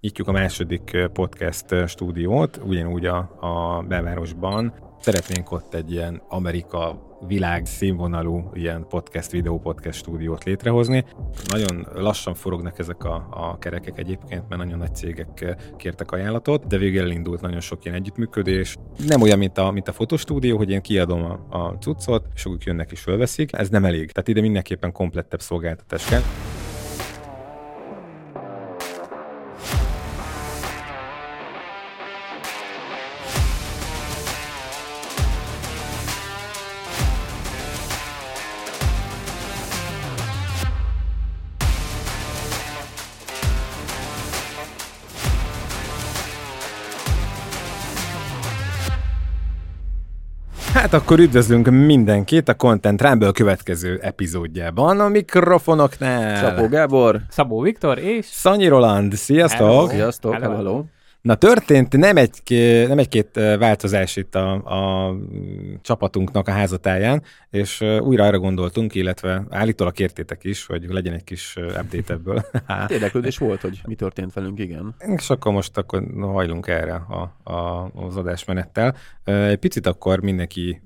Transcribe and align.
nyitjuk 0.00 0.28
a 0.28 0.32
második 0.32 1.08
podcast 1.12 1.74
stúdiót, 1.86 2.60
ugyanúgy 2.64 3.06
a, 3.06 3.16
a 3.40 3.84
belvárosban. 3.88 4.74
Szeretnénk 5.00 5.52
ott 5.52 5.74
egy 5.74 5.92
ilyen 5.92 6.22
Amerika 6.28 7.08
világ 7.26 7.66
színvonalú 7.66 8.50
ilyen 8.52 8.86
podcast, 8.88 9.30
videó 9.30 9.58
podcast 9.58 9.98
stúdiót 9.98 10.44
létrehozni. 10.44 11.04
Nagyon 11.48 11.86
lassan 11.94 12.34
forognak 12.34 12.78
ezek 12.78 13.04
a, 13.04 13.26
a 13.30 13.58
kerekek 13.58 13.98
egyébként, 13.98 14.48
mert 14.48 14.62
nagyon 14.62 14.78
nagy 14.78 14.94
cégek 14.94 15.56
kértek 15.76 16.12
ajánlatot, 16.12 16.66
de 16.66 16.76
végül 16.76 17.00
elindult 17.00 17.40
nagyon 17.40 17.60
sok 17.60 17.84
ilyen 17.84 17.96
együttműködés. 17.96 18.76
Nem 19.06 19.22
olyan, 19.22 19.38
mint 19.38 19.58
a, 19.58 19.70
mint 19.70 19.88
a 19.88 19.92
fotostúdió, 19.92 20.56
hogy 20.56 20.70
én 20.70 20.82
kiadom 20.82 21.24
a, 21.24 21.56
a 21.58 21.76
cuccot, 21.80 22.26
és 22.34 22.46
jönnek 22.64 22.90
és 22.92 23.00
fölveszik. 23.00 23.52
Ez 23.52 23.68
nem 23.68 23.84
elég. 23.84 24.12
Tehát 24.12 24.28
ide 24.28 24.40
mindenképpen 24.40 24.92
komplettebb 24.92 25.40
szolgáltatás 25.40 26.04
kell. 26.04 26.22
Hát 50.90 51.00
akkor 51.00 51.18
üdvözlünk 51.18 51.66
mindenkit 51.66 52.48
a 52.48 52.54
Content 52.54 53.02
Rumble 53.02 53.32
következő 53.32 53.98
epizódjában 54.02 55.00
a 55.00 55.08
mikrofonoknál. 55.08 56.36
Szabó 56.36 56.68
Gábor. 56.68 57.20
Szabó 57.28 57.60
Viktor 57.60 57.98
és... 57.98 58.26
Szanyi 58.26 58.66
Roland, 58.68 59.12
sziasztok! 59.12 59.66
Hello. 59.66 59.88
Sziasztok, 59.88 60.32
hello. 60.32 60.54
hello. 60.54 60.84
Na 61.20 61.34
történt 61.34 61.96
nem, 61.96 62.16
egy, 62.16 62.40
nem 62.88 62.98
egy-két 62.98 63.34
változás 63.34 64.16
itt 64.16 64.34
a, 64.34 64.52
a 64.52 65.16
csapatunknak 65.82 66.48
a 66.48 66.50
házatáján, 66.50 67.22
és 67.50 67.80
újra 67.80 68.24
arra 68.24 68.38
gondoltunk, 68.38 68.94
illetve 68.94 69.44
állítólag 69.50 69.92
kértétek 69.92 70.44
is, 70.44 70.66
hogy 70.66 70.84
legyen 70.88 71.14
egy 71.14 71.24
kis 71.24 71.56
update 71.56 72.12
ebből. 72.12 72.44
Érdeklődés 72.88 73.38
volt, 73.38 73.60
hogy 73.60 73.80
mi 73.86 73.94
történt 73.94 74.32
velünk, 74.32 74.58
igen. 74.58 74.94
És 75.16 75.30
akkor 75.30 75.52
most 75.52 75.76
akkor 75.76 76.04
hajlunk 76.20 76.66
erre 76.66 76.94
a, 76.94 77.50
a, 77.52 77.90
az 77.94 78.16
adásmenettel. 78.16 78.96
Egy 79.24 79.58
picit 79.58 79.86
akkor 79.86 80.20
mindenki 80.20 80.80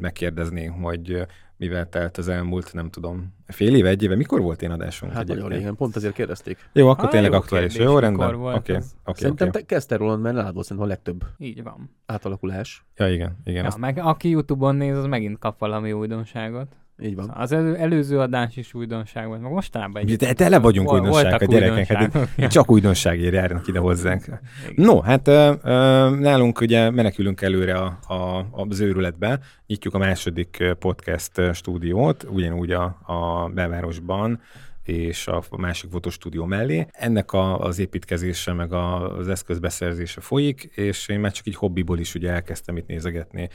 megkérdezné, 0.00 0.64
hogy 0.64 1.26
mivel 1.58 1.88
telt 1.88 2.16
az 2.16 2.28
elmúlt, 2.28 2.72
nem 2.72 2.90
tudom, 2.90 3.34
fél 3.46 3.74
éve, 3.74 3.88
egy 3.88 4.02
éve. 4.02 4.16
Mikor 4.16 4.40
volt 4.40 4.62
én 4.62 4.70
adásunk? 4.70 5.12
Hát 5.12 5.26
nagyon 5.26 5.48
régen, 5.48 5.76
pont 5.76 5.96
azért 5.96 6.14
kérdezték. 6.14 6.58
Jó, 6.72 6.88
akkor 6.88 7.04
ah, 7.04 7.10
tényleg 7.10 7.30
jó 7.30 7.36
aktuális. 7.36 7.72
Kérdés, 7.72 7.92
jó, 7.92 7.98
rendben. 7.98 8.34
Oké, 8.34 8.46
okay, 8.46 8.56
okay, 8.56 9.14
Szerintem 9.14 9.48
okay. 9.48 9.60
te 9.60 9.66
kezdte 9.66 9.96
róla, 9.96 10.16
mert 10.16 10.34
nálad 10.34 10.54
volt 10.54 10.66
szerintem 10.66 10.90
a 10.90 10.94
legtöbb. 10.94 11.24
Így 11.38 11.62
van. 11.62 11.90
Átalakulás. 12.06 12.84
Ja, 12.96 13.08
igen, 13.08 13.36
igen. 13.44 13.62
Ja, 13.62 13.66
azt... 13.66 13.78
meg 13.78 13.98
aki 13.98 14.28
Youtube-on 14.28 14.76
néz, 14.76 14.96
az 14.96 15.06
megint 15.06 15.38
kap 15.38 15.58
valami 15.58 15.92
újdonságot. 15.92 16.76
Így 17.02 17.14
van. 17.14 17.30
Az 17.34 17.52
elő, 17.52 17.76
előző 17.76 18.18
adás 18.18 18.56
is 18.56 18.74
újdonság 18.74 19.26
volt, 19.26 19.40
meg 19.40 19.52
mostanában 19.52 20.02
egy... 20.02 20.16
De 20.16 20.32
tele 20.32 20.58
vagyunk 20.58 20.92
újdonság 20.92 21.42
a 21.42 21.44
gyerekek, 21.44 21.86
hát 21.86 22.50
csak 22.50 22.70
újdonságért 22.70 23.34
járnak 23.34 23.68
ide 23.68 23.78
hozzánk. 23.78 24.22
Igen. 24.22 24.40
No, 24.74 25.00
hát 25.00 25.28
ö, 25.28 25.52
ö, 25.62 25.70
nálunk 26.18 26.60
ugye 26.60 26.90
menekülünk 26.90 27.40
előre 27.40 27.74
a, 27.74 27.98
a, 28.14 28.46
az 28.50 28.80
őrületbe, 28.80 29.38
nyitjuk 29.66 29.94
a 29.94 29.98
második 29.98 30.64
podcast 30.78 31.32
stúdiót, 31.52 32.26
ugyanúgy 32.30 32.70
a, 32.70 32.84
a 33.06 33.48
belvárosban, 33.54 34.40
és 34.88 35.26
a 35.26 35.42
másik 35.56 35.90
fotostúdió 35.90 36.44
mellé. 36.44 36.86
Ennek 36.92 37.32
a, 37.32 37.58
az 37.58 37.78
építkezése 37.78 38.52
meg 38.52 38.72
a, 38.72 39.16
az 39.18 39.28
eszközbeszerzése 39.28 40.20
folyik, 40.20 40.62
és 40.74 41.08
én 41.08 41.20
már 41.20 41.32
csak 41.32 41.46
így 41.46 41.54
hobbiból 41.54 41.98
is 41.98 42.14
ugye 42.14 42.30
elkezdtem 42.30 42.76
itt 42.76 42.86
nézegetni, 42.86 43.48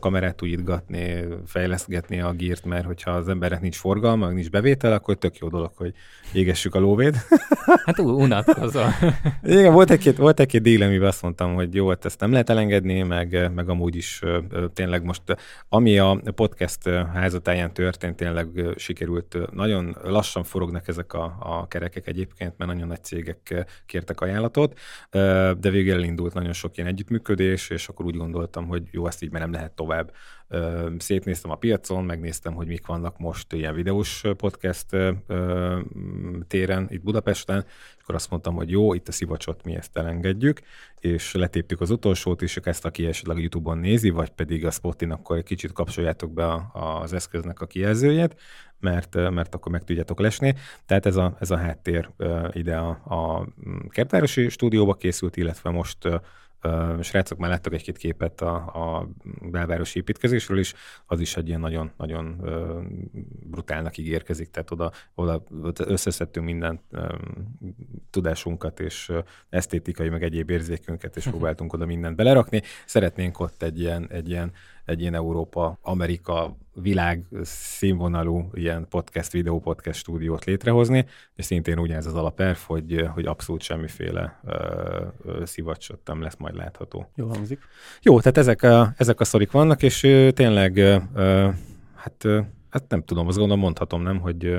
kamerát 0.00 0.42
újítgatni, 0.42 1.24
fejlesztgetni 1.46 2.20
a 2.20 2.32
gírt, 2.32 2.64
mert 2.64 2.84
hogyha 2.84 3.10
az 3.10 3.28
embernek 3.28 3.60
nincs 3.60 3.76
forgalma, 3.76 4.30
nincs 4.30 4.50
bevétel, 4.50 4.92
akkor 4.92 5.18
tök 5.18 5.38
jó 5.38 5.48
dolog, 5.48 5.70
hogy 5.74 5.94
égessük 6.32 6.74
a 6.74 6.78
lóvét. 6.78 7.16
Hát 7.84 7.98
unatkozol. 7.98 8.86
Igen, 9.42 9.72
volt 9.72 9.90
egy-két, 9.90 10.16
volt 10.16 10.40
egy-két 10.40 10.62
díl, 10.62 10.82
amiben 10.82 11.08
azt 11.08 11.22
mondtam, 11.22 11.54
hogy 11.54 11.74
jó, 11.74 11.88
hát 11.88 12.04
ezt 12.04 12.20
nem 12.20 12.30
lehet 12.30 12.50
elengedni, 12.50 13.02
meg, 13.02 13.50
meg 13.54 13.68
amúgy 13.68 13.96
is 13.96 14.22
tényleg 14.74 15.04
most, 15.04 15.22
ami 15.68 15.98
a 15.98 16.20
podcast 16.34 16.88
házatáján 17.14 17.72
történt, 17.72 18.16
tényleg 18.16 18.48
sikerült 18.76 19.38
nagyon 19.52 19.96
lassan 20.02 20.44
forognak 20.50 20.88
ezek 20.88 21.12
a, 21.12 21.36
a 21.38 21.68
kerekek 21.68 22.06
egyébként, 22.06 22.54
mert 22.56 22.70
nagyon 22.70 22.88
nagy 22.88 23.02
cégek 23.02 23.66
kértek 23.86 24.20
ajánlatot, 24.20 24.78
de 25.58 25.70
végül 25.70 25.92
elindult 25.92 26.34
nagyon 26.34 26.52
sok 26.52 26.76
ilyen 26.76 26.88
együttműködés, 26.88 27.70
és 27.70 27.88
akkor 27.88 28.06
úgy 28.06 28.16
gondoltam, 28.16 28.66
hogy 28.66 28.82
jó, 28.90 29.06
ezt 29.06 29.22
így 29.22 29.30
már 29.30 29.40
nem 29.42 29.52
lehet 29.52 29.72
tovább. 29.72 30.12
Szétnéztem 30.98 31.50
a 31.50 31.54
piacon, 31.54 32.04
megnéztem, 32.04 32.54
hogy 32.54 32.66
mik 32.66 32.86
vannak 32.86 33.18
most 33.18 33.52
ilyen 33.52 33.74
videós 33.74 34.24
podcast 34.36 34.86
téren 36.48 36.86
itt 36.90 37.02
Budapesten, 37.02 37.64
akkor 38.02 38.14
azt 38.14 38.30
mondtam, 38.30 38.54
hogy 38.54 38.70
jó, 38.70 38.94
itt 38.94 39.08
a 39.08 39.12
szivacsot 39.12 39.64
mi 39.64 39.74
ezt 39.74 39.96
elengedjük, 39.96 40.60
és 41.00 41.34
letéptük 41.34 41.80
az 41.80 41.90
utolsót, 41.90 42.42
és 42.42 42.56
ezt, 42.56 42.84
aki 42.84 43.06
esetleg 43.06 43.36
a 43.36 43.40
YouTube-on 43.40 43.78
nézi, 43.78 44.10
vagy 44.10 44.30
pedig 44.30 44.66
a 44.66 44.70
Spotin, 44.70 45.10
akkor 45.10 45.36
egy 45.36 45.44
kicsit 45.44 45.72
kapcsoljátok 45.72 46.32
be 46.32 46.46
a, 46.46 46.70
az 47.00 47.12
eszköznek 47.12 47.60
a 47.60 47.66
kijelzőjét, 47.66 48.40
mert, 48.80 49.14
mert 49.30 49.54
akkor 49.54 49.72
meg 49.72 49.84
tudjátok 49.84 50.20
lesni. 50.20 50.54
Tehát 50.86 51.06
ez 51.06 51.16
a, 51.16 51.36
ez 51.40 51.50
a 51.50 51.56
háttér 51.56 52.10
ide 52.52 52.76
a, 52.76 52.88
a 52.88 53.46
kertvárosi 53.88 54.48
stúdióba 54.48 54.94
készült, 54.94 55.36
illetve 55.36 55.70
most 55.70 56.08
srácok 57.00 57.38
már 57.38 57.50
láttak 57.50 57.74
egy-két 57.74 57.96
képet 57.96 58.40
a, 58.40 58.54
a 58.54 59.08
belvárosi 59.42 59.98
építkezésről 59.98 60.58
is, 60.58 60.74
az 61.06 61.20
is 61.20 61.36
egy 61.36 61.48
ilyen 61.48 61.60
nagyon-nagyon 61.60 62.40
brutálnak 63.42 63.96
ígérkezik, 63.96 64.50
tehát 64.50 64.70
oda, 64.70 64.92
oda 65.14 65.42
összeszedtünk 65.76 66.46
minden 66.46 66.80
um, 66.92 67.58
tudásunkat 68.10 68.80
és 68.80 69.12
esztétikai, 69.48 70.08
meg 70.08 70.22
egyéb 70.22 70.50
érzékünket, 70.50 71.16
és 71.16 71.24
próbáltunk 71.24 71.72
oda 71.72 71.86
mindent 71.86 72.16
belerakni. 72.16 72.62
Szeretnénk 72.86 73.40
ott 73.40 73.62
egy 73.62 73.80
ilyen, 73.80 74.06
egy 74.10 74.28
ilyen 74.28 74.52
egy 74.90 75.00
ilyen 75.00 75.14
Európa, 75.14 75.78
Amerika, 75.82 76.56
világ 76.74 77.24
színvonalú 77.42 78.50
ilyen 78.54 78.86
podcast, 78.88 79.32
videó 79.32 79.60
podcast 79.60 79.98
stúdiót 79.98 80.44
létrehozni, 80.44 81.06
és 81.34 81.44
szintén 81.44 81.78
úgy 81.78 81.90
ez 81.90 82.06
az 82.06 82.14
alapelv, 82.14 82.58
hogy, 82.66 83.08
hogy 83.14 83.26
abszolút 83.26 83.62
semmiféle 83.62 84.40
szivacsot 85.42 86.00
nem 86.04 86.20
lesz 86.20 86.36
majd 86.36 86.54
látható. 86.54 87.10
Jó 87.14 87.26
hangzik. 87.26 87.60
Jó, 88.02 88.20
tehát 88.20 88.38
ezek 88.38 88.62
a, 88.62 88.92
ezek 88.96 89.20
a 89.20 89.24
szorik 89.24 89.50
vannak, 89.50 89.82
és 89.82 90.02
uh, 90.02 90.28
tényleg, 90.28 90.76
uh, 90.76 91.54
hát, 91.94 92.24
uh, 92.24 92.44
hát 92.70 92.88
nem 92.88 93.04
tudom, 93.04 93.26
azt 93.26 93.38
gondolom 93.38 93.62
mondhatom, 93.62 94.02
nem, 94.02 94.18
hogy, 94.18 94.58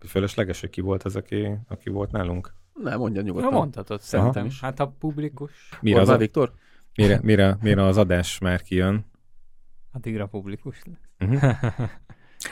hogy 0.00 0.10
fölösleges, 0.10 0.60
hogy 0.60 0.70
ki 0.70 0.80
volt 0.80 1.02
az, 1.02 1.16
aki, 1.16 1.48
aki 1.68 1.90
volt 1.90 2.10
nálunk? 2.10 2.54
Nem, 2.74 2.98
mondja 2.98 3.22
nyugodtan. 3.22 3.52
Na, 3.52 3.58
mondhatod, 3.58 4.00
szerintem 4.00 4.46
is. 4.46 4.60
Hát 4.60 4.80
a 4.80 4.94
publikus. 4.98 5.68
Mire, 5.80 6.00
az 6.00 6.08
a, 6.08 6.16
Viktor? 6.16 6.52
Mire, 6.94 7.20
mire, 7.22 7.56
mire 7.60 7.84
az 7.84 7.96
adás 7.96 8.38
már 8.38 8.62
kijön, 8.62 9.04
Addigra 9.92 10.26
publikus 10.26 10.82
lesz. 10.84 11.30
Uh-huh. 11.30 11.52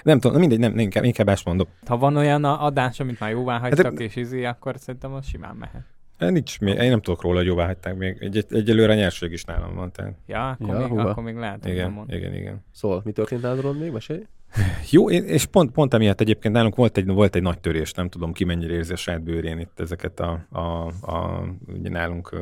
Nem 0.02 0.20
tudom, 0.20 0.38
mindegy, 0.38 0.58
nem, 0.58 0.78
inkább, 0.78 1.04
inkább 1.04 1.28
ezt 1.28 1.44
mondom. 1.44 1.66
Ha 1.86 1.96
van 1.96 2.16
olyan 2.16 2.44
adás, 2.44 3.00
amit 3.00 3.20
már 3.20 3.30
jóvá 3.30 3.58
hagytak, 3.58 3.84
hát, 3.84 4.00
és 4.00 4.16
izé, 4.16 4.44
akkor 4.44 4.74
szerintem 4.78 5.12
az 5.12 5.26
simán 5.26 5.56
mehet. 5.56 5.84
Nincs 6.18 6.60
még, 6.60 6.78
én 6.78 6.90
nem 6.90 7.00
tudok 7.00 7.22
róla, 7.22 7.36
hogy 7.36 7.46
jóvá 7.46 7.66
hagyták 7.66 7.96
még. 7.96 8.16
Egy, 8.20 8.36
egy, 8.36 8.46
egyelőre 8.54 8.94
nyerség 8.94 9.32
is 9.32 9.44
nálam 9.44 9.74
van. 9.74 9.92
Tehát. 9.92 10.14
Ja, 10.26 10.48
akkor, 10.48 10.68
ja, 10.68 10.88
még, 10.88 10.98
akkor 10.98 11.22
még 11.22 11.36
lehet, 11.36 11.66
igen, 11.66 11.92
igen, 11.92 12.04
igen, 12.08 12.34
igen. 12.34 12.64
Szóval, 12.72 13.00
mi 13.04 13.12
történt 13.12 13.42
nálad 13.42 13.78
még? 13.78 13.92
Mesélj? 13.92 14.26
Jó, 14.90 15.10
és 15.10 15.46
pont, 15.46 15.70
pont 15.70 15.94
emiatt 15.94 16.20
egyébként 16.20 16.54
nálunk 16.54 16.76
volt 16.76 16.96
egy, 16.96 17.06
volt 17.06 17.34
egy 17.34 17.42
nagy 17.42 17.58
törés, 17.58 17.92
nem 17.92 18.08
tudom 18.08 18.32
ki 18.32 18.44
mennyire 18.44 18.72
érzi 18.72 18.92
a 18.92 18.96
saját 18.96 19.22
bőrén 19.22 19.58
itt 19.58 19.80
ezeket 19.80 20.20
a, 20.20 20.46
a, 20.50 20.86
a 21.12 21.44
ugye 21.66 21.88
nálunk 21.88 22.36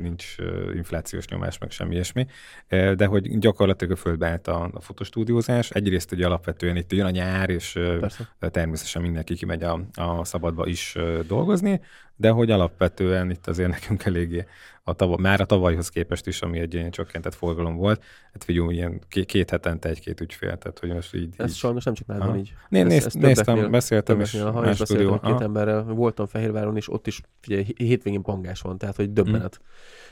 nincs 0.00 0.36
inflációs 0.74 1.26
nyomás, 1.26 1.58
meg 1.58 1.70
semmi 1.70 1.94
ilyesmi, 1.94 2.26
de 2.68 3.06
hogy 3.06 3.38
gyakorlatilag 3.38 3.92
a 3.92 3.96
földbe 3.96 4.28
állt 4.28 4.48
a, 4.48 4.70
a 4.72 4.80
fotostúdiózás. 4.80 5.70
Egyrészt 5.70 6.12
ugye 6.12 6.26
alapvetően 6.26 6.76
itt 6.76 6.92
jön 6.92 7.06
a 7.06 7.10
nyár, 7.10 7.50
és 7.50 7.72
Persze. 8.00 8.30
természetesen 8.38 9.02
mindenki 9.02 9.34
kimegy 9.34 9.62
a, 9.62 9.80
a 9.94 10.24
szabadba 10.24 10.66
is 10.66 10.96
dolgozni, 11.26 11.80
de 12.16 12.30
hogy 12.30 12.50
alapvetően 12.50 13.30
itt 13.30 13.46
azért 13.46 13.70
nekünk 13.70 14.04
eléggé 14.04 14.46
a 14.82 14.92
tav- 14.92 15.20
már 15.20 15.40
a 15.40 15.44
tavalyhoz 15.44 15.88
képest 15.88 16.26
is, 16.26 16.42
ami 16.42 16.58
egy 16.58 16.74
ilyen 16.74 16.90
csökkentett 16.90 17.34
forgalom 17.34 17.76
volt, 17.76 18.02
hát 18.32 18.44
figyelj, 18.44 18.74
ilyen 18.74 19.00
két, 19.08 19.26
két 19.26 19.50
hetente 19.50 19.88
egy-két 19.88 20.20
ügyfél, 20.20 20.56
tehát 20.56 20.78
hogy 20.78 20.92
most 20.92 21.14
így... 21.14 21.34
Ez 21.36 21.50
így... 21.50 21.56
sajnos 21.56 21.84
nem 21.84 21.94
csak 21.94 22.06
nálad 22.06 22.36
így. 22.36 22.54
Né, 22.68 22.82
néz, 22.82 23.06
ezt 23.06 23.18
néztem, 23.18 23.70
beszéltem 23.70 24.20
is. 24.20 24.40
Ha 24.40 24.60
más 24.60 24.78
beszéltem 24.78 25.20
két 25.20 25.40
emberrel, 25.40 25.82
voltam 25.82 26.26
Fehérváron, 26.26 26.76
és 26.76 26.92
ott 26.92 27.06
is 27.06 27.20
figyelj, 27.40 27.66
hétvégén 27.76 28.22
pangás 28.22 28.60
van, 28.60 28.78
tehát 28.78 28.96
hogy 28.96 29.12
döbbenet. 29.12 29.56
Hmm. 29.56 29.66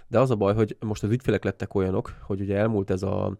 De 0.08 0.20
az 0.20 0.30
a 0.30 0.36
baj, 0.36 0.54
hogy 0.54 0.76
most 0.80 1.02
az 1.02 1.10
ügyfelek 1.10 1.44
lettek 1.44 1.74
olyanok, 1.74 2.14
hogy 2.22 2.40
ugye 2.40 2.56
elmúlt 2.56 2.90
ez 2.90 3.02
a 3.02 3.36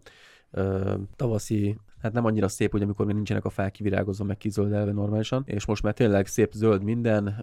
ö, 0.51 0.93
tavaszi 1.15 1.77
hát 2.01 2.13
nem 2.13 2.25
annyira 2.25 2.47
szép, 2.47 2.71
hogy 2.71 2.81
amikor 2.81 3.05
még 3.05 3.15
nincsenek 3.15 3.45
a 3.45 3.49
fák 3.49 3.71
kivirágozva, 3.71 4.23
meg 4.23 4.37
kizöldelve 4.37 4.91
normálisan, 4.91 5.43
és 5.45 5.65
most 5.65 5.83
már 5.83 5.93
tényleg 5.93 6.27
szép 6.27 6.51
zöld 6.51 6.83
minden, 6.83 7.35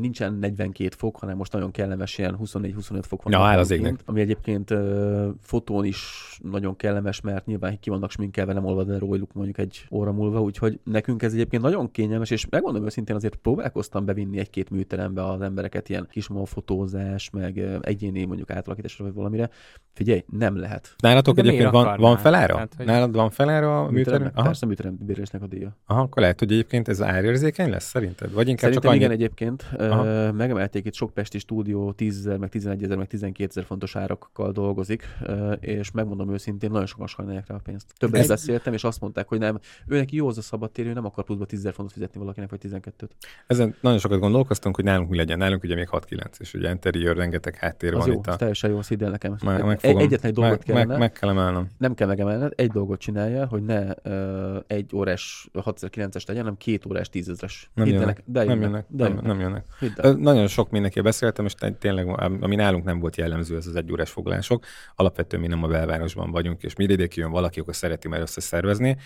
nincsen 0.00 0.34
42 0.34 0.88
fok, 0.96 1.16
hanem 1.18 1.36
most 1.36 1.52
nagyon 1.52 1.70
kellemes 1.70 2.18
ilyen 2.18 2.38
24-25 2.42 3.02
fok 3.02 3.22
van. 3.22 3.32
Ja, 3.32 3.40
áll 3.40 3.58
az 3.58 3.70
egyébként, 3.70 3.92
égnek. 3.92 4.08
Ami 4.08 4.20
egyébként 4.20 4.74
fotón 5.40 5.84
is 5.84 6.00
nagyon 6.42 6.76
kellemes, 6.76 7.20
mert 7.20 7.46
nyilván 7.46 7.78
ki 7.80 7.90
vannak 7.90 8.10
sminkelve, 8.10 8.52
nem 8.52 8.64
olvad 8.64 8.90
el 8.90 8.98
róluk 8.98 9.32
mondjuk 9.32 9.58
egy 9.58 9.86
óra 9.90 10.12
múlva, 10.12 10.40
úgyhogy 10.40 10.80
nekünk 10.84 11.22
ez 11.22 11.32
egyébként 11.32 11.62
nagyon 11.62 11.90
kényelmes, 11.90 12.30
és 12.30 12.48
megmondom 12.48 12.84
őszintén 12.84 13.16
azért 13.16 13.34
próbálkoztam 13.36 14.04
bevinni 14.04 14.38
egy-két 14.38 14.70
műterembe 14.70 15.24
az 15.24 15.40
embereket 15.40 15.88
ilyen 15.88 16.06
kis 16.10 16.28
fotózás, 16.44 17.30
meg 17.30 17.58
egyéni 17.80 18.24
mondjuk 18.24 18.50
átalakításra 18.50 19.04
vagy 19.04 19.14
valamire. 19.14 19.50
Figyelj, 19.92 20.24
nem 20.38 20.56
lehet. 20.58 20.94
Nálatok 20.98 21.34
De 21.34 21.40
egyébként 21.40 21.70
van, 21.70 21.80
akarnál? 21.86 22.08
van 22.08 22.16
felára? 22.16 22.54
Tehát, 22.54 22.74
hogy- 22.76 22.86
Nálad 22.86 23.14
van 23.14 23.30
felára 23.30 23.84
a 23.84 23.90
műterem? 23.96 24.30
Aha, 24.34 24.46
Persze 24.46 24.66
bérésnek 24.98 25.42
a 25.42 25.46
díja. 25.46 25.76
aha, 25.86 26.00
akkor 26.00 26.22
lehet, 26.22 26.38
hogy 26.38 26.52
egyébként 26.52 26.88
ez 26.88 27.02
árérzékeny 27.02 27.70
lesz 27.70 27.84
szerinted? 27.88 28.32
Vagy 28.32 28.48
inkább 28.48 28.72
Szerintem 28.72 28.82
csak 28.82 28.90
annyi... 28.90 28.98
igen 29.00 29.10
egyébként. 29.10 29.66
Aha. 29.78 30.32
Megemelték 30.32 30.84
itt 30.84 30.94
sok 30.94 31.14
pesti 31.14 31.38
stúdió 31.38 31.92
10 31.92 32.18
ezer, 32.18 32.38
meg 32.38 32.48
11 32.48 32.82
ezer, 32.82 32.96
meg 32.96 33.06
12 33.06 33.48
ezer 33.50 33.64
fontos 33.64 33.96
árakkal 33.96 34.52
dolgozik, 34.52 35.04
és 35.60 35.90
megmondom 35.90 36.32
őszintén, 36.32 36.70
nagyon 36.70 36.86
sokan 36.86 37.06
sajnálják 37.06 37.46
rá 37.48 37.54
a 37.54 37.60
pénzt. 37.64 37.92
Többet 37.98 38.20
Ez- 38.20 38.28
beszéltem, 38.28 38.72
és 38.72 38.84
azt 38.84 39.00
mondták, 39.00 39.28
hogy 39.28 39.38
nem, 39.38 39.58
ő 39.86 39.96
neki 39.96 40.16
jó 40.16 40.28
az 40.28 40.38
a 40.38 40.42
szabadtérő, 40.42 40.92
nem 40.92 41.04
akar 41.04 41.24
pluszba 41.24 41.44
10 41.44 41.58
ezer 41.58 41.72
fontot 41.72 41.94
fizetni 41.94 42.20
valakinek, 42.20 42.50
vagy 42.50 42.60
12-t. 42.62 43.08
Ezen 43.46 43.74
nagyon 43.80 43.98
sokat 43.98 44.18
gondolkoztunk, 44.18 44.74
hogy 44.76 44.84
nálunk 44.84 45.10
mi 45.10 45.16
legyen. 45.16 45.38
Nálunk 45.38 45.62
ugye 45.62 45.74
még 45.74 45.88
6-9, 45.90 46.24
és 46.38 46.54
ugye 46.54 46.70
interior, 46.70 47.16
rengeteg 47.16 47.54
háttér 47.56 47.92
Az 47.94 47.98
van 47.98 48.08
jó, 48.08 48.18
itt. 48.18 48.26
A... 48.26 48.36
teljesen 48.36 48.70
jó, 48.70 48.78
azt 48.78 48.88
hidd 48.88 49.04
el 49.04 49.10
nekem. 49.10 49.36
Meg, 49.44 49.58
Egy- 49.60 49.64
megfogom. 49.64 49.98
Egyetlen 49.98 50.30
egy 50.30 50.36
dolgot 50.36 50.56
meg, 50.56 50.66
kellene, 50.66 50.86
meg, 50.86 50.98
meg 50.98 51.12
kell 51.12 51.28
emelnem. 51.28 51.66
nem 51.78 51.94
kell 51.94 52.06
megemelned, 52.08 52.52
egy 52.56 52.70
dolgot 52.70 52.98
csinálja, 53.00 53.46
hogy 53.46 53.62
ne 53.62 53.85
egy 54.66 54.90
órás 54.94 55.48
6x9-es 55.54 56.26
legyen, 56.26 56.42
hanem 56.42 56.56
két 56.56 56.86
órás 56.86 57.08
10 57.08 57.28
ezres. 57.28 57.70
Nem 57.74 57.84
Hidd 57.86 57.94
el 57.94 58.00
jönnek. 58.00 58.22
de 58.24 58.44
Nem 58.44 58.60
jönnek, 58.60 58.62
jönnek. 58.62 58.86
de 58.88 59.04
Nem, 59.08 59.14
jönnek. 59.14 59.26
nem 59.26 59.40
jönnek. 59.40 60.18
Nagyon 60.18 60.46
sok 60.46 60.70
mindenkivel 60.70 61.04
beszéltem, 61.04 61.44
és 61.44 61.54
tényleg, 61.78 62.08
ami 62.40 62.54
nálunk 62.54 62.84
nem 62.84 62.98
volt 62.98 63.16
jellemző, 63.16 63.56
ez 63.56 63.66
az 63.66 63.76
egy 63.76 63.92
órás 63.92 64.10
foglalások. 64.10 64.64
Alapvetően 64.94 65.42
mi 65.42 65.48
nem 65.48 65.62
a 65.62 65.68
belvárosban 65.68 66.30
vagyunk, 66.30 66.62
és 66.62 66.74
mire 66.74 67.06
jön 67.14 67.30
valaki, 67.30 67.60
akkor 67.60 67.74
szereti 67.74 68.08
már 68.08 68.20
összeszervezni. 68.20 68.96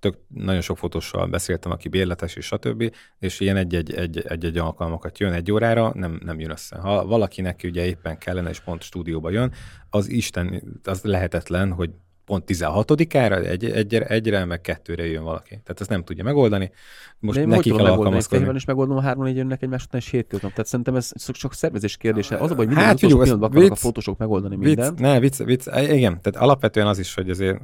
Tök, 0.00 0.16
nagyon 0.28 0.60
sok 0.60 0.78
fotóssal 0.78 1.26
beszéltem, 1.26 1.72
aki 1.72 1.88
bérletes 1.88 2.34
és 2.36 2.44
stb. 2.46 2.94
És 3.18 3.40
ilyen 3.40 3.56
egy-egy, 3.56 3.94
egy, 3.94 4.18
egy-egy 4.18 4.58
alkalmakat 4.58 5.18
jön 5.18 5.32
egy 5.32 5.52
órára, 5.52 5.92
nem, 5.94 6.20
nem 6.24 6.40
jön 6.40 6.50
össze. 6.50 6.76
Ha 6.76 7.06
valakinek 7.06 7.60
ugye 7.64 7.84
éppen 7.86 8.18
kellene, 8.18 8.48
és 8.50 8.60
pont 8.60 8.82
stúdióba 8.82 9.30
jön, 9.30 9.52
az 9.90 10.08
Isten, 10.08 10.62
az 10.84 11.02
lehetetlen, 11.02 11.72
hogy 11.72 11.90
pont 12.28 12.44
16-ára, 12.46 13.44
egy, 13.44 13.64
egy, 13.64 13.94
egyre, 13.94 14.44
meg 14.44 14.60
kettőre 14.60 15.06
jön 15.06 15.22
valaki. 15.24 15.48
Tehát 15.48 15.80
ezt 15.80 15.90
nem 15.90 16.04
tudja 16.04 16.24
megoldani. 16.24 16.70
Most 17.18 17.36
De 17.36 17.42
én 17.42 17.48
neki 17.48 17.70
kell 17.70 17.78
alkalmazkodni. 17.78 18.22
Fehérváron 18.22 18.56
is 18.56 18.64
megoldom, 18.64 18.96
a 18.96 19.00
három 19.00 19.24
négy 19.24 19.36
jönnek 19.36 19.62
egymás 19.62 19.84
után 19.84 20.00
és 20.00 20.10
hétköznap. 20.10 20.50
Tehát 20.50 20.66
szerintem 20.66 20.94
ez 20.96 21.12
csak- 21.16 21.54
szervezés 21.54 21.96
kérdése. 21.96 22.36
Az 22.36 22.50
a 22.50 22.54
baj, 22.54 22.56
hogy 22.56 22.66
minden 22.66 22.84
Hát, 22.84 22.94
utolsó 22.94 23.16
pillanatban 23.18 23.48
akarnak 23.50 23.70
a 23.70 23.74
vicc. 23.74 23.82
fotósok 23.82 24.18
megoldani 24.18 24.56
Vicc, 24.56 24.66
mindent. 24.66 24.98
ne, 24.98 25.20
vicc, 25.20 25.36
vicc, 25.44 25.66
igen, 25.76 26.20
tehát 26.20 26.36
alapvetően 26.36 26.86
az 26.86 26.98
is, 26.98 27.14
hogy 27.14 27.30
azért 27.30 27.58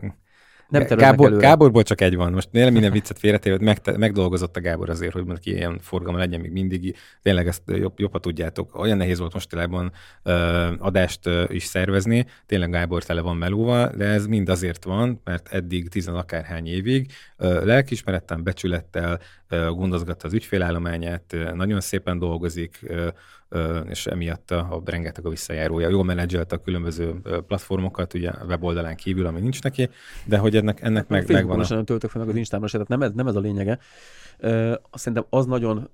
Nem 0.69 0.87
Gábor, 0.87 1.27
előre. 1.27 1.47
Gáborból 1.47 1.83
csak 1.83 2.01
egy 2.01 2.17
van. 2.17 2.33
Most 2.33 2.49
nem 2.53 2.73
minden 2.73 2.93
viccet 2.93 3.19
félretéve, 3.19 3.57
meg, 3.61 3.97
megdolgozott 3.97 4.57
a 4.57 4.61
Gábor 4.61 4.91
azért, 4.91 5.13
hogy 5.13 5.25
mondjuk 5.25 5.57
ilyen 5.57 5.79
forgalma 5.83 6.19
legyen 6.19 6.41
még 6.41 6.51
mindig. 6.51 6.97
Tényleg 7.23 7.47
ezt 7.47 7.63
jobb, 7.67 7.99
jobban 7.99 8.21
tudjátok. 8.21 8.79
Olyan 8.79 8.97
nehéz 8.97 9.19
volt 9.19 9.33
mostanában 9.33 9.93
ö, 10.23 10.33
adást 10.79 11.27
ö, 11.27 11.45
is 11.49 11.65
szervezni. 11.65 12.27
Tényleg 12.47 12.71
Gábor 12.71 13.05
tele 13.05 13.21
van 13.21 13.37
melóval, 13.37 13.93
de 13.97 14.05
ez 14.05 14.27
mind 14.27 14.49
azért 14.49 14.85
van, 14.85 15.21
mert 15.25 15.49
eddig 15.53 15.89
tizen 15.89 16.15
akárhány 16.15 16.67
évig 16.67 17.13
ö, 17.37 17.65
lelkismerettel, 17.65 18.37
becsülettel 18.37 19.21
gondozgatta 19.75 20.27
az 20.27 20.33
ügyfélállományát, 20.33 21.37
nagyon 21.55 21.81
szépen 21.81 22.19
dolgozik, 22.19 22.87
és 23.89 24.07
emiatt 24.07 24.51
a, 24.51 24.59
a 24.59 24.83
rengeteg 24.85 25.27
a 25.27 25.29
visszajárója. 25.29 25.89
Jól 25.89 26.05
menedzselte 26.05 26.57
a 26.57 26.61
különböző 26.61 27.15
platformokat, 27.47 28.15
ugye 28.15 28.29
a 28.29 28.45
weboldalán 28.45 28.97
kívül, 28.97 29.27
ami 29.27 29.41
nincs 29.41 29.63
neki, 29.63 29.89
de 30.25 30.39
hogy 30.39 30.57
ennek, 30.57 30.81
ennek 30.81 31.09
meg, 31.09 31.21
Facebookon 31.21 31.47
megvan 31.47 31.65
a... 31.65 31.69
nagyon 31.69 31.85
töltök 31.85 32.11
fel, 32.11 32.21
meg 32.21 32.31
az 32.31 32.37
Instámon 32.37 32.69
se, 32.69 32.73
tehát 32.73 32.89
nem 32.89 33.03
ez, 33.03 33.11
nem 33.15 33.27
ez 33.27 33.35
a 33.35 33.41
lényege. 33.41 33.79
Szerintem 34.93 35.27
az 35.31 35.47
nagyon 35.47 35.91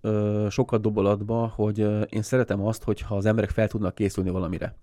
sokat 0.50 0.80
dobol 0.80 1.06
adba, 1.06 1.52
hogy 1.54 1.78
én 2.08 2.22
szeretem 2.22 2.66
azt, 2.66 2.82
hogyha 2.82 3.16
az 3.16 3.26
emberek 3.26 3.50
fel 3.50 3.68
tudnak 3.68 3.94
készülni 3.94 4.30
valamire. 4.30 4.74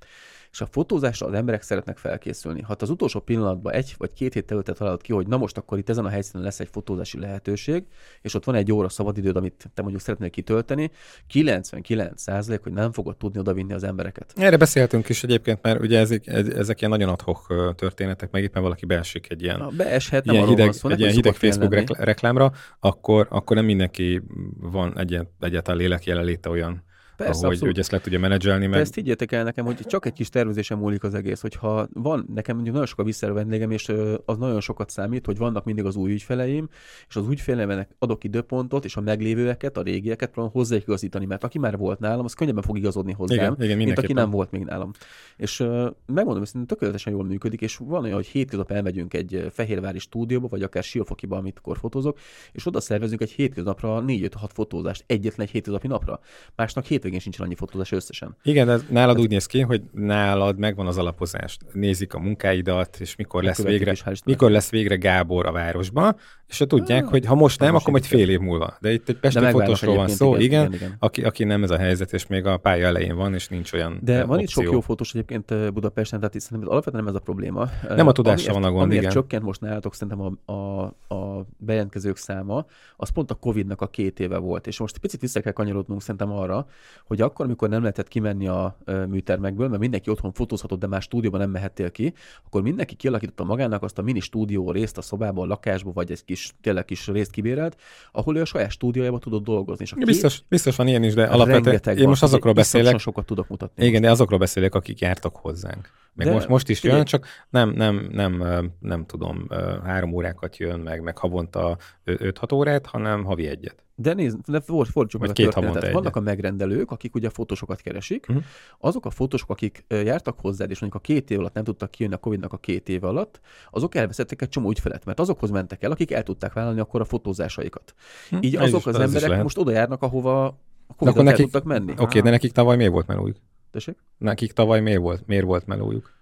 És 0.51 0.61
a 0.61 0.65
fotózásra 0.65 1.27
az 1.27 1.33
emberek 1.33 1.61
szeretnek 1.61 1.97
felkészülni. 1.97 2.61
Ha 2.61 2.75
az 2.79 2.89
utolsó 2.89 3.19
pillanatban 3.19 3.73
egy 3.73 3.95
vagy 3.97 4.13
két 4.13 4.33
hét 4.33 4.51
előtte 4.51 4.73
találod 4.73 5.01
ki, 5.01 5.13
hogy 5.13 5.27
na 5.27 5.37
most 5.37 5.57
akkor 5.57 5.77
itt 5.77 5.89
ezen 5.89 6.05
a 6.05 6.09
helyszínen 6.09 6.43
lesz 6.43 6.59
egy 6.59 6.69
fotózási 6.71 7.19
lehetőség, 7.19 7.83
és 8.21 8.33
ott 8.33 8.43
van 8.43 8.55
egy 8.55 8.71
óra 8.71 8.89
szabadidőd, 8.89 9.35
amit 9.35 9.69
te 9.73 9.81
mondjuk 9.81 10.03
szeretnél 10.03 10.29
kitölteni, 10.29 10.91
99 11.27 12.21
százalék, 12.21 12.63
hogy 12.63 12.71
nem 12.73 12.91
fogod 12.91 13.17
tudni 13.17 13.39
odavinni 13.39 13.73
az 13.73 13.83
embereket. 13.83 14.33
Erre 14.35 14.57
beszéltünk 14.57 15.09
is 15.09 15.23
egyébként, 15.23 15.61
mert 15.61 15.79
ugye 15.81 15.99
ezek, 15.99 16.27
ez- 16.27 16.47
ezek 16.47 16.79
ilyen 16.79 16.91
nagyon 16.91 17.09
adhok 17.09 17.73
történetek, 17.75 18.31
meg 18.31 18.43
éppen 18.43 18.61
valaki 18.61 18.85
beesik 18.85 19.29
egy 19.29 19.41
ilyen 19.43 19.57
Na, 19.57 19.67
beeshet, 19.77 20.25
nem 20.25 20.35
ilyen 20.35 20.47
hideg, 20.47 20.71
szó, 20.71 20.89
egy 20.89 20.99
ilyen 20.99 21.11
hideg 21.11 21.33
Facebook 21.33 21.71
lenni. 21.73 21.85
rekl- 21.85 22.03
reklámra, 22.03 22.51
akkor, 22.79 23.27
akkor 23.29 23.55
nem 23.55 23.65
mindenki 23.65 24.21
van 24.57 24.97
egy, 24.99 25.19
egyáltalán 25.39 25.79
lélek 25.79 26.05
jelenléte 26.05 26.49
olyan, 26.49 26.83
Persze, 27.17 27.45
ahogy, 27.45 27.59
hogy 27.59 27.79
ezt 27.79 27.91
le 27.91 27.99
tudja 27.99 28.19
menedzselni. 28.19 28.63
De 28.63 28.69
Meg... 28.69 28.79
ezt 28.79 28.95
higgyétek 28.95 29.31
el 29.31 29.43
nekem, 29.43 29.65
hogy 29.65 29.75
csak 29.75 30.05
egy 30.05 30.13
kis 30.13 30.29
tervezésen 30.29 30.77
múlik 30.77 31.03
az 31.03 31.13
egész, 31.13 31.41
hogyha 31.41 31.87
van, 31.93 32.25
nekem 32.33 32.55
mondjuk 32.55 32.75
nagyon 32.75 32.89
sok 32.89 32.99
a 32.99 33.03
vissza 33.03 33.33
vendégem, 33.33 33.71
és 33.71 33.91
az 34.25 34.37
nagyon 34.37 34.61
sokat 34.61 34.89
számít, 34.89 35.25
hogy 35.25 35.37
vannak 35.37 35.65
mindig 35.65 35.85
az 35.85 35.95
új 35.95 36.11
ügyfeleim, 36.11 36.69
és 37.07 37.15
az 37.15 37.27
ügyfeleimnek 37.29 37.95
adok 37.99 38.23
időpontot, 38.23 38.85
és 38.85 38.95
a 38.95 39.01
meglévőeket, 39.01 39.77
a 39.77 39.81
régieket 39.81 40.29
próbálom 40.29 40.51
hozzáigazítani, 40.51 41.25
mert 41.25 41.43
aki 41.43 41.59
már 41.59 41.77
volt 41.77 41.99
nálam, 41.99 42.25
az 42.25 42.33
könnyebben 42.33 42.63
fog 42.63 42.77
igazodni 42.77 43.11
hozzám, 43.11 43.37
Igen, 43.37 43.55
igen, 43.59 43.77
mint 43.77 43.97
aki 43.97 44.13
nem 44.13 44.29
volt 44.29 44.51
még 44.51 44.63
nálam. 44.63 44.91
És 45.37 45.57
megmondom, 46.05 46.43
hogy 46.53 46.65
tökéletesen 46.65 47.13
jól 47.13 47.23
működik, 47.23 47.61
és 47.61 47.77
van 47.77 48.03
olyan, 48.03 48.15
hogy 48.15 48.27
hétköznap 48.27 48.71
elmegyünk 48.71 49.13
egy 49.13 49.47
fehérvári 49.51 49.99
stúdióba, 49.99 50.47
vagy 50.47 50.61
akár 50.63 50.83
Siófokiba, 50.83 51.37
amikor 51.37 51.77
fotózok, 51.77 52.19
és 52.51 52.65
oda 52.65 52.79
szervezünk 52.79 53.21
egy 53.21 53.31
hétköznapra 53.31 54.03
4-5-6 54.07 54.29
fotózást, 54.53 55.03
egyetlen 55.07 55.45
egy 55.45 55.51
hétköznapi 55.51 55.87
napra. 55.87 56.19
Másnak 56.55 56.85
hétvégén 57.07 57.19
sincsen 57.19 57.45
annyi 57.45 57.55
fotózás 57.55 57.91
összesen. 57.91 58.35
Igen, 58.43 58.67
de 58.67 58.79
nálad 58.89 59.19
úgy 59.19 59.29
néz 59.29 59.45
ki, 59.45 59.61
hogy 59.61 59.81
nálad 59.91 60.57
megvan 60.57 60.87
az 60.87 60.97
alapozás. 60.97 61.57
Nézik 61.73 62.13
a 62.13 62.19
munkáidat, 62.19 62.97
és 62.99 63.15
mikor 63.15 63.43
lesz 63.43 63.63
végre, 63.63 63.91
is, 63.91 64.03
mikor 64.25 64.51
lesz 64.51 64.69
végre 64.69 64.95
Gábor 64.95 65.45
a 65.45 65.51
városba, 65.51 66.15
és 66.47 66.57
ha 66.57 66.65
tudják, 66.65 67.05
hogy 67.05 67.25
ha 67.25 67.35
most 67.35 67.59
nem, 67.59 67.75
akkor 67.75 67.91
majd 67.91 68.05
fél 68.05 68.29
év 68.29 68.39
múlva. 68.39 68.77
De 68.79 68.93
itt 68.93 69.09
egy 69.09 69.17
pesti 69.17 69.45
fotósról 69.45 69.95
van 69.95 70.07
szó, 70.07 70.35
igen, 70.35 70.45
igen, 70.65 70.73
igen. 70.73 70.95
Aki, 70.99 71.23
aki 71.23 71.43
nem 71.43 71.63
ez 71.63 71.71
a 71.71 71.77
helyzet, 71.77 72.13
és 72.13 72.27
még 72.27 72.45
a 72.45 72.57
pálya 72.57 72.85
elején 72.85 73.15
van, 73.15 73.33
és 73.33 73.47
nincs 73.47 73.73
olyan 73.73 73.99
De 74.01 74.25
van 74.25 74.39
itt 74.39 74.49
sok 74.49 74.63
jó 74.63 74.79
fotós 74.79 75.13
egyébként 75.13 75.51
ö, 75.51 75.69
Budapesten, 75.69 76.19
tehát 76.19 76.39
szerintem 76.39 76.69
alapvetően 76.71 77.03
nem 77.03 77.13
ez 77.13 77.19
a 77.19 77.23
probléma. 77.23 77.69
Nem 77.95 78.07
a 78.07 78.11
tudással 78.11 78.53
Amiért- 78.53 78.53
van 78.53 78.63
a 78.63 78.71
gond, 78.71 78.83
amiért 78.83 79.01
igen. 79.01 79.13
csökkent 79.13 79.43
most 79.43 79.61
nálatok 79.61 79.93
szerintem 79.93 80.39
a, 80.45 80.51
a, 80.51 80.83
a 81.15 81.45
bejelentkezők 81.57 82.17
száma, 82.17 82.65
az 82.95 83.09
pont 83.09 83.31
a 83.31 83.35
Covid-nak 83.35 83.81
a 83.81 83.87
két 83.87 84.19
éve 84.19 84.37
volt. 84.37 84.67
És 84.67 84.79
most 84.79 84.97
picit 84.97 85.21
vissza 85.21 85.41
kell 85.41 85.51
kanyarodnunk 85.51 86.01
szerintem 86.01 86.31
arra, 86.31 86.67
hogy 87.05 87.21
akkor, 87.21 87.45
amikor 87.45 87.69
nem 87.69 87.81
lehetett 87.81 88.07
kimenni 88.07 88.47
a 88.47 88.77
műtermekből, 89.07 89.67
mert 89.67 89.81
mindenki 89.81 90.09
otthon 90.09 90.31
fotózhatott, 90.31 90.79
de 90.79 90.87
más 90.87 91.03
stúdióban 91.03 91.39
nem 91.39 91.49
mehettél 91.49 91.91
ki, 91.91 92.13
akkor 92.45 92.61
mindenki 92.61 92.95
kialakította 92.95 93.43
magának 93.43 93.83
azt 93.83 93.97
a 93.97 94.01
mini 94.01 94.19
stúdió 94.19 94.71
részt 94.71 94.97
a 94.97 95.01
szobában, 95.01 95.43
a 95.43 95.47
lakásban, 95.47 95.93
vagy 95.93 96.11
egy 96.11 96.25
kis, 96.25 96.53
tényleg 96.61 96.85
kis 96.85 97.07
részt 97.07 97.31
kibérelt, 97.31 97.81
ahol 98.11 98.37
ő 98.37 98.41
a 98.41 98.45
saját 98.45 98.71
stúdiójában 98.71 99.19
tudott 99.19 99.43
dolgozni. 99.43 99.83
És 99.83 99.93
Biztos, 100.05 100.41
biztos 100.49 100.75
van 100.75 100.87
ilyen 100.87 101.03
is, 101.03 101.13
de 101.13 101.23
alapvetően 101.23 101.63
rengeteg 101.63 101.99
én 101.99 102.07
most 102.07 102.23
azokról 102.23 102.53
beszélek, 102.53 102.99
sokat 102.99 103.25
tudok 103.25 103.47
mutatni. 103.47 103.85
igen, 103.85 104.01
de 104.01 104.11
azokról 104.11 104.39
beszélek, 104.39 104.75
akik 104.75 104.99
jártak 104.99 105.35
hozzánk. 105.35 105.89
Meg 106.13 106.27
De 106.27 106.33
most, 106.33 106.47
most 106.47 106.69
is 106.69 106.83
jön, 106.83 107.05
csak 107.05 107.25
nem, 107.49 107.69
nem, 107.69 108.07
nem, 108.11 108.43
nem 108.79 109.05
tudom, 109.05 109.47
három 109.83 110.13
órákat 110.13 110.57
jön, 110.57 110.79
meg, 110.79 111.01
meg 111.01 111.17
havonta 111.17 111.77
5-6 112.05 112.53
órát, 112.53 112.85
hanem 112.85 113.23
havi 113.23 113.47
egyet. 113.47 113.86
De 113.99 114.13
nézd, 114.13 114.37
de 114.47 114.59
for- 114.59 114.87
fordítsuk 114.87 115.21
meg 115.21 115.29
a 115.29 115.33
két 115.33 115.49
történetet. 115.49 115.91
Vannak 115.91 116.15
a 116.15 116.19
megrendelők, 116.19 116.91
akik 116.91 117.15
ugye 117.15 117.27
a 117.27 117.29
fotósokat 117.29 117.81
keresik. 117.81 118.25
Uh-huh. 118.29 118.43
Azok 118.79 119.05
a 119.05 119.09
fotósok, 119.09 119.49
akik 119.49 119.85
jártak 119.87 120.39
hozzád, 120.39 120.69
és 120.69 120.79
mondjuk 120.79 121.01
a 121.03 121.05
két 121.05 121.31
év 121.31 121.39
alatt 121.39 121.53
nem 121.53 121.63
tudtak 121.63 121.91
kijönni 121.91 122.15
a 122.15 122.17
Covid-nak 122.17 122.53
a 122.53 122.57
két 122.57 122.89
év 122.89 123.03
alatt, 123.03 123.39
azok 123.71 123.95
elveszettek 123.95 124.41
egy 124.41 124.49
csomó 124.49 124.69
ügyfelet, 124.69 125.05
mert 125.05 125.19
azokhoz 125.19 125.49
mentek 125.49 125.83
el, 125.83 125.91
akik 125.91 126.11
el 126.11 126.23
tudták 126.23 126.53
vállalni 126.53 126.79
akkor 126.79 127.01
a 127.01 127.05
fotózásaikat. 127.05 127.93
Hm, 128.29 128.37
Így 128.41 128.55
azok 128.55 128.79
is- 128.79 128.85
az 128.85 128.95
is 129.13 129.21
emberek 129.21 129.43
most 129.43 129.57
oda 129.57 129.71
járnak, 129.71 130.01
ahova 130.01 130.45
a 130.45 130.95
covid 130.95 131.07
akkor 131.13 131.17
el 131.17 131.23
nekik, 131.23 131.43
tudtak 131.45 131.63
menni. 131.63 131.91
Oké, 131.91 132.01
okay, 132.01 132.21
de 132.21 132.29
nekik 132.29 132.51
tavaly 132.51 132.75
miért 132.75 132.91
volt 132.91 133.07
melójuk? 133.07 133.37
Tessék? 133.71 133.97
Nekik 134.17 134.51
tavaly 134.51 134.81
miért 134.81 134.99
volt, 134.99 135.27
miért 135.27 135.45
volt 135.45 135.65
melójuk? 135.65 136.16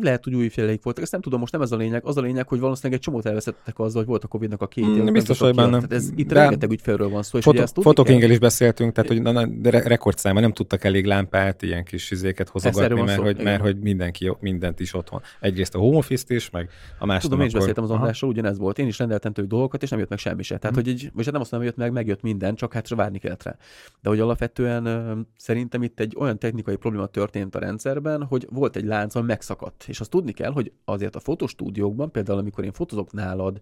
Lehet, 0.00 0.24
hogy 0.24 0.34
új 0.34 0.48
féleik 0.48 0.82
voltak, 0.82 1.02
ezt 1.02 1.12
nem 1.12 1.20
tudom, 1.20 1.40
most 1.40 1.52
nem 1.52 1.62
ez 1.62 1.72
a 1.72 1.76
lényeg. 1.76 2.04
Az 2.04 2.16
a 2.16 2.20
lényeg, 2.20 2.48
hogy 2.48 2.60
valószínűleg 2.60 2.98
egy 2.98 3.04
csomót 3.04 3.26
elveszettek 3.26 3.78
azzal, 3.78 3.98
hogy 4.00 4.06
volt 4.06 4.24
a 4.24 4.26
Covid-nak 4.26 4.62
a 4.62 4.66
két 4.66 4.86
Mm, 4.86 5.06
év. 5.06 5.12
biztos, 5.12 5.38
hogy 5.38 5.54
benne. 5.54 5.70
Tehát 5.70 5.92
ez, 5.92 6.10
itt 6.14 6.28
De- 6.28 6.34
rengeteg 6.34 6.70
ügyfélről 6.70 7.08
van 7.08 7.22
szó, 7.22 7.38
és 7.38 7.44
Foto. 7.44 7.80
Fotokingel 7.80 8.30
is 8.30 8.38
beszéltünk, 8.38 8.92
tehát 8.92 9.10
hogy 9.10 9.22
na, 9.22 9.32
na, 9.32 9.48
re- 9.62 9.82
rekordszámban 9.82 10.42
nem 10.42 10.52
tudtak 10.52 10.84
elég 10.84 11.04
lámpát, 11.04 11.62
ilyen 11.62 11.84
kis 11.84 12.10
izéket 12.10 12.48
hozogatni, 12.48 13.00
mert 13.00 13.16
szó, 13.16 13.22
hogy, 13.22 13.30
igen. 13.30 13.44
mert 13.44 13.60
hogy 13.60 13.78
mindenki 13.78 14.32
mindent 14.40 14.80
is 14.80 14.94
otthon. 14.94 15.20
Egyrészt 15.40 15.74
a 15.74 15.78
home 15.78 15.96
office-t 15.96 16.30
is, 16.30 16.50
meg 16.50 16.68
a 16.98 17.06
másik. 17.06 17.22
Tudom, 17.22 17.40
én 17.40 17.46
is 17.46 17.52
beszéltem 17.52 17.84
az 17.84 17.90
Andrással, 17.90 18.28
ugyanez 18.28 18.58
volt. 18.58 18.78
Én 18.78 18.86
is 18.86 18.98
rendeltem 18.98 19.32
tőlük 19.32 19.50
dolgokat, 19.50 19.82
és 19.82 19.90
nem 19.90 19.98
jött 19.98 20.08
meg 20.08 20.18
semmi 20.18 20.42
se. 20.42 20.58
Tehát, 20.58 20.76
hogy 20.76 20.88
egy, 20.88 21.10
vagy 21.14 21.24
hát 21.24 21.32
nem 21.32 21.42
azt 21.42 21.50
mondom, 21.50 21.68
hogy 21.68 21.78
jött 21.78 21.86
meg, 21.86 21.92
megjött 21.92 22.22
minden, 22.22 22.54
csak 22.54 22.72
hát 22.72 22.88
várni 22.88 23.18
kellett 23.18 23.42
rá. 23.42 23.56
De 24.02 24.08
hogy 24.08 24.20
alapvetően 24.20 25.26
szerintem 25.36 25.82
itt 25.82 26.00
egy 26.00 26.16
olyan 26.18 26.38
technikai 26.38 26.76
probléma 26.76 27.06
történt 27.06 27.54
a 27.54 27.58
rendszerben, 27.58 28.22
hogy 28.24 28.46
volt 28.50 28.76
egy 28.76 28.84
lánc, 28.84 29.14
ami 29.14 29.26
megszakadt. 29.26 29.75
És 29.86 30.00
azt 30.00 30.10
tudni 30.10 30.32
kell, 30.32 30.50
hogy 30.52 30.72
azért 30.84 31.16
a 31.16 31.20
fotostúdiókban, 31.20 32.10
például 32.10 32.38
amikor 32.38 32.64
én 32.64 32.72
fotózok 32.72 33.12
nálad 33.12 33.60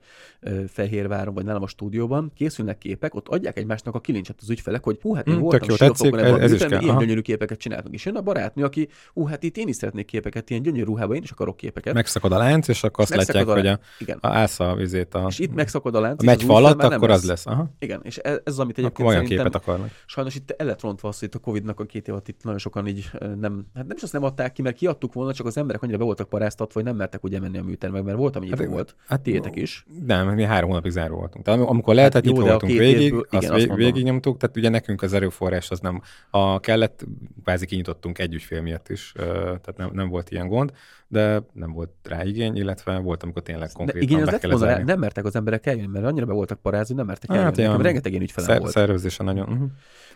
Fehérváron, 0.68 1.34
vagy 1.34 1.44
nálam 1.44 1.62
a 1.62 1.66
stúdióban, 1.66 2.32
készülnek 2.34 2.78
képek, 2.78 3.14
ott 3.14 3.28
adják 3.28 3.58
egymásnak 3.58 3.94
a 3.94 4.00
kilincset 4.00 4.36
az 4.40 4.50
ügyfelek, 4.50 4.84
hogy 4.84 4.98
hú, 5.02 5.14
hát 5.14 5.26
én 5.28 5.34
Hm, 5.34 5.40
voltam 5.40 5.68
jó, 5.68 5.76
tetszik, 5.76 6.14
ez- 6.14 6.38
ez 6.40 6.52
is 6.52 6.60
kell, 6.60 6.80
ilyen 6.80 6.90
aha. 6.90 7.00
gyönyörű 7.00 7.20
képeket 7.20 7.58
csináltunk. 7.58 7.94
És 7.94 8.04
jön 8.04 8.16
a 8.16 8.20
barátnő, 8.20 8.64
aki, 8.64 8.88
hú, 9.12 9.24
hát 9.26 9.42
itt 9.42 9.56
én 9.56 9.68
is 9.68 9.76
szeretnék 9.76 10.06
képeket, 10.06 10.50
ilyen 10.50 10.62
gyönyörű 10.62 10.84
ruhában, 10.84 11.16
én 11.16 11.22
is 11.22 11.30
akarok 11.30 11.56
képeket. 11.56 11.94
Megszakad 11.94 12.32
a 12.32 12.38
lánc, 12.38 12.68
és 12.68 12.82
akkor 12.84 13.04
azt 13.04 13.14
látják, 13.14 13.48
a 13.48 13.52
hogy 13.52 13.66
a. 13.66 13.78
Igen. 13.98 14.18
a 14.20 14.28
állsz 14.28 14.60
a 14.60 14.74
vizét 14.74 15.14
a, 15.14 15.26
És 15.28 15.38
itt 15.38 15.54
megszakad 15.54 15.94
a 15.94 16.00
lánc. 16.00 16.26
a 16.26 16.30
új 16.30 16.36
falat, 16.38 16.82
akkor 16.82 17.10
az 17.10 17.24
lesz. 17.24 17.46
Aha. 17.46 17.70
Igen, 17.78 18.00
és 18.02 18.16
ez, 18.16 18.38
ez 18.44 18.58
amit 18.58 18.78
Akkor 18.78 18.84
egyébként 18.84 19.08
olyan 19.08 19.20
szerintem 19.22 19.46
képet 19.46 19.62
akarnak. 19.62 19.90
sajnos 20.06 20.34
itt 20.34 20.50
el 20.50 20.66
lett 20.66 20.80
rontva 20.80 21.08
az, 21.08 21.18
hogy 21.18 21.28
itt 21.28 21.34
a 21.34 21.38
Covid-nak 21.38 21.80
a 21.80 21.84
két 21.84 22.06
év 22.08 22.14
alatt 22.14 22.28
itt 22.28 22.42
nagyon 22.42 22.58
sokan 22.58 22.86
így 22.86 23.10
nem, 23.20 23.66
hát 23.74 23.86
nem 23.86 23.96
is 23.96 24.02
azt 24.02 24.12
nem 24.12 24.24
adták 24.24 24.52
ki, 24.52 24.62
mert 24.62 24.76
kiadtuk 24.76 25.12
volna, 25.12 25.32
csak 25.32 25.46
az 25.46 25.56
emberek 25.56 25.82
annyira 25.82 25.98
be 26.04 26.10
voltak 26.10 26.28
paráztatva, 26.28 26.72
hogy 26.74 26.84
nem 26.84 26.96
mertek 26.96 27.24
ugye 27.24 27.40
menni 27.40 27.58
a 27.58 27.62
műtermekbe, 27.62 28.06
mert 28.06 28.18
volt, 28.18 28.36
ami 28.36 28.48
Hát 28.48 28.58
hát, 28.58 28.68
volt. 28.68 28.94
hát 29.08 29.20
Tiétek 29.20 29.56
is. 29.56 29.86
Nem, 30.06 30.28
mi 30.34 30.42
három 30.42 30.68
hónapig 30.68 30.90
zárva 30.90 31.16
voltunk. 31.16 31.44
Tehát 31.44 31.60
amikor 31.60 31.94
lehetett, 31.94 32.24
Hát 32.24 32.24
hát 32.24 32.32
jó, 32.34 32.40
itt 32.40 32.44
de 32.46 32.50
voltunk 32.50 32.78
végig, 32.78 33.02
évből- 33.02 33.26
igen, 33.30 33.50
azt 33.52 33.60
vég, 33.66 33.74
végignyomtuk, 33.74 34.36
tehát 34.38 34.56
ugye 34.56 34.68
nekünk 34.68 35.02
az 35.02 35.12
erőforrás 35.12 35.70
az 35.70 35.80
nem, 35.80 36.02
a 36.30 36.60
kellett, 36.60 37.04
kvázi 37.42 37.66
kinyitottunk 37.66 38.18
egy 38.18 38.34
ügyfél 38.34 38.62
miatt 38.62 38.88
is, 38.88 39.12
tehát 39.36 39.74
nem, 39.76 39.90
nem 39.92 40.08
volt 40.08 40.30
ilyen 40.30 40.48
gond, 40.48 40.72
de 41.08 41.42
nem 41.52 41.72
volt 41.72 41.90
rá 42.02 42.24
igény, 42.24 42.56
illetve 42.56 42.98
volt, 42.98 43.22
amikor 43.22 43.42
tényleg 43.42 43.68
De 43.68 43.74
konkrétan 43.74 44.02
igény 44.02 44.18
az 44.18 44.24
be 44.24 44.30
lett 44.30 44.40
kellett 44.40 44.58
volna, 44.58 44.82
nem 44.84 44.98
mertek 44.98 45.24
az 45.24 45.36
emberek 45.36 45.66
eljönni, 45.66 45.86
mert 45.92 46.04
annyira 46.06 46.26
be 46.26 46.32
voltak 46.32 46.60
parázni, 46.60 46.86
hogy 46.86 46.96
nem 46.96 47.06
mertek 47.06 47.30
Hát, 47.30 47.38
eljönni. 47.38 47.56
ilyen 47.58 47.70
Nekem 47.70 47.84
rengeteg 47.86 48.10
ilyen 48.12 48.22
ügyfelem 48.24 48.48
Szer- 48.48 48.60
volt. 48.60 48.72
szervezése 48.72 49.22
nagyon. 49.22 49.48
Uh-huh. 49.48 49.68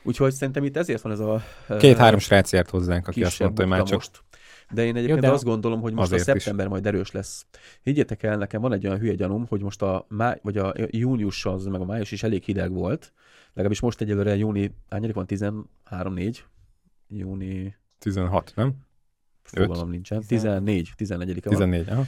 Úgyhogy 0.03 0.33
szerintem 0.33 0.65
itt 0.65 0.77
ezért 0.77 1.03
van 1.03 1.13
ez 1.13 1.19
a 1.21 1.43
Két-három 1.79 2.19
srác 2.19 2.53
járt 2.53 2.71
hozzánk, 2.71 3.09
aki 3.09 3.25
azt 3.25 3.41
mondta, 3.41 3.63
hogy 3.63 3.71
már 3.71 3.83
csak 3.83 3.93
most. 3.95 4.23
De 4.73 4.85
én 4.85 4.97
egyébként 4.97 5.21
de 5.21 5.31
azt 5.31 5.45
gondolom, 5.45 5.81
hogy 5.81 5.93
most 5.93 6.13
a 6.13 6.15
azért 6.15 6.37
is. 6.37 6.43
szeptember 6.43 6.69
majd 6.69 6.87
erős 6.87 7.11
lesz. 7.11 7.47
Higgyétek 7.83 8.23
el, 8.23 8.37
nekem 8.37 8.61
van 8.61 8.73
egy 8.73 8.87
olyan 8.87 8.99
hülye 8.99 9.15
gyanúm, 9.15 9.47
hogy 9.47 9.63
most 9.63 9.83
a, 9.83 10.07
máj, 10.09 10.39
vagy 10.43 10.57
a 10.57 10.73
június 10.91 11.47
az, 11.47 11.65
meg 11.65 11.81
a 11.81 11.85
május 11.85 12.13
is 12.13 12.23
elég 12.23 12.43
hideg 12.43 12.73
volt. 12.73 13.13
Legalábbis 13.49 13.81
most 13.81 14.01
egyelőre 14.01 14.37
júni, 14.37 14.75
hányadik 14.89 15.15
van? 15.15 15.27
13-4? 15.29 16.37
Júni, 17.09 17.77
16, 17.99 18.53
nem? 18.57 18.75
fogalmam 19.43 19.91
nincsen. 19.91 20.23
14, 20.27 20.93
14 20.97 21.45
van. 21.45 21.53
14, 21.53 21.89
aha. 21.89 22.05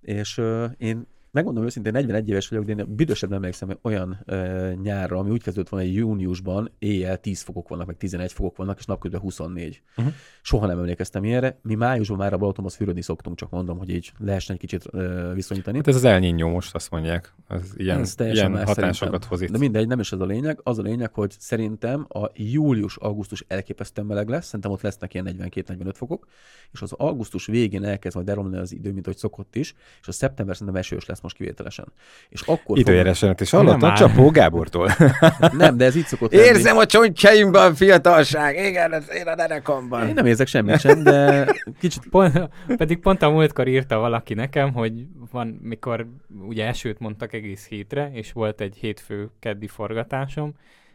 És 0.00 0.38
uh, 0.38 0.70
én 0.76 1.06
megmondom 1.32 1.64
őszintén, 1.64 1.92
41 1.92 2.28
éves 2.28 2.48
vagyok, 2.48 2.64
de 2.64 2.72
én 2.72 2.94
büdösebben 2.96 3.36
emlékszem 3.36 3.78
olyan 3.82 4.18
uh, 4.26 4.72
nyárra, 4.82 5.18
ami 5.18 5.30
úgy 5.30 5.42
kezdődött 5.42 5.68
volna, 5.68 5.86
hogy 5.86 5.94
júniusban 5.94 6.72
éjjel 6.78 7.16
10 7.18 7.40
fokok 7.40 7.68
vannak, 7.68 7.86
meg 7.86 7.96
11 7.96 8.32
fokok 8.32 8.56
vannak, 8.56 8.78
és 8.78 8.84
napközben 8.84 9.20
24. 9.20 9.82
Mhm. 9.96 10.06
Uh-huh. 10.06 10.20
Soha 10.42 10.66
nem 10.66 10.78
emlékeztem 10.78 11.24
ilyenre. 11.24 11.58
Mi 11.62 11.74
májusban 11.74 12.18
már 12.18 12.32
a 12.32 12.36
Balatonhoz 12.36 12.74
fürödni 12.74 13.02
szoktunk, 13.02 13.36
csak 13.36 13.50
mondom, 13.50 13.78
hogy 13.78 13.88
így 13.88 14.12
lehessen 14.18 14.54
egy 14.54 14.60
kicsit 14.60 14.84
uh, 14.92 15.34
viszonyítani. 15.34 15.76
Hát 15.76 15.88
ez 15.88 15.94
az 15.94 16.04
El 16.04 16.20
Niño 16.20 16.50
most, 16.52 16.74
azt 16.74 16.90
mondják. 16.90 17.34
Az 17.52 17.72
ilyen, 17.76 18.00
Ez 18.00 18.14
teljesen 18.14 18.50
ilyen 18.50 18.66
hatásokat 18.66 18.94
szerintem. 18.94 19.28
hoz 19.28 19.40
itt. 19.40 19.50
De 19.50 19.58
mindegy, 19.58 19.86
nem 19.86 20.00
is 20.00 20.12
ez 20.12 20.20
a 20.20 20.24
lényeg. 20.24 20.60
Az 20.62 20.78
a 20.78 20.82
lényeg, 20.82 21.14
hogy 21.14 21.34
szerintem 21.38 22.06
a 22.08 22.30
július-augusztus 22.34 23.44
elképesztően 23.48 24.06
meleg 24.06 24.28
lesz, 24.28 24.44
szerintem 24.44 24.70
ott 24.70 24.82
lesznek 24.82 25.14
ilyen 25.14 25.36
42-45 25.38 25.92
fokok, 25.94 26.26
és 26.72 26.82
az 26.82 26.92
augusztus 26.92 27.46
végén 27.46 27.84
elkezd 27.84 28.16
majd 28.16 28.28
elromlani 28.28 28.56
az 28.56 28.72
idő, 28.72 28.92
mint 28.92 29.06
hogy 29.06 29.16
szokott 29.16 29.56
is, 29.56 29.74
és 30.00 30.08
a 30.08 30.12
szeptember 30.12 30.56
szerintem 30.56 30.82
esős 30.82 31.06
lesz 31.06 31.20
most 31.20 31.36
kivételesen. 31.36 31.86
És 32.28 32.40
akkor 32.40 32.78
Időjárását 32.78 33.40
is 33.40 33.54
áll. 33.54 33.94
Csapó 33.94 34.30
Gábortól. 34.30 34.90
Nem, 35.52 35.76
de 35.76 35.84
ez 35.84 35.96
így 35.96 36.06
szokott 36.06 36.32
lenni. 36.32 36.44
Érzem 36.44 36.76
a 36.76 36.86
csontjaimban 36.86 37.70
a 37.70 37.74
fiatalság, 37.74 38.66
igen, 38.66 38.92
ez 38.92 39.04
én 39.10 39.26
a 39.26 39.34
derekamban. 39.34 40.08
Én 40.08 40.14
nem 40.14 40.26
érzek 40.26 40.46
semmit 40.46 40.80
sem, 40.80 41.02
de 41.02 41.46
kicsit 41.80 42.02
Pont, 42.10 42.48
pedig 42.76 42.98
pont 42.98 43.22
a 43.22 43.30
múltkor 43.30 43.68
írta 43.68 43.98
valaki 43.98 44.34
nekem, 44.34 44.72
hogy 44.72 45.06
van, 45.30 45.58
mikor 45.62 46.06
ugye 46.48 46.66
esőt 46.66 46.98
mondtak 46.98 47.32
egész 47.42 47.68
hétre, 47.68 48.10
és 48.12 48.32
volt 48.32 48.60
egy 48.60 48.76
hétfő 48.76 49.30
keddi 49.38 49.66
forgatásom, 49.66 50.54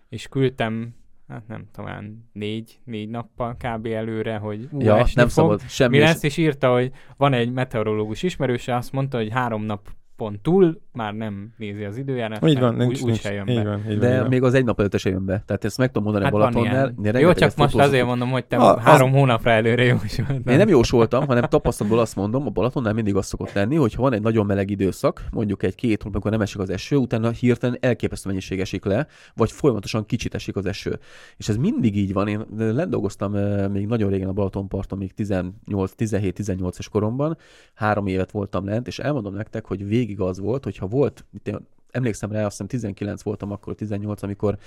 és 0.10 0.28
küldtem, 0.28 0.96
hát 1.28 1.48
nem 1.48 1.66
talán 1.72 2.30
négy, 2.34 2.80
négy 2.84 3.10
nappal 3.10 3.58
kb. 3.58 3.86
előre, 3.86 4.38
hogy 4.38 4.68
ja, 4.78 4.96
nem 4.96 5.06
fog. 5.06 5.30
szabad 5.30 5.62
semmi. 5.62 5.98
Mi 5.98 6.04
lesz, 6.04 6.24
és 6.24 6.38
írta, 6.38 6.72
hogy 6.72 6.92
van 7.18 7.34
egy 7.34 7.52
meteorológus 7.52 8.24
ismerőse, 8.24 8.76
azt 8.76 8.92
mondta, 8.92 9.18
hogy 9.18 9.32
három 9.32 9.64
nap 9.64 9.90
pont 10.18 10.40
túl, 10.42 10.82
már 10.94 11.14
nem 11.14 11.54
nézi 11.58 11.84
az 11.84 11.98
időjárást, 11.98 12.46
Így 12.46 12.60
van, 12.60 12.72
úgy, 12.74 12.78
nincs, 12.78 13.00
úgy 13.02 13.06
nincs, 13.06 13.20
se 13.20 13.34
jön 13.34 13.48
így 13.48 13.56
be. 13.56 13.64
van, 13.64 13.78
így 13.80 13.84
van, 13.86 13.92
így 13.94 14.00
De 14.00 14.20
van. 14.20 14.28
még 14.30 14.44
az 14.44 14.54
egy 14.54 14.66
nap 14.66 14.80
előtt 14.80 14.98
se 14.98 15.10
jön 15.10 15.26
be. 15.26 15.44
Tehát 15.46 15.66
ezt 15.66 15.78
meg 15.78 15.88
tudom 15.88 16.04
mondani 16.04 16.24
Hát 16.24 16.34
Balatonnál. 16.34 16.94
Jó, 17.20 17.34
csak 17.34 17.56
most 17.56 17.72
fotózok. 17.72 17.80
azért 17.82 18.06
mondom, 18.06 18.30
hogy 18.30 18.46
te 18.46 18.56
A- 18.58 18.76
az- 18.76 18.84
három 18.84 19.12
hónapra 19.12 19.52
előre 19.52 19.84
jósoltál. 19.84 20.36
Én 20.54 20.58
nem 20.58 20.68
jósoltam, 20.68 21.28
hanem 21.28 21.44
tapasztalatból 21.44 22.02
azt 22.02 22.16
mondom, 22.16 22.46
a 22.46 22.50
Balatonnál 22.50 22.94
mindig 22.94 23.16
az 23.16 23.26
szokott 23.26 23.54
lenni, 23.54 23.76
hogy 23.76 23.94
ha 23.94 24.02
van 24.02 24.14
egy 24.14 24.22
nagyon 24.22 24.46
meleg 24.46 24.70
időszak, 24.70 25.24
mondjuk 25.32 25.64
egy-két 25.64 25.98
hónap, 26.02 26.14
amikor 26.14 26.32
nem 26.32 26.42
esik 26.42 26.60
az 26.60 26.70
eső, 26.70 26.96
utána 26.96 27.30
hirtelen 27.30 27.78
elképesztő 27.80 28.30
mennyiség 28.30 28.60
esik 28.60 28.86
le, 28.86 29.08
vagy 29.36 29.52
folyamatosan 29.52 30.06
kicsit 30.06 30.34
esik 30.36 30.56
az 30.56 30.66
eső. 30.66 31.00
És 31.38 31.50
ez 31.50 31.58
mindig 31.58 31.98
így 31.98 32.14
van. 32.14 32.28
Én 32.28 32.46
lendolgoztam 32.58 33.36
eh, 33.36 33.68
még 33.68 33.88
nagyon 33.88 34.10
régen 34.10 34.28
a 34.28 34.34
Balatonparton, 34.34 34.98
még 34.98 35.14
18, 35.14 35.54
17-18-es 35.98 36.86
koromban, 36.92 37.38
három 37.74 38.08
évet 38.08 38.32
voltam 38.32 38.66
lent, 38.66 38.88
és 38.88 39.00
elmondom 39.00 39.34
nektek, 39.34 39.66
hogy 39.66 39.88
végig 39.88 40.06
az 40.16 40.40
volt, 40.40 40.64
hogyha 40.64 40.88
volt, 40.88 41.26
itt 41.34 41.48
én 41.48 41.68
emlékszem 41.92 42.32
rá, 42.32 42.40
azt 42.40 42.50
hiszem 42.52 42.68
19 42.68 43.22
voltam 43.22 43.52
akkor, 43.52 43.76
18, 43.76 44.24
amikor 44.24 44.58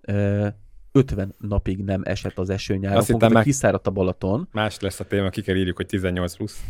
eh, 0.00 0.52
50 0.92 1.34
napig 1.38 1.84
nem 1.84 2.02
esett 2.04 2.38
az 2.38 2.50
eső 2.50 2.76
nyáron, 2.76 2.98
Azt 2.98 3.10
konkrétan 3.10 3.34
meg- 3.36 3.44
kiszáradt 3.44 3.86
a 3.86 3.90
Balaton, 3.90 4.48
Más 4.52 4.80
lesz 4.80 5.00
a 5.00 5.04
téma, 5.04 5.28
ki 5.28 5.42
kell 5.42 5.56
írjuk, 5.56 5.76
hogy 5.76 5.86
18 5.86 6.36
plusz. 6.36 6.60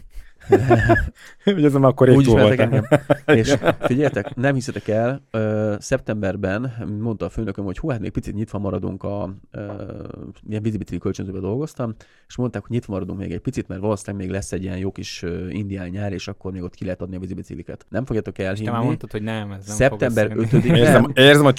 Ugye 1.46 1.66
ez 1.66 1.72
már 1.72 1.84
akkor 1.90 2.08
Úgy 2.10 2.24
túl 2.24 2.52
engem. 2.52 2.86
És 3.26 3.54
figyeljetek, 3.80 4.34
nem 4.34 4.54
hiszitek 4.54 4.88
el, 4.88 5.22
ö, 5.30 5.74
szeptemberben 5.78 6.72
mondta 7.00 7.24
a 7.24 7.28
főnököm, 7.28 7.64
hogy 7.64 7.78
hú, 7.78 7.88
hát 7.88 8.00
még 8.00 8.10
picit 8.10 8.34
nyitva 8.34 8.58
maradunk 8.58 9.02
a 9.02 9.34
ö, 9.50 9.72
ilyen 10.48 10.62
vízibicikli 10.62 10.98
kölcsönzőben 10.98 11.40
dolgoztam, 11.40 11.94
és 12.28 12.36
mondták, 12.36 12.62
hogy 12.62 12.70
nyitva 12.70 12.92
maradunk 12.92 13.18
még 13.18 13.32
egy 13.32 13.40
picit, 13.40 13.68
mert 13.68 13.80
valószínűleg 13.80 14.26
még 14.26 14.34
lesz 14.34 14.52
egy 14.52 14.62
ilyen 14.62 14.78
jó 14.78 14.90
kis 14.92 15.24
indián 15.50 15.88
nyár, 15.88 16.12
és 16.12 16.28
akkor 16.28 16.52
még 16.52 16.62
ott 16.62 16.74
ki 16.74 16.84
lehet 16.84 17.00
adni 17.02 17.16
a 17.16 17.18
vízibicikliket. 17.18 17.86
Nem 17.88 18.04
fogjátok 18.04 18.34
Te 18.34 18.42
már 18.42 18.52
elhinni. 18.52 18.84
mondtad, 18.84 19.10
hogy 19.10 19.22
nem, 19.22 19.52
ez 19.52 19.66
nem 19.66 19.76
Szeptember 19.76 20.28
fog 20.28 20.38
összejönni. 20.40 20.68
5-én 20.68 20.74
Érzem, 20.74 21.12
érzem 21.14 21.46
a 21.46 21.52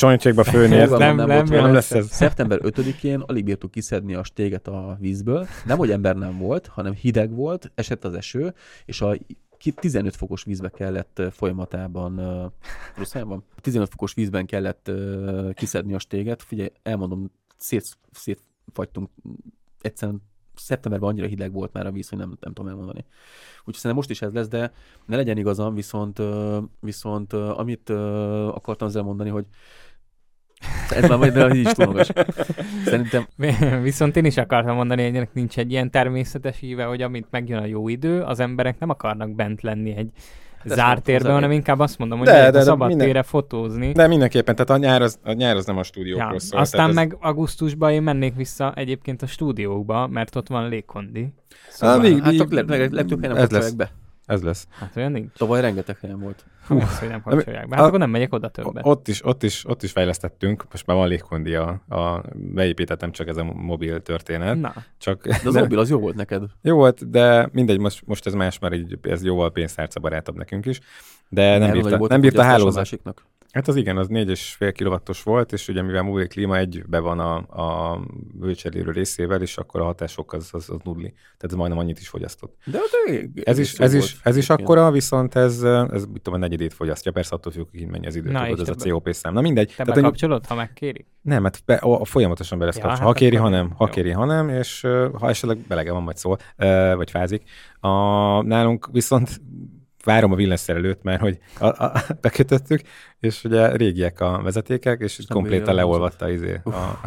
ezt 0.82 0.90
Fogalmam 0.92 1.16
nem- 1.16 1.28
nem, 1.28 1.46
nem 1.46 1.64
nem 1.64 1.74
lesz 1.74 1.92
ez. 1.92 2.08
Szeptember 2.12 2.60
5-én 2.64 3.20
alig 3.20 3.44
bírtuk 3.44 3.72
kiszedni 3.72 4.14
a 4.14 4.24
stéget 4.24 4.68
a 4.68 4.98
vízből. 5.00 5.48
Nem, 5.66 5.78
hogy 5.78 5.92
ember 5.92 6.16
nem 6.16 6.38
volt, 6.38 6.68
hanem 6.68 6.94
hideg 6.94 7.36
volt, 7.36 7.72
esett 7.76 8.06
az 8.06 8.14
eső, 8.14 8.54
és 8.86 9.02
a 9.02 9.16
ki 9.58 9.72
15 9.72 10.16
fokos 10.16 10.44
vízbe 10.44 10.70
kellett 10.70 11.22
folyamatában, 11.32 12.16
van? 13.14 13.44
15 13.62 13.90
fokos 13.90 14.14
vízben 14.14 14.46
kellett 14.46 14.92
kiszedni 15.54 15.94
a 15.94 16.00
stéget. 16.00 16.44
Figyelj, 16.44 16.70
elmondom, 16.84 17.32
szét, 17.58 17.98
szétfagytunk. 18.12 19.10
Egyszerűen 19.82 20.22
szeptemberben 20.56 21.10
annyira 21.10 21.28
hideg 21.28 21.52
volt 21.52 21.74
már 21.74 21.86
a 21.86 21.92
víz, 21.92 22.10
hogy 22.10 22.18
nem, 22.18 22.38
nem 22.40 22.54
tudom 22.54 22.70
elmondani. 22.70 23.06
Úgyhogy 23.60 23.74
szerintem 23.74 23.96
most 23.96 24.10
is 24.10 24.22
ez 24.22 24.34
lesz, 24.34 24.48
de 24.48 24.74
ne 25.06 25.16
legyen 25.16 25.38
igazam, 25.38 25.76
viszont, 25.76 26.22
viszont 26.80 27.34
amit 27.34 27.90
akartam 28.50 28.88
ezzel 28.88 29.04
mondani, 29.04 29.30
hogy 29.30 29.46
ez 30.96 31.10
már 31.10 31.18
majd 31.18 31.34
de 31.34 31.54
így 31.56 31.66
is 31.66 31.72
túl 31.72 31.86
magas. 31.86 32.10
Szerintem 32.86 33.28
Viszont 33.82 34.16
én 34.18 34.26
is 34.26 34.38
akartam 34.38 34.76
mondani, 34.76 35.04
hogy 35.06 35.16
ennek 35.16 35.34
nincs 35.34 35.58
egy 35.58 35.72
ilyen 35.72 35.92
természetes 35.92 36.62
íve, 36.62 36.84
hogy 36.84 37.02
amint 37.02 37.26
megjön 37.32 37.60
a 37.60 37.66
jó 37.66 37.88
idő, 37.88 38.22
az 38.22 38.40
emberek 38.40 38.80
nem 38.80 38.90
akarnak 38.90 39.36
bent 39.36 39.62
lenni 39.62 39.96
egy 39.96 40.10
De 40.64 40.76
zárt 40.76 41.04
térben, 41.04 41.32
hanem 41.32 41.52
inkább 41.52 41.80
azt 41.80 41.98
mondom, 41.98 42.18
hogy 42.18 42.28
De, 42.28 42.34
de, 42.42 42.52
de, 42.52 42.62
szabad 42.62 42.88
minden- 42.88 43.06
térre 43.06 43.24
fotózni. 43.24 43.92
De 43.92 44.08
mindenképpen, 44.08 44.56
tehát 44.56 44.70
a 44.82 44.86
nyár 44.86 45.02
az, 45.02 45.20
a 45.24 45.32
nyár 45.32 45.56
az 45.56 45.66
nem 45.66 45.78
a 45.78 45.84
stúdiókról 45.84 46.32
Ja, 46.34 46.40
szól. 46.40 46.60
aztán 46.60 46.90
meg 46.94 47.18
augusztusban 47.20 47.92
én 47.92 48.02
mennék 48.02 48.36
vissza 48.36 48.74
egyébként 48.76 49.22
a 49.22 49.28
stúdiókba, 49.28 50.08
mert 50.08 50.36
ott 50.36 50.48
van 50.48 50.70
légkondi. 50.70 51.34
Ah, 51.80 52.02
még- 52.02 52.24
hát 52.24 52.32
így- 52.32 52.38
csak 52.40 52.52
le, 52.52 52.62
le, 52.68 52.78
legtöbb 52.92 53.20
helyen 53.22 53.36
nem 53.36 53.44
ez 53.44 53.50
lesz. 53.52 53.62
kapcsolják 53.72 53.76
be. 53.76 53.92
Ez 54.30 54.42
lesz. 54.42 54.68
Hát 54.72 54.96
olyan 54.96 55.12
nincs. 55.12 55.34
Tavaly 55.38 55.62
rengeteg 55.62 55.98
helyen 56.00 56.20
volt. 56.20 56.46
Hú, 56.68 56.78
az, 56.80 57.00
hogy 57.00 57.08
nem 57.08 57.22
kapcsolják 57.22 57.68
be. 57.68 57.76
Hát 57.76 57.84
a- 57.84 57.88
akkor 57.88 58.00
nem 58.00 58.10
megyek 58.10 58.34
oda 58.34 58.50
többet. 58.50 58.86
Ott 58.86 59.08
is, 59.08 59.26
ott, 59.26 59.44
is, 59.44 59.66
ott 59.68 59.84
is 59.84 59.92
fejlesztettünk, 59.92 60.66
most 60.72 60.86
már 60.86 60.98
van 60.98 61.08
légkondi 61.08 61.56
a, 61.56 61.82
a 61.90 62.24
beépítettem 62.36 63.12
csak 63.12 63.28
ez 63.28 63.38
a 63.38 63.44
mobil 63.44 64.02
történet. 64.02 64.60
Na, 64.60 64.74
Csak, 64.98 65.28
De 65.28 65.38
az 65.46 65.54
mobil 65.56 65.80
az 65.80 65.90
jó 65.90 66.00
volt 66.00 66.16
neked. 66.16 66.44
Jó 66.62 66.76
volt, 66.76 67.10
de 67.10 67.50
mindegy, 67.52 67.80
most, 67.80 68.02
most 68.06 68.26
ez 68.28 68.34
más, 68.34 68.60
mert 68.60 68.74
így, 68.74 69.00
ez 69.02 69.24
jóval 69.24 69.52
pénztárca 69.52 70.00
barátabb 70.00 70.36
nekünk 70.38 70.66
is. 70.66 70.80
De 71.30 71.58
nem 71.58 71.70
Erről 71.70 71.82
bírta, 71.82 72.08
nem 72.08 72.22
bírta 72.22 72.42
a 72.42 72.46
hálózat. 72.46 72.88
Hát 73.52 73.68
az 73.68 73.76
igen, 73.76 73.98
az 73.98 74.08
4,5 74.10 74.72
kilovattos 74.76 75.24
volt, 75.24 75.52
és 75.54 75.68
ugye 75.68 75.82
mivel 75.82 76.02
mobil 76.02 76.28
klíma 76.28 76.58
egybe 76.58 77.00
van 77.00 77.20
a, 77.20 77.36
a 77.36 78.00
vőcserélő 78.40 78.92
részével, 78.92 79.42
és 79.42 79.58
akkor 79.58 79.82
a 79.82 79.84
hatások 79.84 80.34
az, 80.34 80.50
az, 80.52 80.70
az 80.70 80.78
nulli. 80.84 81.08
Tehát 81.14 81.44
ez 81.44 81.54
majdnem 81.54 81.80
annyit 81.80 82.00
is 82.00 82.08
fogyasztott. 82.08 82.56
De 82.66 82.80
elég- 83.06 83.42
Ez 83.46 83.58
is, 83.58 83.80
ez 83.80 83.94
is, 83.94 84.18
ez 84.24 84.36
is 84.38 84.50
akkora, 84.50 84.92
viszont 84.92 85.36
ez, 85.36 85.64
ez 85.64 86.06
mit 86.06 86.22
tudom, 86.22 86.34
a 86.34 86.38
negyedét 86.38 86.74
fogyasztja. 86.74 87.12
Persze 87.12 87.36
attól 87.36 87.52
függ, 87.52 87.68
hogy 87.72 87.88
mennyi 87.88 88.08
az 88.08 88.16
idő, 88.16 88.32
Na, 88.32 88.48
tudod, 88.48 88.70
ez 88.70 88.86
a 88.86 88.90
COP 88.90 89.10
szám. 89.14 89.34
Na 89.34 89.42
mindegy. 89.42 89.68
te 89.76 89.84
Tehát, 89.84 90.02
bekapcsolod, 90.02 90.46
ha 90.46 90.56
megkérik? 90.56 91.08
nem, 91.22 91.42
mert 91.42 91.62
be, 91.66 91.74
a, 91.76 92.02
a 92.02 92.06
folyamatosan 92.06 92.60
be 92.60 92.66
lesz 92.66 92.76
Ja, 92.76 92.82
kapcsolva. 92.82 93.06
hát 93.08 93.14
ha 93.14 93.20
kéri, 93.20 93.36
ha 93.36 93.50
nem. 93.50 93.70
Ha 93.70 93.86
jó. 93.86 93.92
kéri, 93.92 94.12
ha 94.12 94.26
nem, 94.26 94.50
és 94.50 94.82
ha 95.14 95.30
esetleg 95.30 95.58
belege 95.58 95.92
van, 95.92 96.06
vagy 96.06 96.18
szól, 96.18 96.38
vagy 96.96 97.10
fázik. 97.12 97.44
A, 97.80 97.90
nálunk 98.42 98.90
viszont 98.92 99.42
várom 100.04 100.32
a 100.32 100.36
villanyszerelőt, 100.36 101.04
mert 101.04 101.22
hogy 101.22 101.40
a, 101.60 101.66
a, 101.66 101.92
bekötöttük, 102.22 102.82
és 103.20 103.44
ugye 103.44 103.76
régiek 103.76 104.20
a 104.20 104.42
vezetékek, 104.44 105.00
és 105.02 105.26
nem 105.28 105.44
a 105.66 105.74
leolvatta 105.74 106.30
izé, 106.30 106.60
a, 106.64 106.70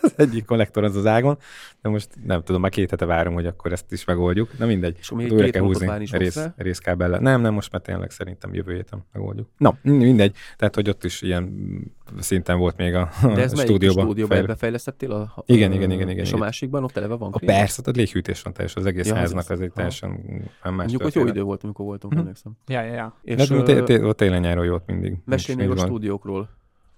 az 0.00 0.12
egyik 0.16 0.44
konnektor 0.44 0.84
az 0.84 0.96
az 0.96 1.06
ágon, 1.06 1.38
de 1.82 1.88
most 1.88 2.08
nem 2.26 2.42
tudom, 2.42 2.60
már 2.60 2.70
két 2.70 2.90
hete 2.90 3.04
várom, 3.04 3.34
hogy 3.34 3.46
akkor 3.46 3.72
ezt 3.72 3.92
is 3.92 4.04
megoldjuk. 4.04 4.58
Na 4.58 4.66
mindegy. 4.66 4.96
És 4.98 5.10
még 5.10 5.32
Újra 5.32 5.50
kell 5.50 5.62
húzni 5.62 5.86
a 5.86 5.96
rész, 6.16 6.48
részkábellel. 6.56 7.20
Nem, 7.20 7.40
nem, 7.40 7.54
most 7.54 7.72
már 7.72 7.82
tényleg 7.82 8.10
szerintem 8.10 8.54
jövő 8.54 8.74
héten 8.74 9.04
megoldjuk. 9.12 9.48
Na, 9.56 9.78
mindegy. 9.82 10.34
Tehát, 10.56 10.74
hogy 10.74 10.88
ott 10.88 11.04
is 11.04 11.22
ilyen 11.22 11.70
szinten 12.18 12.58
volt 12.58 12.76
még 12.76 12.94
a, 12.94 13.08
De 13.22 13.42
ez 13.42 13.52
a 13.58 13.62
stúdióban. 13.62 14.04
stúdióban 14.04 14.36
fejl- 14.36 14.46
befejlesztettél? 14.48 15.12
A, 15.12 15.20
a, 15.20 15.42
Igen, 15.46 15.72
igen, 15.72 15.90
igen, 15.90 16.08
igen, 16.08 16.22
És 16.22 16.28
igen. 16.28 16.40
a 16.40 16.44
másikban 16.44 16.84
ott 16.84 16.96
eleve 16.96 17.14
van 17.14 17.32
a 17.32 17.36
klíma? 17.38 17.52
persze, 17.52 17.82
ott 17.86 17.96
léghűtés 17.96 18.42
van 18.42 18.52
teljes, 18.52 18.74
az 18.74 18.86
egész 18.86 19.08
Ja, 19.08 19.14
háznak, 19.14 19.42
az. 19.42 19.50
ez 19.50 19.60
egy 19.60 19.72
teljesen 19.72 20.10
más 20.62 20.74
Mondjuk, 20.74 21.02
hogy 21.02 21.14
jó 21.14 21.26
idő 21.26 21.42
volt, 21.42 21.64
amikor 21.64 21.84
voltunk, 21.84 22.12
Hm. 22.12 22.18
emlékszem. 22.18 22.52
Ja, 22.66 22.82
ja, 22.82 22.92
ja. 22.94 23.14
És 23.22 23.46
té- 23.64 24.02
ott 24.02 24.16
télen-nyáron 24.16 24.64
jó 24.64 24.74
ott 24.74 24.86
mindig. 24.86 25.16
Mesélj 25.48 25.56
még 25.56 25.66
a 25.66 25.68
nincs 25.68 25.88
gond. 25.88 25.90
stúdiókról. 25.90 26.48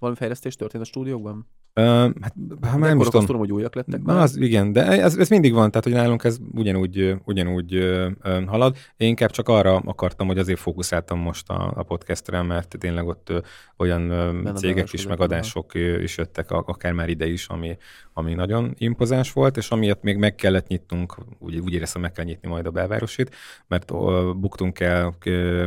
Valami 0.01 0.19
fejlesztés 0.19 0.55
történt 0.55 0.83
a 0.83 0.85
stúdiókban? 0.87 1.47
Ö, 1.73 1.81
hát, 2.21 2.33
ha 2.71 2.77
már 2.77 2.95
azt 2.97 3.11
tudom. 3.11 3.37
hogy 3.37 3.51
újak 3.51 3.75
lettek 3.75 4.01
már. 4.01 4.17
az 4.17 4.37
igen, 4.37 4.71
de 4.71 4.85
ez, 4.85 5.17
ez 5.17 5.29
mindig 5.29 5.53
van, 5.53 5.69
tehát 5.69 5.83
hogy 5.83 5.93
nálunk 5.93 6.23
ez 6.23 6.37
ugyanúgy, 6.53 7.15
ugyanúgy 7.25 7.75
ö, 7.75 8.09
ö, 8.21 8.43
halad. 8.45 8.75
Én 8.97 9.07
inkább 9.07 9.29
csak 9.29 9.49
arra 9.49 9.75
akartam, 9.75 10.27
hogy 10.27 10.37
azért 10.37 10.59
fókuszáltam 10.59 11.19
most 11.19 11.49
a, 11.49 11.73
a 11.75 11.83
podcastre, 11.83 12.41
mert 12.41 12.75
tényleg 12.79 13.07
ott 13.07 13.29
ö, 13.29 13.39
olyan 13.77 14.09
ö, 14.09 14.51
cégek 14.53 14.93
is, 14.93 15.07
meg 15.07 15.19
adások 15.21 15.73
ö, 15.73 16.01
is 16.01 16.17
jöttek, 16.17 16.51
a- 16.51 16.63
akár 16.67 16.93
már 16.93 17.09
ide 17.09 17.27
is, 17.27 17.47
ami, 17.47 17.77
ami 18.13 18.33
nagyon 18.33 18.73
impozáns 18.77 19.31
volt, 19.33 19.57
és 19.57 19.69
amiatt 19.69 20.01
még 20.01 20.17
meg 20.17 20.35
kellett 20.35 20.67
nyitnunk, 20.67 21.15
úgy, 21.39 21.57
úgy 21.59 21.73
éreztem, 21.73 22.01
meg 22.01 22.11
kell 22.11 22.25
nyitni 22.25 22.47
majd 22.49 22.65
a 22.65 22.71
belvárosit, 22.71 23.35
mert 23.67 23.91
ö, 23.91 24.31
buktunk 24.35 24.79
el 24.79 25.15
ö, 25.25 25.65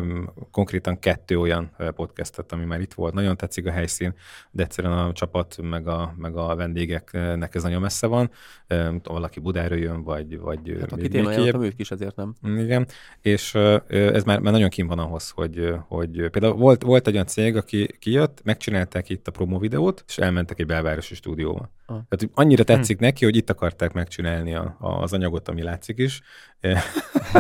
konkrétan 0.51 0.99
kettő 0.99 1.39
olyan 1.39 1.71
podcastet, 1.95 2.53
ami 2.53 2.65
már 2.65 2.81
itt 2.81 2.95
volt. 2.95 3.15
Nagyon 3.15 3.37
tetszik 3.37 3.67
a 3.67 3.71
helyszín, 3.71 4.15
de 4.51 4.63
egyszerűen 4.63 4.99
a 4.99 5.13
csapat, 5.13 5.57
meg 5.63 5.89
a, 5.89 6.15
meg 6.17 6.37
a 6.37 6.55
vendégeknek 6.55 7.55
ez 7.55 7.63
nagyon 7.63 7.81
messze 7.81 8.07
van. 8.07 8.31
Tudom, 8.67 9.01
valaki 9.03 9.41
Budáról 9.41 9.79
jön, 9.79 10.03
vagy, 10.03 10.39
vagy 10.39 10.77
Hát 10.81 10.93
akit 10.93 11.15
én 11.15 11.27
ajánlottam, 11.27 11.63
ők 11.63 11.81
is 11.81 11.91
ezért 11.91 12.17
nem. 12.17 12.35
igen, 12.43 12.87
és 13.21 13.55
ez 13.89 14.25
már, 14.25 14.39
már 14.39 14.53
nagyon 14.53 14.69
kim 14.69 14.87
van 14.87 14.99
ahhoz, 14.99 15.31
hogy, 15.31 15.75
hogy 15.89 16.29
például 16.31 16.55
volt, 16.55 16.83
volt 16.83 17.07
egy 17.07 17.15
olyan 17.15 17.27
cég, 17.27 17.57
aki 17.57 17.97
kijött, 17.99 18.41
megcsinálták 18.45 19.09
itt 19.09 19.29
a 19.29 19.31
promo 19.31 19.59
videót, 19.59 20.05
és 20.09 20.19
elmentek 20.19 20.61
egy 20.61 20.67
belvárosi 20.67 21.15
stúdióba. 21.15 21.71
Ah. 21.87 21.99
Tehát 22.09 22.35
annyira 22.35 22.65
tetszik 22.65 22.99
neki, 22.99 23.25
hogy 23.25 23.37
itt 23.37 23.51
akarták 23.51 23.93
megcsinálni 23.93 24.55
a, 24.55 24.77
a, 24.79 24.89
az 24.89 25.13
anyagot, 25.13 25.49
ami 25.49 25.63
látszik 25.63 25.99
is, 25.99 26.21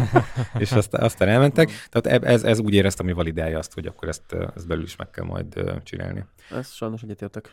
és 0.58 0.72
aztán, 0.72 1.02
aztán 1.02 1.28
elmentek. 1.28 1.70
Tehát 1.90 2.24
ez, 2.24 2.44
ez 2.44 2.58
úgy 2.58 2.74
éreztem, 2.74 3.06
hogy 3.06 3.14
validálja 3.14 3.58
azt, 3.58 3.74
hogy 3.74 3.86
akkor 3.86 4.08
ezt, 4.08 4.36
ezt 4.54 4.66
belül 4.66 4.84
is 4.84 4.96
meg 4.96 5.10
kell 5.10 5.24
majd 5.24 5.80
csinálni. 5.82 6.24
Ezt 6.50 6.74
sajnos 6.74 7.02
egyetértek. 7.02 7.50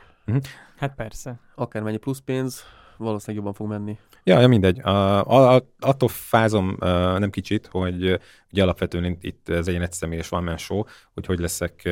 Hát 0.77 0.95
persze. 0.95 1.39
Akármennyi 1.55 1.98
plusz 1.98 2.19
pénz, 2.19 2.63
valószínűleg 3.01 3.46
jobban 3.46 3.53
fog 3.53 3.67
menni. 3.67 3.98
Ja, 4.24 4.39
ja 4.39 4.48
mindegy. 4.48 4.79
A, 4.79 5.25
a, 5.27 5.55
a, 5.55 5.62
attól 5.79 6.10
fázom 6.10 6.70
uh, 6.79 6.88
nem 7.20 7.29
kicsit, 7.29 7.67
hogy 7.72 8.20
ugye 8.51 8.63
alapvetően 8.63 9.17
itt- 9.22 9.50
ez 9.50 9.67
egy 9.67 9.75
egyszemélyes 9.75 10.31
one 10.31 10.43
man 10.43 10.58
show, 10.58 10.84
hogy 11.13 11.25
hogy 11.25 11.39
leszek, 11.39 11.89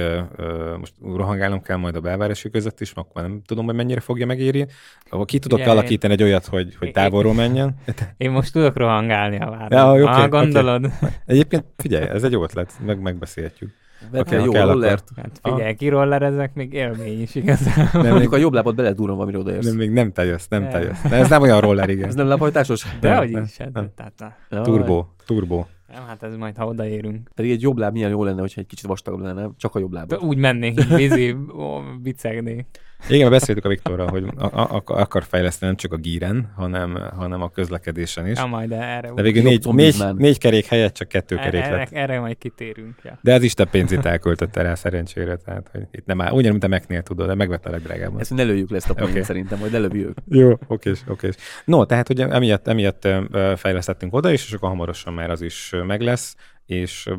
most 0.80 0.94
rohangálnom 1.01 1.62
kell 1.62 1.78
majd 1.78 1.96
a 1.96 2.00
belvárosi 2.00 2.50
között 2.50 2.80
is, 2.80 2.92
akkor 2.92 3.22
nem 3.22 3.42
tudom, 3.46 3.66
hogy 3.66 3.75
mennyire 3.75 4.00
fogja 4.00 4.25
megéri. 4.25 4.68
Ahol 5.10 5.25
Ki 5.25 5.39
tudok 5.39 5.60
Figyelj, 5.60 5.78
alakítani 5.78 6.13
egy 6.13 6.24
olyat, 6.24 6.46
hogy, 6.46 6.75
hogy 6.75 6.88
én- 6.88 6.94
távolról 6.94 7.34
menjen. 7.34 7.75
Én 8.18 8.32
most 8.32 8.54
tudok 8.54 8.78
rohangálni 8.78 9.39
a 9.39 9.50
váron. 9.50 9.72
Ja, 9.72 9.92
oké, 10.10 10.22
ah, 10.22 10.30
gondolod? 10.30 10.92
Egyébként 11.25 11.66
figyelj, 11.78 12.08
ez 12.08 12.24
egy 12.24 12.32
jó 12.32 12.44
ötlet, 12.44 12.74
meg, 12.86 13.00
megbeszélhetjük. 13.01 13.74
Oké, 14.07 14.19
okay, 14.19 14.45
jó 14.45 14.51
kell 14.51 14.62
akkor. 14.62 14.73
rollert. 14.73 15.09
Hát 15.15 15.39
figyelj, 15.43 15.75
kirollerezek, 15.75 16.53
még 16.53 16.73
élmény 16.73 17.21
is 17.21 17.35
igazából. 17.35 18.01
Nem, 18.01 18.12
Mondjuk 18.12 18.33
a 18.33 18.38
jobb 18.38 18.53
lábad 18.53 18.75
bele 18.75 18.93
durran, 18.93 19.19
amire 19.19 19.38
odaérsz. 19.38 19.65
nem, 19.65 19.75
még 19.75 19.91
nem 19.91 20.12
teljes, 20.12 20.47
nem 20.47 20.69
teljes. 20.69 21.01
De 21.09 21.15
ez 21.15 21.29
nem 21.29 21.41
olyan 21.41 21.59
roller, 21.59 21.89
igen. 21.89 22.07
Ez 22.07 22.15
nem 22.15 22.27
lábhajtásos? 22.27 22.85
De 22.99 23.15
hogy 23.15 23.29
is, 23.29 23.57
hát, 23.57 23.73
na. 23.73 24.33
Jaj. 24.49 24.63
Turbo, 24.63 25.05
turbo. 25.25 25.65
Nem, 25.93 26.03
hát 26.07 26.23
ez 26.23 26.35
majd, 26.35 26.57
ha 26.57 26.65
odaérünk. 26.65 27.29
Pedig 27.35 27.51
egy 27.51 27.62
jobb 27.62 27.77
láb 27.77 27.93
milyen 27.93 28.09
jó 28.09 28.23
lenne, 28.23 28.39
hogyha 28.39 28.62
egy 28.62 28.67
kicsit 28.67 28.85
vastagabb 28.85 29.19
lenne? 29.19 29.49
Csak 29.57 29.75
a 29.75 29.79
jobb 29.79 29.93
lábad. 29.93 30.23
úgy 30.23 30.38
mennék, 30.38 30.79
így 30.79 30.95
vízi, 30.95 31.35
ó, 31.57 31.79
bicegnék. 32.01 32.65
Igen, 33.07 33.29
mert 33.29 33.39
beszéltük 33.39 33.65
a 33.65 33.69
Viktorral, 33.69 34.07
hogy 34.07 34.23
a, 34.35 34.45
a, 34.45 34.83
akar 34.85 35.23
fejleszteni 35.23 35.71
nem 35.71 35.75
csak 35.79 35.93
a 35.93 35.97
gíren, 35.97 36.51
hanem, 36.55 36.99
hanem 37.15 37.41
a 37.41 37.49
közlekedésen 37.49 38.27
is. 38.27 38.38
Ja, 38.38 38.45
majd 38.45 38.71
erre, 38.71 39.12
De 39.15 39.21
végül 39.21 39.43
négy, 39.43 39.65
négy, 39.71 40.03
négy 40.15 40.38
kerék 40.38 40.65
helyett 40.65 40.93
csak 40.93 41.07
kettő 41.07 41.35
kerék 41.35 41.62
erre, 41.62 41.75
lett. 41.75 41.91
erre 41.91 42.19
majd 42.19 42.38
kitérünk. 42.38 42.95
Ja. 43.03 43.19
De 43.21 43.33
ez 43.33 43.43
is 43.43 43.53
több 43.53 43.69
pénzét 43.69 44.05
elköltötte 44.05 44.62
rá 44.62 44.75
szerencsére, 44.75 45.35
tehát 45.35 45.69
hogy 45.71 45.81
itt 45.91 46.05
nem 46.05 46.21
áll. 46.21 46.31
Ugyanúgy, 46.31 46.51
mint 46.51 46.63
a 46.63 46.67
Mac-nél 46.67 47.01
tudod, 47.01 47.27
de 47.27 47.35
megvette 47.35 47.69
a 47.69 47.71
legdrágábban. 47.71 48.19
Ezt 48.19 48.33
ne 48.33 48.43
lőjük 48.43 48.69
le 48.69 48.75
ezt 48.75 48.89
a 48.89 48.93
poént 48.93 49.12
Oké. 49.12 49.21
szerintem, 49.21 49.59
majd 49.59 49.73
előbb 49.73 49.95
Jó, 50.27 50.57
okés, 50.67 51.03
okés. 51.07 51.35
No, 51.65 51.85
tehát 51.85 52.09
ugye 52.09 52.27
emiatt, 52.27 52.67
emiatt 52.67 53.07
fejlesztettünk 53.55 54.13
oda 54.13 54.31
is, 54.31 54.45
és 54.45 54.53
akkor 54.53 54.69
hamarosan 54.69 55.13
már 55.13 55.29
az 55.29 55.41
is 55.41 55.73
meg 55.85 56.01
lesz, 56.01 56.35
és 56.65 57.09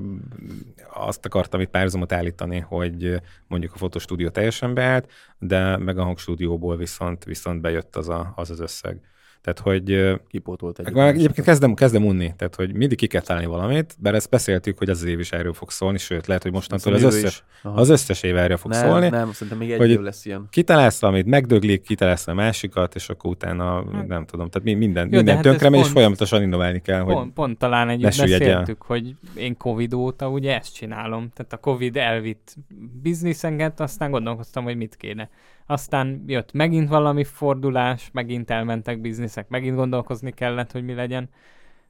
azt 0.94 1.26
akartam 1.26 1.60
itt 1.60 1.70
párhuzamot 1.70 2.12
állítani, 2.12 2.58
hogy 2.58 3.20
mondjuk 3.46 3.74
a 3.74 3.76
fotostúdió 3.76 4.28
teljesen 4.28 4.74
beállt, 4.74 5.10
de 5.38 5.76
meg 5.76 5.98
a 5.98 6.02
hangstúdióból 6.02 6.76
viszont, 6.76 7.24
viszont 7.24 7.60
bejött 7.60 7.96
az 7.96 8.08
a, 8.08 8.32
az, 8.36 8.50
az 8.50 8.60
összeg. 8.60 9.00
Tehát, 9.42 9.58
hogy 9.58 10.14
kipótolt 10.28 10.78
egy. 10.78 10.96
Egyébként 10.96 11.46
kezdem, 11.46 11.74
kezdem 11.74 12.06
unni, 12.06 12.32
tehát 12.36 12.54
hogy 12.54 12.74
mindig 12.74 12.98
ki 12.98 13.06
kell 13.06 13.20
találni 13.20 13.46
valamit, 13.46 13.94
bár 13.98 14.14
ezt 14.14 14.30
beszéltük, 14.30 14.78
hogy 14.78 14.90
az, 14.90 15.04
év 15.04 15.18
is 15.20 15.32
erről 15.32 15.52
fog 15.52 15.70
szólni, 15.70 15.98
sőt, 15.98 16.26
lehet, 16.26 16.42
hogy 16.42 16.52
mostantól 16.52 16.92
az, 16.94 17.02
összes, 17.02 17.44
az 17.62 17.88
összes 17.88 18.22
év 18.22 18.36
erről 18.36 18.56
fog 18.56 18.70
nem, 18.70 18.80
szólni. 18.88 19.08
Nem, 19.08 19.32
szerintem 19.32 19.58
még 19.58 19.70
egy 19.70 19.78
Hogy- 19.78 19.90
év 19.90 20.00
lesz 20.00 20.24
ilyen. 20.24 20.46
Kitalálsz 20.50 21.00
valamit, 21.00 21.26
megdöglik, 21.26 21.82
kitalálsz 21.82 22.26
a 22.26 22.34
másikat, 22.34 22.94
és 22.94 23.08
akkor 23.08 23.30
utána 23.30 23.84
Hát- 23.92 24.06
nem 24.06 24.24
tudom, 24.24 24.48
tehát 24.48 24.68
mi- 24.68 24.74
minden, 24.74 25.10
de 25.10 25.16
minden 25.16 25.34
hát 25.34 25.44
tönkre 25.44 25.68
megy, 25.68 25.78
és 25.78 25.84
pont- 25.84 25.96
folyamatosan 25.96 26.42
innoválni 26.42 26.80
kell, 26.80 27.00
hogy 27.00 27.14
Pont, 27.14 27.32
pont 27.32 27.58
talán 27.58 27.88
egy 27.88 28.12
süllyedj 28.12 28.44
el. 28.44 28.58
beszéltük, 28.58 28.82
hogy 28.82 29.14
én 29.36 29.56
Covid 29.56 29.94
óta 29.94 30.28
ugye 30.28 30.56
ezt 30.58 30.76
csinálom. 30.80 31.30
Tehát 31.34 31.52
a 31.52 31.56
Covid 31.56 31.96
elvitt 31.96 32.56
bizniszenget, 33.02 33.80
aztán 33.80 34.10
gondolkoztam, 34.10 34.64
hogy 34.64 34.76
mit 34.76 34.96
kéne. 34.96 35.30
Aztán 35.66 36.24
jött 36.26 36.52
megint 36.52 36.88
valami 36.88 37.24
fordulás, 37.24 38.10
megint 38.12 38.50
elmentek 38.50 39.00
bizniszek, 39.00 39.48
megint 39.48 39.76
gondolkozni 39.76 40.32
kellett, 40.32 40.72
hogy 40.72 40.84
mi 40.84 40.94
legyen. 40.94 41.28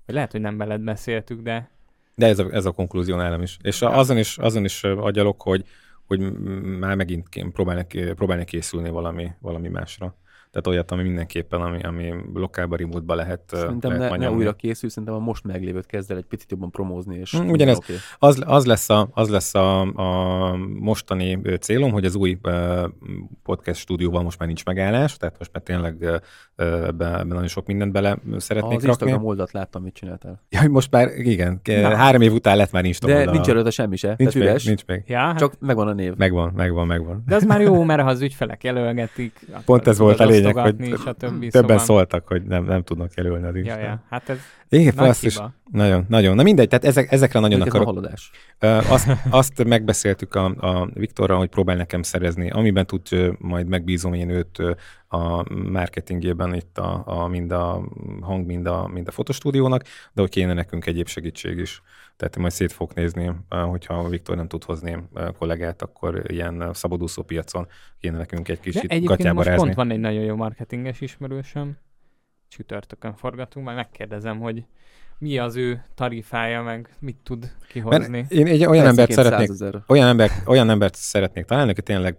Vagy 0.07 0.14
lehet, 0.14 0.33
hogy 0.33 0.40
nem 0.40 0.57
veled 0.57 0.81
beszéltük, 0.81 1.40
de 1.40 1.70
de 2.14 2.26
ez 2.26 2.38
a, 2.38 2.48
ez 2.53 2.64
a 2.64 2.70
konklúzió 2.70 3.16
nálam 3.16 3.42
is. 3.42 3.57
És 3.62 3.81
Ja. 3.81 3.88
azon 3.90 4.18
is, 4.18 4.38
azon 4.38 4.64
is 4.64 4.85
agyalok, 4.85 5.42
hogy, 5.42 5.64
hogy 6.07 6.20
már 6.79 6.96
megint 6.96 7.29
próbálnak, 7.53 7.87
próbálnak 8.14 8.46
készülni 8.46 8.90
valami, 8.90 9.31
valami 9.40 9.68
másra. 9.68 10.14
Tehát 10.51 10.67
olyat, 10.67 10.91
ami 10.91 11.03
mindenképpen, 11.03 11.61
ami, 11.61 11.83
ami 11.83 12.15
lokálba, 12.35 12.77
remote 12.77 13.15
lehet, 13.15 13.43
Szerintem 13.47 13.91
lehet 13.99 14.11
ne, 14.11 14.17
ne 14.17 14.31
újra 14.31 14.53
készül, 14.53 14.89
szerintem 14.91 15.15
a 15.15 15.19
most 15.19 15.45
meglévőt 15.45 15.87
kezd 15.87 16.11
el 16.11 16.17
egy 16.17 16.25
picit 16.25 16.51
jobban 16.51 16.71
promózni, 16.71 17.17
és 17.17 17.37
Mm, 17.39 17.49
ugyanez. 17.49 17.77
oké. 17.77 17.93
Az, 18.19 18.43
az 18.47 18.67
lesz, 18.67 18.89
a, 18.91 19.09
az 19.13 19.29
lesz 19.29 19.55
a, 19.55 19.81
a 19.81 20.57
mostani 20.79 21.41
célom, 21.61 21.91
hogy 21.93 22.05
az 22.05 22.15
új 22.15 22.39
podcast 23.43 23.81
stúdióban 23.81 24.25
most 24.25 24.39
már 24.39 24.49
nincs 24.49 24.65
megállás, 24.65 25.17
tehát 25.17 25.39
most 25.39 25.51
már 25.53 25.63
tényleg 25.63 26.21
ebben, 26.57 27.27
nagyon 27.27 27.47
sok 27.47 27.67
mindent 27.67 27.93
bele 27.93 28.19
szeretnék 28.37 28.77
Az 28.79 28.85
rakni. 28.85 28.89
Instagram 28.89 29.25
oldalt 29.25 29.53
láttam, 29.53 29.83
mit 29.83 29.95
csináltál. 29.95 30.43
Ja, 30.49 30.61
hogy 30.61 30.71
most 30.71 30.91
már, 30.91 31.09
igen, 31.19 31.61
Na. 31.65 31.95
három 31.97 32.21
év 32.21 32.33
után 32.33 32.57
lett 32.57 32.71
már 32.73 32.85
Instagram 32.85 33.17
De 33.17 33.23
oldala. 33.25 33.37
nincs 33.45 33.51
előtte 33.55 33.71
semmi 33.71 33.97
se. 33.97 34.07
nincs 34.09 34.19
tehát 34.19 34.35
még, 34.35 34.43
üres, 34.49 34.65
nincs 34.65 34.85
még. 34.87 35.03
ja, 35.07 35.19
hát, 35.19 35.39
csak 35.39 35.55
megvan 35.61 35.89
a 35.89 35.93
név. 35.93 36.15
Megvan, 36.17 36.53
megvan, 36.57 36.87
megvan. 36.87 37.23
de 37.27 37.35
az 37.35 37.45
már 37.45 37.61
jó, 37.71 37.83
mert 37.83 38.01
ha 38.03 38.09
az 38.09 38.21
ügyfelek 38.21 38.65
jelölgetik, 38.65 39.47
Pont 39.65 39.87
ez 39.87 39.99
volt 39.99 40.21
a 40.21 40.25
tudod 40.25 40.39
lényeg, 40.40 40.57
hogy 40.57 40.98
stb. 40.98 41.50
Többen 41.50 41.50
szóval... 41.50 41.79
szóltak, 41.79 42.26
hogy 42.26 42.42
nem, 42.42 42.64
nem 42.64 42.83
tudnak 42.83 43.14
jelölni 43.14 43.46
az 43.46 43.55
Ja, 43.55 43.61
Instagram. 43.61 43.88
ja, 43.90 44.03
hát 44.11 44.29
ez 44.29 44.38
Igen, 44.68 44.92
nagy 44.96 45.09
azt 45.09 45.24
is, 45.24 45.35
hiba. 45.35 45.53
Nagyon, 45.72 46.05
nagyon. 46.09 46.35
Na 46.35 46.42
mindegy, 46.42 46.68
tehát 46.68 46.85
ezek, 46.85 47.12
ezekre 47.12 47.40
nagyon 47.40 47.59
Mondjuk 47.59 47.76
ez 47.76 47.81
akarok. 47.81 48.05
a 48.05 48.09
haladás. 48.59 48.90
Azt, 48.90 49.09
azt 49.31 49.64
megbeszéltük 49.64 50.35
a, 50.35 50.44
a 50.44 50.88
Viktorral, 50.94 51.38
hogy 51.38 51.48
próbál 51.48 51.76
nekem 51.76 52.03
szerezni, 52.03 52.50
amiben 52.50 52.87
tud, 52.87 53.09
majd 53.38 53.66
megbízom 53.66 54.12
én 54.12 54.31
őt 54.31 54.59
a 55.09 55.53
marketingjében, 55.70 56.55
itt 56.55 56.79
a, 56.79 57.03
a, 57.07 57.26
mind 57.26 57.53
a 57.53 57.88
hang, 58.20 58.46
mind 58.46 58.66
a, 58.66 58.88
mind 58.92 59.09
a 59.09 59.11
fotostúdiónak, 59.11 59.83
de 60.12 60.20
hogy 60.20 60.31
kéne 60.31 60.53
nekünk 60.53 60.87
egyéb 60.87 61.09
segítség 61.09 61.59
is. 61.59 61.83
Tehát 62.21 62.35
én 62.37 62.41
majd 62.41 62.53
szét 62.53 62.73
fogok 62.73 62.95
nézni, 62.95 63.33
hogyha 63.49 64.09
Viktor 64.09 64.37
nem 64.37 64.49
tud 64.49 64.65
hozni 64.65 64.97
kollégát, 65.39 65.83
akkor 65.83 66.31
ilyen 66.31 66.71
szabadúszó 66.73 67.23
piacon 67.23 67.67
kéne 67.99 68.17
nekünk 68.17 68.49
egy 68.49 68.57
De 68.57 68.63
kicsit 68.63 68.83
egyébként 68.83 69.07
gatyába 69.07 69.35
most 69.35 69.49
rázni. 69.49 69.63
pont 69.65 69.75
van 69.75 69.91
egy 69.91 69.99
nagyon 69.99 70.23
jó 70.23 70.37
marketinges 70.37 71.01
ismerősöm, 71.01 71.77
csütörtökön 72.49 73.15
forgatunk, 73.15 73.65
majd 73.65 73.77
megkérdezem, 73.79 74.39
hogy 74.41 74.65
mi 75.21 75.39
az 75.39 75.57
ő 75.57 75.85
tarifája, 75.95 76.63
meg 76.63 76.89
mit 76.99 77.17
tud 77.23 77.51
kihozni. 77.69 78.09
Mert 78.19 78.31
én 78.33 78.47
egy 78.47 78.65
olyan 78.65 78.87
embert 78.87 79.13
szeretnék 79.13 79.47
100 79.47 79.59
000. 79.59 79.85
olyan, 79.87 80.09
ember, 80.09 80.31
olyan 80.47 80.71
embert 80.71 80.95
szeretnék 80.95 81.45
találni, 81.45 81.71
aki 81.71 81.83
tényleg 81.83 82.17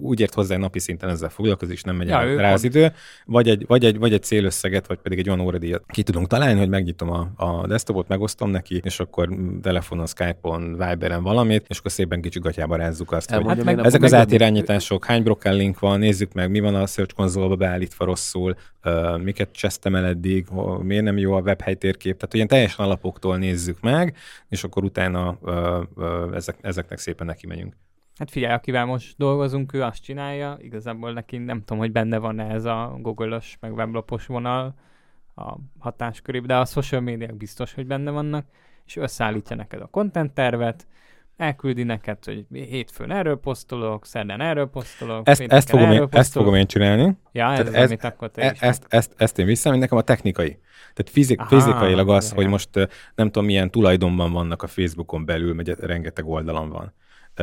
úgy 0.00 0.20
ért 0.20 0.34
hozzá, 0.34 0.54
hogy 0.54 0.62
napi 0.62 0.78
szinten 0.78 1.08
ezzel 1.08 1.28
foglalkozik, 1.28 1.74
és 1.74 1.82
nem 1.82 1.96
megy 1.96 2.08
Ja, 2.08 2.24
ő 2.24 2.36
rá 2.36 2.52
az 2.52 2.64
idő, 2.64 2.92
vagy 3.24 3.48
egy, 3.48 3.64
vagy, 3.66 3.84
egy, 3.84 3.98
vagy 3.98 4.12
egy 4.12 4.22
célösszeget, 4.22 4.86
vagy 4.86 4.98
pedig 4.98 5.18
egy 5.18 5.28
olyan 5.28 5.40
óradíjat 5.40 5.82
ki 5.86 6.02
tudunk 6.02 6.26
találni, 6.26 6.58
hogy 6.58 6.68
megnyitom 6.68 7.10
a, 7.10 7.30
a 7.36 7.66
desktopot, 7.66 8.08
megosztom 8.08 8.50
neki, 8.50 8.80
és 8.84 9.00
akkor 9.00 9.28
telefonon, 9.62 10.06
Skype-on, 10.06 10.72
Viberen 10.72 11.22
valamit, 11.22 11.64
és 11.68 11.78
akkor 11.78 11.90
szépen 11.90 12.20
kicsit 12.20 12.42
gatyába 12.42 12.76
rázzuk 12.76 13.12
azt, 13.12 13.28
hogy 13.30 13.38
Elmondja, 13.38 13.64
Hát 13.64 13.74
miért 13.74 13.76
meg- 13.76 13.86
ezek 13.86 14.02
az 14.02 14.14
átirányítások, 14.14 15.04
hány 15.04 15.22
broker 15.22 15.52
link 15.52 15.78
van, 15.78 15.98
nézzük 15.98 16.32
meg, 16.32 16.50
mi 16.50 16.60
van 16.60 16.74
a 16.74 16.86
Search 16.86 17.14
Console-ba 17.14 17.56
beállítva 17.56 18.04
rosszul, 18.04 18.56
uh, 18.84 19.22
miket 19.22 19.48
csesztem 19.52 19.94
el 19.94 20.04
eddig, 20.04 20.46
miért 20.82 21.04
nem 21.04 21.18
jó 21.18 21.32
a 21.32 21.40
webhely 21.40 21.74
térkép, 21.74 22.16
tehát 22.16 22.34
ilyen 22.42 22.48
teljesen 22.48 22.84
alapoktól 22.84 23.36
nézzük 23.36 23.80
meg, 23.80 24.16
és 24.48 24.64
akkor 24.64 24.84
utána 24.84 25.38
uh, 25.40 25.82
uh, 25.94 26.34
ezek, 26.34 26.56
ezeknek 26.60 26.98
szépen 26.98 27.26
neki 27.26 27.46
megyünk. 27.46 27.76
Hát 28.18 28.30
figyelj, 28.30 28.52
akivel 28.52 28.84
most 28.84 29.14
dolgozunk, 29.18 29.72
ő 29.72 29.82
azt 29.82 30.02
csinálja, 30.02 30.56
igazából 30.60 31.12
neki 31.12 31.38
nem 31.38 31.58
tudom, 31.58 31.78
hogy 31.78 31.92
benne 31.92 32.18
van 32.18 32.40
ez 32.40 32.64
a 32.64 32.96
Google-ös, 33.00 33.56
meg 33.60 33.72
weblapos 33.74 34.26
vonal 34.26 34.74
a 35.36 35.54
hatáskörébe, 35.78 36.46
de 36.46 36.56
a 36.56 36.64
social 36.64 37.00
médiák 37.00 37.34
biztos, 37.36 37.74
hogy 37.74 37.86
benne 37.86 38.10
vannak, 38.10 38.46
és 38.86 38.96
összeállítja 38.96 39.56
neked 39.56 39.80
a 39.80 39.86
content 39.86 40.32
tervet, 40.32 40.86
elküldi 41.36 41.82
neked, 41.82 42.24
hogy 42.24 42.46
hétfőn 42.52 43.10
erről 43.10 43.36
posztolok, 43.36 44.06
szerdán 44.06 44.40
erről 44.40 44.66
posztolok, 44.66 45.28
Ezt, 45.28 45.40
ezt, 45.40 45.68
fogom, 45.70 45.86
én, 45.86 45.92
erről 45.92 46.02
ezt 46.04 46.12
posztolok. 46.16 46.46
fogom 46.48 46.60
én 46.60 46.66
csinálni, 46.66 47.16
Ja, 47.32 47.50
ez, 47.50 47.56
tehát 47.58 47.66
az, 47.68 47.74
ez- 47.74 47.88
amit 47.88 48.04
akkor 48.04 48.30
te 48.30 48.42
e, 48.42 48.50
is 48.52 48.60
ezt, 48.60 48.86
ezt, 48.88 49.14
ezt 49.16 49.38
én 49.38 49.46
vissza, 49.46 49.76
nekem 49.76 49.98
a 49.98 50.02
technikai. 50.02 50.58
Tehát 50.94 51.10
fizik, 51.12 51.40
Aha, 51.40 51.48
fizikailag 51.48 52.08
az, 52.08 52.28
ja, 52.28 52.34
hogy 52.34 52.46
most 52.46 52.68
nem 53.14 53.26
tudom 53.26 53.44
milyen 53.44 53.70
tulajdonban 53.70 54.32
vannak 54.32 54.62
a 54.62 54.66
Facebookon 54.66 55.24
belül, 55.24 55.54
mert 55.54 55.80
rengeteg 55.80 56.26
oldalon 56.26 56.68
van. 56.68 56.92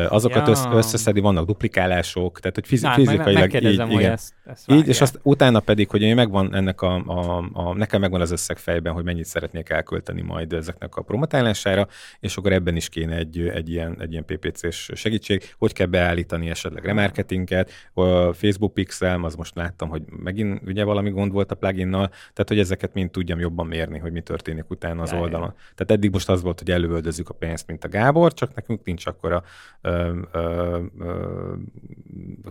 Azokat 0.09 0.47
Ja. 0.47 0.51
össz, 0.51 0.63
összeszedi, 0.71 1.19
vannak 1.19 1.45
duplikálások, 1.45 2.39
tehát 2.39 2.55
hogy 2.55 2.67
fizi, 2.67 2.83
Na, 2.83 2.89
hát 2.89 2.97
fizikailag 2.97 3.31
így, 3.31 3.39
megkérdezem, 3.39 3.87
hogy 3.87 3.99
igen. 3.99 4.11
ezt 4.11 4.33
Így, 4.67 4.87
és 4.87 5.01
azt 5.01 5.19
utána 5.23 5.59
pedig, 5.59 5.89
hogy 5.89 6.15
megvan 6.15 6.55
ennek 6.55 6.81
a, 6.81 6.95
a, 7.05 7.49
a, 7.53 7.73
nekem 7.73 8.01
megvan 8.01 8.21
az 8.21 8.31
összeg 8.31 8.57
fejben, 8.57 8.93
hogy 8.93 9.03
mennyit 9.03 9.25
szeretnék 9.25 9.69
elkölteni 9.69 10.21
majd 10.21 10.53
ezeknek 10.53 10.95
a 10.95 11.01
promotálására, 11.01 11.87
és 12.19 12.37
akkor 12.37 12.51
ebben 12.51 12.75
is 12.75 12.89
kéne 12.89 13.15
egy, 13.15 13.39
egy, 13.39 13.69
ilyen, 13.69 14.01
egy 14.01 14.11
ilyen 14.11 14.25
PPC-s 14.25 14.91
segítség, 14.93 15.53
hogy 15.57 15.73
kell 15.73 15.87
beállítani 15.87 16.49
esetleg 16.49 16.85
remarketinget, 16.85 17.71
a 17.93 18.33
Facebook 18.33 18.73
Pixel, 18.73 19.23
az 19.23 19.35
most 19.35 19.55
láttam, 19.55 19.89
hogy 19.89 20.01
megint 20.23 20.61
ugye 20.65 20.83
valami 20.83 21.09
gond 21.09 21.31
volt 21.31 21.51
a 21.51 21.55
pluginnal, 21.55 22.07
tehát 22.07 22.47
hogy 22.47 22.59
ezeket 22.59 22.93
mind 22.93 23.11
tudjam 23.11 23.39
jobban 23.39 23.67
mérni, 23.67 23.99
hogy 23.99 24.11
mi 24.11 24.21
történik 24.21 24.69
utána 24.69 25.01
az 25.01 25.09
Ja, 25.09 25.15
ja. 25.15 25.21
oldalon. 25.21 25.53
Tehát 25.75 25.91
eddig 25.91 26.11
most 26.11 26.29
az 26.29 26.41
volt, 26.41 26.59
hogy 26.59 26.71
előöldözzük 26.71 27.29
a 27.29 27.33
pénzt, 27.33 27.67
mint 27.67 27.83
a 27.83 27.87
Gábor, 27.87 28.33
csak 28.33 28.55
nekünk 28.55 28.83
nincs 28.83 29.05
akkora 29.05 29.43
ö, 29.81 30.19
ö, 30.31 30.79
ö, 30.99 31.53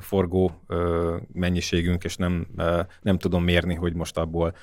forgó 0.00 0.62
ö, 0.66 1.16
mennyiségünk, 1.88 2.04
és 2.04 2.16
nem, 2.16 2.46
nem 3.02 3.18
tudom 3.18 3.44
mérni, 3.44 3.74
hogy 3.74 3.94
most 3.94 4.16
abból 4.16 4.54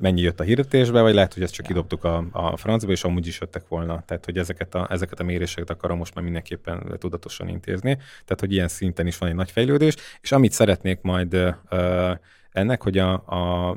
mennyi 0.00 0.20
jött 0.20 0.40
a 0.40 0.44
hirdetésbe, 0.44 1.00
vagy 1.00 1.14
lehet, 1.14 1.34
hogy 1.34 1.42
ezt 1.42 1.54
csak 1.54 1.66
kidobtuk 1.66 2.04
a, 2.04 2.24
a 2.32 2.56
francba, 2.56 2.92
és 2.92 3.04
amúgy 3.04 3.26
is 3.26 3.40
jöttek 3.40 3.68
volna. 3.68 4.02
Tehát, 4.06 4.24
hogy 4.24 4.38
ezeket 4.38 4.74
a, 4.74 4.86
ezeket 4.90 5.20
a 5.20 5.24
méréseket 5.24 5.70
akarom 5.70 5.98
most 5.98 6.14
már 6.14 6.24
mindenképpen 6.24 6.96
tudatosan 6.98 7.48
intézni. 7.48 7.94
Tehát, 7.96 8.40
hogy 8.40 8.52
ilyen 8.52 8.68
szinten 8.68 9.06
is 9.06 9.18
van 9.18 9.28
egy 9.28 9.34
nagy 9.34 9.50
fejlődés, 9.50 9.94
és 10.20 10.32
amit 10.32 10.52
szeretnék 10.52 11.00
majd 11.02 11.56
ennek, 12.52 12.82
hogy 12.82 12.98
a, 12.98 13.12
a 13.12 13.76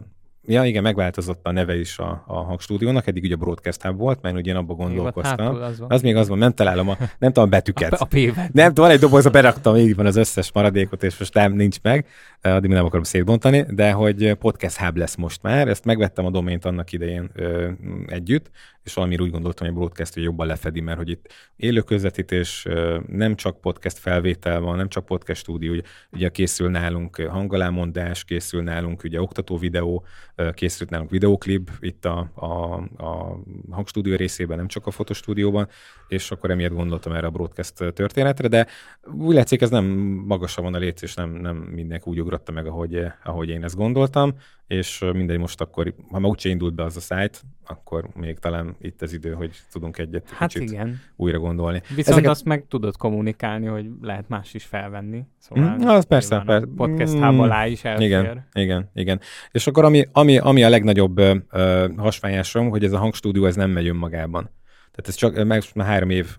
Ja, 0.50 0.64
igen, 0.64 0.84
megváltozott 0.84 1.48
a 1.48 1.52
neve 1.52 1.80
is 1.80 2.00
a, 2.00 2.24
a 2.28 2.38
hangstúdiónak, 2.44 3.08
eddig 3.08 3.24
ugye 3.24 3.34
a 3.34 3.38
Broadcast 3.38 3.82
Hub 3.82 3.98
volt, 3.98 4.22
mert 4.22 4.36
ugye 4.36 4.52
én 4.52 4.58
abba 4.58 4.74
gondolkoztam. 4.74 5.38
hátul 5.38 5.62
az 5.62 5.80
van. 5.80 5.92
Az 5.92 6.02
még 6.02 6.16
az 6.16 6.28
van, 6.28 6.38
nem 6.38 6.54
találom 6.54 6.90
a, 6.90 6.98
nem 7.00 7.32
tudom 7.32 7.44
a 7.44 7.52
betűket. 7.52 7.94
A, 7.94 7.98
a 8.00 8.06
P-vet. 8.06 8.54
Nem, 8.54 8.74
van 8.74 8.90
egy 8.90 9.00
dobozba 9.00 9.30
beraktam 9.30 9.76
így 9.76 9.96
van 9.96 10.06
az 10.06 10.16
összes 10.16 10.52
maradékot, 10.52 11.04
és 11.04 11.18
most 11.18 11.34
nem, 11.34 11.54
nincs 11.54 11.78
meg, 11.82 12.06
addig 12.42 12.70
nem 12.70 12.86
akarom 12.86 13.04
szétbontani, 13.04 13.66
de 13.70 13.92
hogy 13.92 14.34
podcast 14.34 14.78
hub 14.78 14.98
lesz 14.98 15.16
most 15.16 15.42
már, 15.42 15.68
ezt 15.68 15.86
megvettem 15.86 16.26
a 16.26 16.30
domént 16.30 16.66
annak 16.66 16.92
idején 16.92 17.30
ö, 17.34 17.70
együtt, 18.06 18.50
és 18.88 18.94
valamiért 18.94 19.22
úgy 19.22 19.32
gondoltam, 19.32 19.68
hogy 19.68 19.76
a 19.76 19.80
broadcast 19.80 20.16
jobban 20.16 20.48
lefedi, 20.48 20.82
mert 20.82 20.98
hogy 20.98 21.10
itt 21.10 21.34
élő 21.56 21.82
közvetítés, 21.82 22.68
nem 23.08 23.36
csak 23.36 23.62
podcast 23.62 23.98
felvétel 23.98 24.60
van, 24.60 24.78
nem 24.78 24.90
csak 24.90 25.06
podcast 25.06 25.42
stúdió, 25.42 25.82
ugye, 26.12 26.30
készül 26.30 26.70
nálunk 26.70 27.16
hangalámondás, 27.16 28.24
készül 28.24 28.64
nálunk 28.64 29.04
ugye 29.04 29.22
oktató 29.22 29.58
videó, 29.58 30.06
készült 30.54 30.90
nálunk 30.90 31.10
videóklip 31.10 31.72
itt 31.80 32.06
a, 32.06 32.32
a, 32.34 32.74
a 33.06 33.40
hangstúdió 33.72 34.16
részében, 34.16 34.58
nem 34.58 34.68
csak 34.68 34.88
a 34.88 34.92
fotostúdióban, 34.92 35.68
és 36.08 36.32
akkor 36.32 36.52
emiatt 36.52 36.74
gondoltam 36.74 37.14
erre 37.14 37.28
a 37.28 37.32
broadcast 37.32 37.74
történetre, 37.94 38.48
de 38.48 38.68
úgy 39.14 39.36
látszik, 39.36 39.62
ez 39.62 39.70
nem 39.70 39.86
magasabb 40.28 40.64
van 40.64 40.74
a 40.74 40.78
léc, 40.78 41.02
és 41.02 41.14
nem, 41.14 41.30
nem 41.30 41.56
mindenki 41.56 42.10
úgy 42.10 42.22
ugrotta 42.22 42.52
meg, 42.52 42.68
ahogy, 42.68 43.04
ahogy 43.24 43.50
én 43.50 43.64
ezt 43.64 43.76
gondoltam, 43.76 44.36
és 44.68 45.06
mindegy, 45.14 45.38
most 45.38 45.62
akkor, 45.62 45.94
ha 46.12 46.20
már 46.20 46.30
úgyse 46.30 46.50
indult 46.50 46.74
be 46.74 46.84
az 46.84 46.98
a 46.98 47.00
szájt, 47.00 47.42
akkor 47.66 48.10
még 48.14 48.40
talán 48.40 48.76
itt 48.82 49.02
az 49.02 49.14
idő, 49.14 49.34
hogy 49.34 49.52
tudunk 49.72 49.98
egyet 49.98 50.30
Hát 50.30 50.52
kicsit 50.52 50.70
igen. 50.72 51.00
újra 51.16 51.40
gondolni. 51.40 51.80
Viszont 51.88 52.08
Ezeket- 52.08 52.30
azt 52.30 52.46
meg 52.46 52.66
tudod 52.68 52.98
kommunikálni, 52.98 53.66
hogy 53.66 53.90
lehet 54.02 54.30
más 54.30 54.54
is 54.54 54.64
felvenni. 54.64 55.24
Szóval 55.38 55.76
Mm, 55.76 55.88
az 55.88 56.06
persze, 56.06 56.44
persze. 56.46 56.68
Podcast 56.76 57.16
Mm, 57.18 57.40
alá 57.40 57.66
is 57.68 57.84
elfér. 57.84 58.06
Igen, 58.06 58.48
igen, 58.54 58.90
igen. 58.94 59.20
És 59.52 59.68
akkor 59.68 59.84
ami, 59.86 60.08
ami, 60.12 60.38
ami 60.38 60.64
a 60.64 60.70
legnagyobb 60.70 61.18
ö, 61.18 61.36
ö, 61.52 61.88
hasfájásom, 61.98 62.70
hogy 62.70 62.84
ez 62.84 62.92
a 62.92 62.98
hangstúdió 62.98 63.46
ez 63.46 63.56
nem 63.56 63.70
megy 63.70 63.88
önmagában. 63.88 64.44
Tehát 64.92 65.08
ez 65.08 65.16
csak 65.16 65.44
meg 65.46 65.64
három 65.76 66.10
év, 66.10 66.38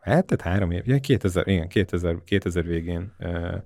hát 0.00 0.24
tehát 0.26 0.54
három 0.54 0.70
év, 0.70 0.82
ja, 0.86 0.98
2000, 0.98 1.48
igen, 1.48 1.68
2000, 1.68 2.16
2000 2.24 2.64
végén, 2.64 3.12
ö, 3.18 3.56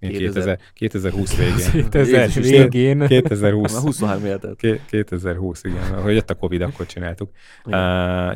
2000. 0.00 0.58
2000, 0.72 1.12
2020 1.12 1.36
végén. 1.36 1.82
2000 1.90 2.20
Jézus 2.20 2.44
Isten. 2.44 2.68
végén. 2.68 3.06
2020. 3.06 3.72
Már 3.72 3.82
23 3.82 4.24
életet. 4.24 4.56
Ké- 4.56 4.80
2020, 4.86 5.64
igen. 5.64 6.02
Hogy 6.02 6.14
jött 6.14 6.30
a 6.30 6.34
Covid, 6.34 6.60
akkor 6.60 6.86
csináltuk. 6.86 7.30
Uh, 7.64 7.72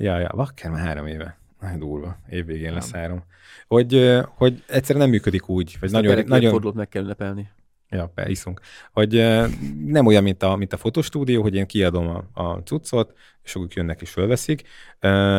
ja, 0.03 0.19
ja, 0.19 0.31
bakker 0.35 0.71
már 0.71 0.87
három 0.87 1.07
éve. 1.07 1.39
Nagyon 1.61 1.79
durva. 1.79 2.19
Év 2.31 2.47
végén 2.47 2.73
lesz 2.73 2.93
három. 2.93 3.25
Hogy, 3.67 4.21
hogy 4.37 4.63
egyszerűen 4.69 5.05
nem 5.05 5.15
működik 5.15 5.49
úgy, 5.49 5.77
vagy 5.81 5.89
Ezt 5.89 5.95
a 5.95 6.01
nagyon, 6.01 6.15
nagyon, 6.15 6.29
nagyon, 6.29 6.51
fordulót 6.51 6.77
meg 6.77 6.89
kell 6.89 7.03
ünnepelni. 7.03 7.49
Ja, 7.91 8.13
be, 8.15 8.29
iszunk. 8.29 8.61
Hogy 8.93 9.13
nem 9.85 10.07
olyan, 10.07 10.23
mint 10.23 10.43
a, 10.43 10.57
mint 10.57 10.73
a 10.73 10.77
fotostúdió, 10.77 11.43
hogy 11.43 11.55
én 11.55 11.67
kiadom 11.67 12.09
a, 12.09 12.43
a 12.43 12.63
cuccot, 12.63 13.13
és 13.43 13.55
ők 13.55 13.75
jönnek 13.75 14.01
és 14.01 14.11
fölveszik. 14.11 14.63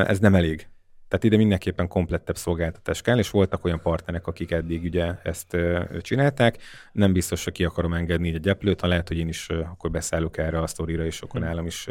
Ez 0.06 0.20
nem 0.20 0.36
elég. 0.36 0.68
Tehát 1.08 1.24
ide 1.24 1.38
mindenképpen 1.38 1.88
komplettebb 1.88 2.36
szolgáltatás 2.36 3.02
kell, 3.02 3.18
és 3.18 3.30
voltak 3.30 3.66
olyan 3.66 3.82
partnerek, 3.82 4.28
akik 4.28 4.52
eddig 4.52 4.84
ugye 4.84 5.14
ezt 5.24 5.58
csinálták. 6.02 6.58
Nem 6.92 7.14
biztos, 7.14 7.44
hogy 7.44 7.54
ki 7.54 7.64
akarom 7.64 7.94
engedni 7.94 8.28
így 8.28 8.36
egy 8.36 8.42
gyeplőt, 8.42 8.82
ha 8.82 8.88
lehet, 8.88 9.08
hogy 9.08 9.18
én 9.18 9.28
is 9.28 9.50
akkor 9.50 9.92
beszállok 9.92 10.38
erre 10.38 10.62
a 10.62 10.68
sztorira, 10.68 11.06
és 11.06 11.22
akkor 11.22 11.42
nálam 11.42 11.66
is 11.66 11.88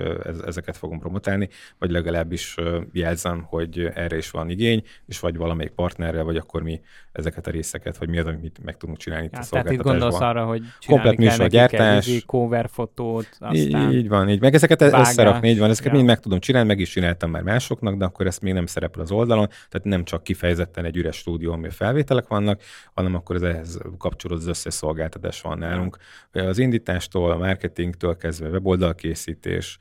ezeket 0.46 0.76
fogom 0.76 0.98
promotálni, 0.98 1.48
vagy 1.78 1.90
legalábbis 1.90 2.56
jelzem, 2.92 3.42
hogy 3.42 3.90
erre 3.94 4.16
is 4.16 4.30
van 4.30 4.50
igény, 4.50 4.82
és 5.06 5.20
vagy 5.20 5.36
valamelyik 5.36 5.72
partnerrel, 5.72 6.24
vagy 6.24 6.36
akkor 6.36 6.62
mi 6.62 6.80
ezeket 7.12 7.46
a 7.46 7.50
részeket, 7.50 7.96
vagy 7.96 8.08
mi 8.08 8.18
az, 8.18 8.26
amit 8.26 8.60
meg 8.64 8.76
tudunk 8.76 8.98
csinálni 8.98 9.24
itt 9.24 9.34
a 9.34 9.38
Ja, 9.40 9.46
tehát 9.48 9.70
itt 9.70 9.82
gondolsz 9.82 10.20
arra, 10.20 10.44
hogy 10.44 10.62
Komplet 10.86 11.16
műsorgyártás. 11.16 12.06
izé 12.06 12.20
cover 12.26 12.68
fotót, 12.68 13.28
Így, 13.52 13.74
aztán 13.74 13.92
így 13.92 14.08
van, 14.08 14.28
így. 14.28 14.40
Meg 14.40 14.54
ezeket 14.54 14.80
vágás, 14.80 15.08
összerakni, 15.08 15.48
így 15.48 15.58
van, 15.58 15.70
ezeket 15.70 15.90
ja. 15.90 15.96
mind 15.96 16.06
meg 16.06 16.20
tudom 16.20 16.40
csinálni, 16.40 16.68
meg 16.68 16.78
is 16.78 16.90
csináltam 16.90 17.30
már 17.30 17.42
másoknak, 17.42 17.96
de 17.96 18.04
akkor 18.04 18.26
ezt 18.26 18.42
még 18.42 18.52
nem 18.52 18.66
szerepel 18.66 19.03
az 19.04 19.10
oldalon, 19.10 19.46
tehát 19.46 19.82
nem 19.82 20.04
csak 20.04 20.22
kifejezetten 20.22 20.84
egy 20.84 20.96
üres 20.96 21.16
stúdió, 21.16 21.52
ami 21.52 21.70
felvételek 21.70 22.26
vannak, 22.26 22.60
hanem 22.94 23.14
akkor 23.14 23.36
az 23.36 23.42
ehhez 23.42 23.78
kapcsolódó 23.98 24.40
az 24.40 24.46
összes 24.46 24.74
szolgáltatás 24.74 25.40
van 25.40 25.58
nálunk. 25.58 25.96
Az 26.32 26.58
indítástól, 26.58 27.30
a 27.30 27.36
marketingtől 27.36 28.16
kezdve 28.16 28.48
weboldalkészítés, 28.48 29.78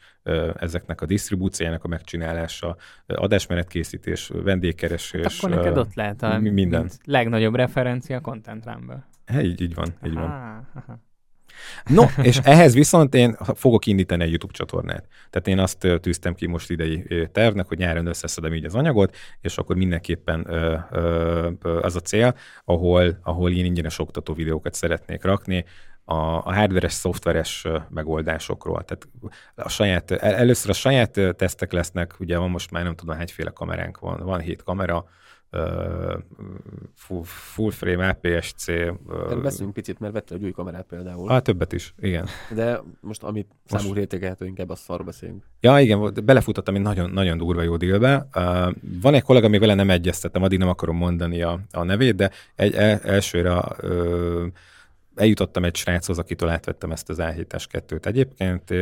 ezeknek 0.56 1.02
a 1.02 1.06
disztribúciójának 1.06 1.84
a 1.84 1.88
megcsinálása, 1.88 2.76
adásmenetkészítés, 3.06 4.32
vendégkeresés. 4.34 5.22
Hát 5.22 5.34
akkor 5.38 5.50
neked 5.50 5.78
ott 5.78 5.94
lehet 5.94 6.24
a 6.24 6.40
mi- 6.40 6.50
minden. 6.50 6.90
legnagyobb 7.04 7.56
referencia 7.56 8.20
Content 8.22 8.66
Rumble. 8.66 9.08
Hát 9.26 9.44
így, 9.44 9.62
így 9.62 9.74
van, 9.74 9.88
így 10.06 10.14
van. 10.14 10.24
Aha, 10.24 10.68
aha. 10.74 11.00
No, 11.86 12.04
és 12.22 12.40
ehhez 12.44 12.74
viszont 12.74 13.14
én 13.16 13.38
fogok 13.56 13.86
indítani 13.86 14.24
egy 14.24 14.30
YouTube 14.30 14.54
csatornát. 14.54 15.08
Tehát 15.30 15.48
én 15.48 15.60
azt 15.60 15.88
tűztem 16.02 16.34
ki 16.34 16.48
most 16.48 16.70
idei 16.70 17.28
tervnek, 17.32 17.68
hogy 17.68 17.78
nyáron 17.78 18.06
összeszedem 18.06 18.54
így 18.54 18.66
az 18.66 18.76
anyagot, 18.76 19.16
és 19.42 19.58
akkor 19.58 19.76
mindenképpen 19.76 20.46
ö, 20.50 20.78
ö, 20.92 21.80
az 21.82 21.96
a 21.96 22.00
cél, 22.00 22.36
ahol, 22.66 23.20
ahol 23.24 23.52
én 23.52 23.66
ingyenes 23.66 24.00
oktató 24.00 24.34
videókat 24.34 24.74
szeretnék 24.74 25.24
rakni, 25.24 25.66
a, 26.06 26.16
a 26.16 26.54
hardveres, 26.54 26.94
szoftveres 26.94 27.68
megoldásokról. 27.90 28.84
Tehát 28.84 29.08
a 29.56 29.70
saját, 29.70 30.12
el, 30.12 30.34
először 30.34 30.70
a 30.70 30.74
saját 30.74 31.20
tesztek 31.36 31.72
lesznek, 31.72 32.16
ugye 32.20 32.38
van 32.38 32.50
most 32.50 32.72
már 32.72 32.84
nem 32.84 32.96
tudom 32.96 33.16
hányféle 33.16 33.50
kameránk 33.50 34.00
van, 34.00 34.20
van 34.24 34.40
hét 34.40 34.64
kamera, 34.64 35.06
full, 36.96 37.24
full 37.24 37.72
frame, 37.72 38.08
APS-C. 38.08 38.66
Beszélünk 39.42 39.74
picit, 39.74 40.00
mert 40.00 40.14
vettél 40.14 40.38
egy 40.38 40.44
új 40.44 40.52
kamerát 40.52 40.86
például. 40.86 41.30
Hát 41.30 41.44
többet 41.44 41.74
is, 41.74 41.94
igen. 42.00 42.28
De 42.56 42.82
most 43.02 43.24
amit 43.24 43.48
számúra 43.66 44.00
értékelhető, 44.00 44.46
inkább 44.46 44.70
a 44.70 44.76
szarra 44.76 45.04
beszélünk. 45.04 45.44
Ja, 45.60 45.80
igen, 45.80 46.14
belefutottam 46.26 46.76
egy 46.76 46.82
nagyon, 46.82 47.10
nagyon 47.10 47.38
durva 47.38 47.62
jó 47.62 47.78
dílbe. 47.78 48.28
Uh, 48.36 48.44
van 49.02 49.14
egy 49.14 49.22
kollega, 49.22 49.48
még 49.48 49.60
vele 49.60 49.74
nem 49.74 49.90
egyeztettem, 49.90 50.44
addig 50.44 50.60
nem 50.60 50.70
akarom 50.70 50.98
mondani 50.98 51.42
a, 51.42 51.60
a 51.72 51.84
nevét, 51.84 52.16
de 52.16 52.32
egy 52.56 52.74
el, 52.74 53.00
elsőre 53.00 53.54
uh, 53.54 54.46
eljutottam 55.16 55.64
egy 55.64 55.76
sráchoz, 55.76 56.20
akitől 56.20 56.50
átvettem 56.50 56.92
ezt 56.92 57.10
az 57.10 57.18
A7-es 57.22 57.66
2-t. 57.72 58.06
Egyébként 58.06 58.74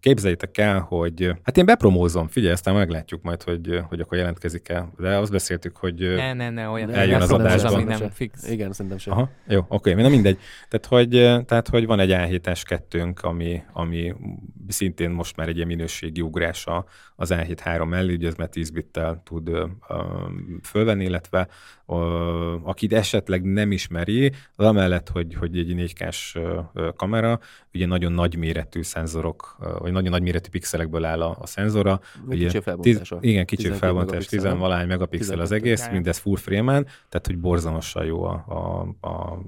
képzeljétek 0.00 0.58
el, 0.58 0.78
hogy 0.80 1.32
hát 1.42 1.56
én 1.56 1.64
bepromózom, 1.64 2.28
figyelj, 2.28 2.52
aztán 2.52 2.74
meglátjuk 2.74 3.22
majd, 3.22 3.42
hogy, 3.42 3.80
hogy 3.88 4.00
akkor 4.00 4.18
jelentkezik 4.18 4.68
el. 4.68 4.92
De 4.98 5.16
azt 5.16 5.30
beszéltük, 5.32 5.76
hogy 5.76 6.14
Ne, 6.14 6.32
ne, 6.32 6.50
ne, 6.50 6.68
olyan 6.68 6.90
eljön 6.90 7.18
ne 7.18 7.24
az 7.24 7.32
adásban. 7.32 7.70
Szerintem 7.70 7.98
nem 8.00 8.10
fix. 8.10 8.48
Igen, 8.50 8.72
szerintem 8.72 8.98
sem. 8.98 9.12
Aha, 9.12 9.30
jó, 9.46 9.64
oké, 9.68 9.92
na 9.92 10.08
mindegy. 10.08 10.38
Tehát 10.68 10.86
hogy, 10.86 11.08
tehát, 11.46 11.68
hogy 11.68 11.86
van 11.86 12.00
egy 12.00 12.10
A7-es 12.12 12.62
kettőnk, 12.64 13.20
ami, 13.22 13.62
ami 13.72 14.14
szintén 14.68 15.10
most 15.10 15.36
már 15.36 15.48
egy 15.48 15.56
ilyen 15.56 15.66
minőségi 15.68 16.20
ugrás 16.20 16.66
a- 16.66 16.84
az 17.16 17.30
A7 17.34 17.58
3 17.62 17.88
mellé, 17.88 18.14
ugye 18.14 18.28
ez 18.28 18.34
már 18.34 18.48
10 18.48 18.70
bittel 18.70 19.22
tud 19.24 19.48
ö, 19.48 19.64
fölvenni, 20.62 21.04
illetve 21.04 21.48
ö, 21.86 21.94
akit 22.62 22.92
esetleg 22.92 23.42
nem 23.44 23.72
ismeri, 23.72 24.32
az 24.56 24.66
amellett, 24.66 25.08
hogy, 25.08 25.34
hogy 25.34 25.58
egy 25.58 25.69
4K-s 25.76 26.34
ö, 26.34 26.60
ö, 26.74 26.88
kamera, 26.96 27.38
ugye 27.74 27.86
nagyon 27.86 28.12
nagy 28.12 28.36
méretű 28.36 28.82
szenzorok, 28.82 29.56
vagy 29.78 29.92
nagyon 29.92 30.10
nagy 30.10 30.22
méretű 30.22 30.48
pixelekből 30.50 31.04
áll 31.04 31.22
a, 31.22 31.36
a 31.40 31.46
szenzora, 31.46 32.00
Még 32.26 32.38
Ugye, 32.38 32.46
kicsi 32.46 32.60
felbontása. 32.60 33.18
igen, 33.20 33.46
kicsi 33.46 33.62
12 33.62 33.86
felbontás, 33.86 34.12
megapixel. 34.12 34.50
10 34.52 34.60
valány 34.60 34.86
megapixel 34.86 35.40
az 35.40 35.48
12 35.48 35.64
egész, 35.66 35.80
kája. 35.80 35.92
mindez 35.92 36.18
full 36.18 36.36
frame-en, 36.36 36.84
tehát 37.08 37.26
hogy 37.26 37.38
borzalmasan 37.38 38.04
jó 38.04 38.22
a, 38.24 38.44
a, 39.00 39.08
a 39.08 39.38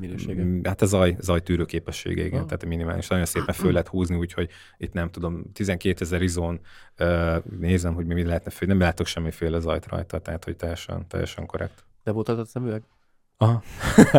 Minősége. 0.00 0.44
Hát 0.68 0.82
a 0.82 0.86
zaj, 0.86 1.16
zajtűrő 1.20 1.64
képessége, 1.64 2.24
igen, 2.24 2.40
Ah. 2.40 2.44
tehát 2.46 2.62
a 2.62 2.66
minimális. 2.66 3.08
Nagyon 3.08 3.24
szépen 3.24 3.54
föl 3.54 3.72
lehet 3.72 3.88
húzni, 3.88 4.16
úgyhogy 4.16 4.50
itt 4.76 4.92
nem 4.92 5.10
tudom, 5.10 5.42
12 5.52 6.00
ezer 6.04 6.22
izón 6.22 6.60
uh, 6.98 7.36
nézem, 7.60 7.94
hogy 7.94 8.06
mi 8.06 8.14
mi 8.14 8.24
lehetne 8.24 8.50
föl, 8.50 8.68
nem 8.68 8.78
látok 8.78 9.06
semmiféle 9.06 9.58
zajt 9.58 9.86
rajta, 9.86 10.18
tehát 10.18 10.44
hogy 10.44 10.56
teljesen, 10.56 11.06
teljesen 11.08 11.46
korrekt. 11.46 11.84
De 12.04 12.10
volt 12.10 12.28
az 12.28 12.38
a 12.38 12.44
szemüveg? 12.44 12.82
Aha. 13.36 13.62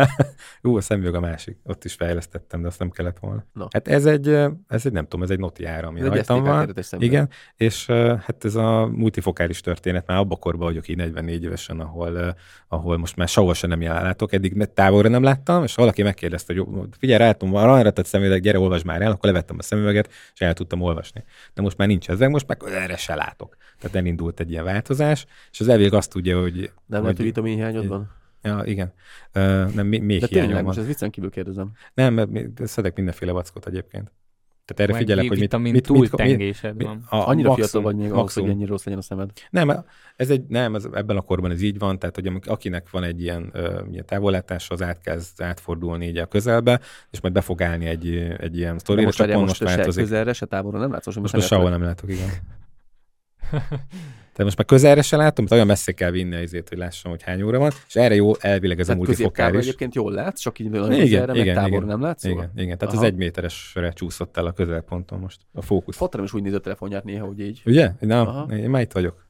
Jó, 0.62 0.76
a 0.76 0.80
szemüveg 0.80 1.14
a 1.14 1.20
másik. 1.20 1.58
Ott 1.64 1.84
is 1.84 1.94
fejlesztettem, 1.94 2.60
de 2.60 2.66
azt 2.66 2.78
nem 2.78 2.90
kellett 2.90 3.18
volna. 3.18 3.44
Na. 3.52 3.68
Hát 3.70 3.88
ez 3.88 4.06
egy, 4.06 4.28
ez 4.68 4.86
egy, 4.86 4.92
nem 4.92 5.02
tudom, 5.02 5.22
ez 5.22 5.30
egy 5.30 5.38
Noti 5.38 5.64
ára, 5.64 5.88
ami 5.88 6.00
rajtam 6.00 6.44
van. 6.44 6.74
Igen, 6.98 7.28
és 7.56 7.86
hát 7.86 8.44
ez 8.44 8.54
a 8.54 8.86
multifokális 8.86 9.60
történet, 9.60 10.06
már 10.06 10.18
abba 10.18 10.36
korban 10.36 10.66
vagyok 10.66 10.88
így 10.88 10.96
44 10.96 11.42
évesen, 11.42 11.80
ahol, 11.80 12.36
ahol 12.68 12.96
most 12.96 13.16
már 13.16 13.28
sehol 13.28 13.54
sem 13.54 13.70
nem 13.70 13.82
látok, 13.82 14.32
eddig 14.32 14.68
távolra 14.74 15.08
nem 15.08 15.22
láttam, 15.22 15.62
és 15.62 15.74
valaki 15.74 16.02
megkérdezte, 16.02 16.54
hogy 16.54 16.88
figyelj, 16.98 17.18
rátom, 17.18 17.50
van 17.50 17.68
arra 17.68 17.90
tett 17.90 18.06
szemüveg, 18.06 18.40
gyere, 18.40 18.58
olvasd 18.58 18.84
már 18.84 19.02
el, 19.02 19.10
akkor 19.10 19.30
levettem 19.30 19.56
a 19.58 19.62
szemüveget, 19.62 20.12
és 20.34 20.40
el 20.40 20.54
tudtam 20.54 20.80
olvasni. 20.80 21.24
De 21.54 21.62
most 21.62 21.76
már 21.76 21.88
nincs 21.88 22.08
ez, 22.08 22.18
most 22.18 22.46
már 22.46 22.58
erre 22.72 22.96
se 22.96 23.14
látok. 23.14 23.56
Tehát 23.78 23.96
elindult 23.96 24.40
egy 24.40 24.50
ilyen 24.50 24.64
változás, 24.64 25.26
és 25.50 25.60
az 25.60 25.68
elvég 25.68 25.92
azt 25.92 26.10
tudja, 26.10 26.40
hogy... 26.40 26.70
Nem 26.86 27.02
lehet, 27.02 27.04
hogy 27.04 27.16
hogy 27.16 27.24
vitamin 27.24 27.54
hiányod 27.54 27.88
van? 27.88 28.24
Ja, 28.46 28.62
igen. 28.64 28.92
Uh, 29.34 29.42
nem, 29.74 29.86
még, 29.86 30.02
még 30.02 30.20
De 30.20 30.26
tényleg, 30.26 30.54
van. 30.54 30.64
most 30.64 30.78
ez 30.78 30.86
viccen 30.86 31.10
kívül 31.10 31.30
kérdezem. 31.30 31.70
Nem, 31.94 32.14
mert 32.14 32.30
szedek 32.64 32.96
mindenféle 32.96 33.32
vackot 33.32 33.66
egyébként. 33.66 34.12
Tehát 34.64 34.82
erre 34.82 34.92
Meg 34.92 35.00
figyelek, 35.00 35.28
hogy 35.28 35.38
mit, 35.38 35.52
mit, 35.52 35.60
mit, 35.62 35.72
mit, 35.72 35.82
túltengésed 35.86 36.82
van. 36.82 37.04
a, 37.08 37.16
Annyira 37.16 37.48
maximum- 37.48 37.54
fiatal 37.54 37.82
vagy 37.82 37.96
még 37.96 38.12
ahhoz, 38.12 38.32
hogy 38.34 38.48
ennyire 38.48 38.68
rossz 38.68 38.84
legyen 38.84 38.98
a 39.00 39.02
szemed. 39.02 39.30
Nem, 39.50 39.84
ez 40.16 40.30
egy, 40.30 40.44
nem, 40.48 40.74
ez, 40.74 40.84
ebben 40.92 41.16
a 41.16 41.20
korban 41.20 41.50
ez 41.50 41.62
így 41.62 41.78
van, 41.78 41.98
tehát 41.98 42.14
hogy 42.14 42.26
amik- 42.26 42.46
akinek 42.46 42.90
van 42.90 43.02
egy 43.02 43.22
ilyen, 43.22 43.50
ö, 43.52 43.80
ilyen 43.90 44.06
távollátás, 44.06 44.70
az 44.70 44.82
átkezd 44.82 45.40
átfordulni 45.42 46.06
így 46.06 46.16
a 46.16 46.26
közelbe, 46.26 46.80
és 47.10 47.20
majd 47.20 47.34
be 47.34 47.40
fog 47.40 47.62
állni 47.62 47.86
egy, 47.86 48.16
egy 48.38 48.56
ilyen 48.56 48.72
De 48.72 48.78
sztorira, 48.78 49.04
most, 49.06 49.18
pont 49.18 49.30
most, 49.32 49.46
most 49.46 49.56
se 49.56 49.64
változik. 49.76 50.02
közelre, 50.02 50.32
se 50.32 50.46
távolra 50.46 50.78
nem 50.78 50.90
látsz, 50.90 51.06
most, 51.06 51.18
Most, 51.18 51.32
most 51.34 51.34
most 51.34 51.46
sehol 51.60 51.70
nem 51.70 51.82
látok, 51.82 52.10
igen. 52.10 52.28
Tehát 54.36 54.52
most 54.52 54.56
már 54.56 54.66
közelre 54.80 55.02
se 55.02 55.16
látom, 55.16 55.34
tehát 55.44 55.52
olyan 55.52 55.66
messze 55.66 55.92
kell 55.92 56.10
vinni 56.10 56.42
azért, 56.42 56.68
hogy 56.68 56.78
lássam, 56.78 57.10
hogy 57.10 57.22
hány 57.22 57.42
óra 57.42 57.58
van, 57.58 57.70
és 57.88 57.96
erre 57.96 58.14
jó 58.14 58.32
elvileg 58.40 58.80
ez 58.80 58.88
a 58.88 58.92
Tehát 58.92 59.06
középtávol 59.06 59.34
multifokális. 59.34 59.66
egyébként 59.66 59.94
jól 59.94 60.12
látsz, 60.12 60.40
csak 60.40 60.58
így 60.58 60.70
nagyon 60.70 60.92
Igen, 60.92 61.26
meg 61.26 61.36
igen, 61.36 61.54
távolra 61.54 61.76
igen. 61.76 61.86
nem 61.88 62.00
látsz. 62.00 62.22
szóval? 62.22 62.50
Igen, 62.52 62.64
igen, 62.64 62.78
tehát 62.78 62.94
Aha. 62.94 63.02
az 63.02 63.08
egy 63.10 63.16
méteresre 63.16 63.90
csúszott 63.92 64.36
el 64.36 64.46
a 64.46 64.52
közelponton 64.52 65.18
most, 65.18 65.40
a 65.52 65.62
fókusz. 65.62 65.96
Faterom 65.96 66.26
is 66.26 66.32
úgy 66.34 66.42
néz 66.42 66.54
a 66.54 66.60
telefonját 66.60 67.04
néha, 67.04 67.26
hogy 67.26 67.40
így. 67.40 67.62
Ugye? 67.66 67.90
Na, 68.00 68.20
Aha. 68.20 68.54
én 68.56 68.70
már 68.70 68.82
itt 68.82 68.92
vagyok. 68.92 69.24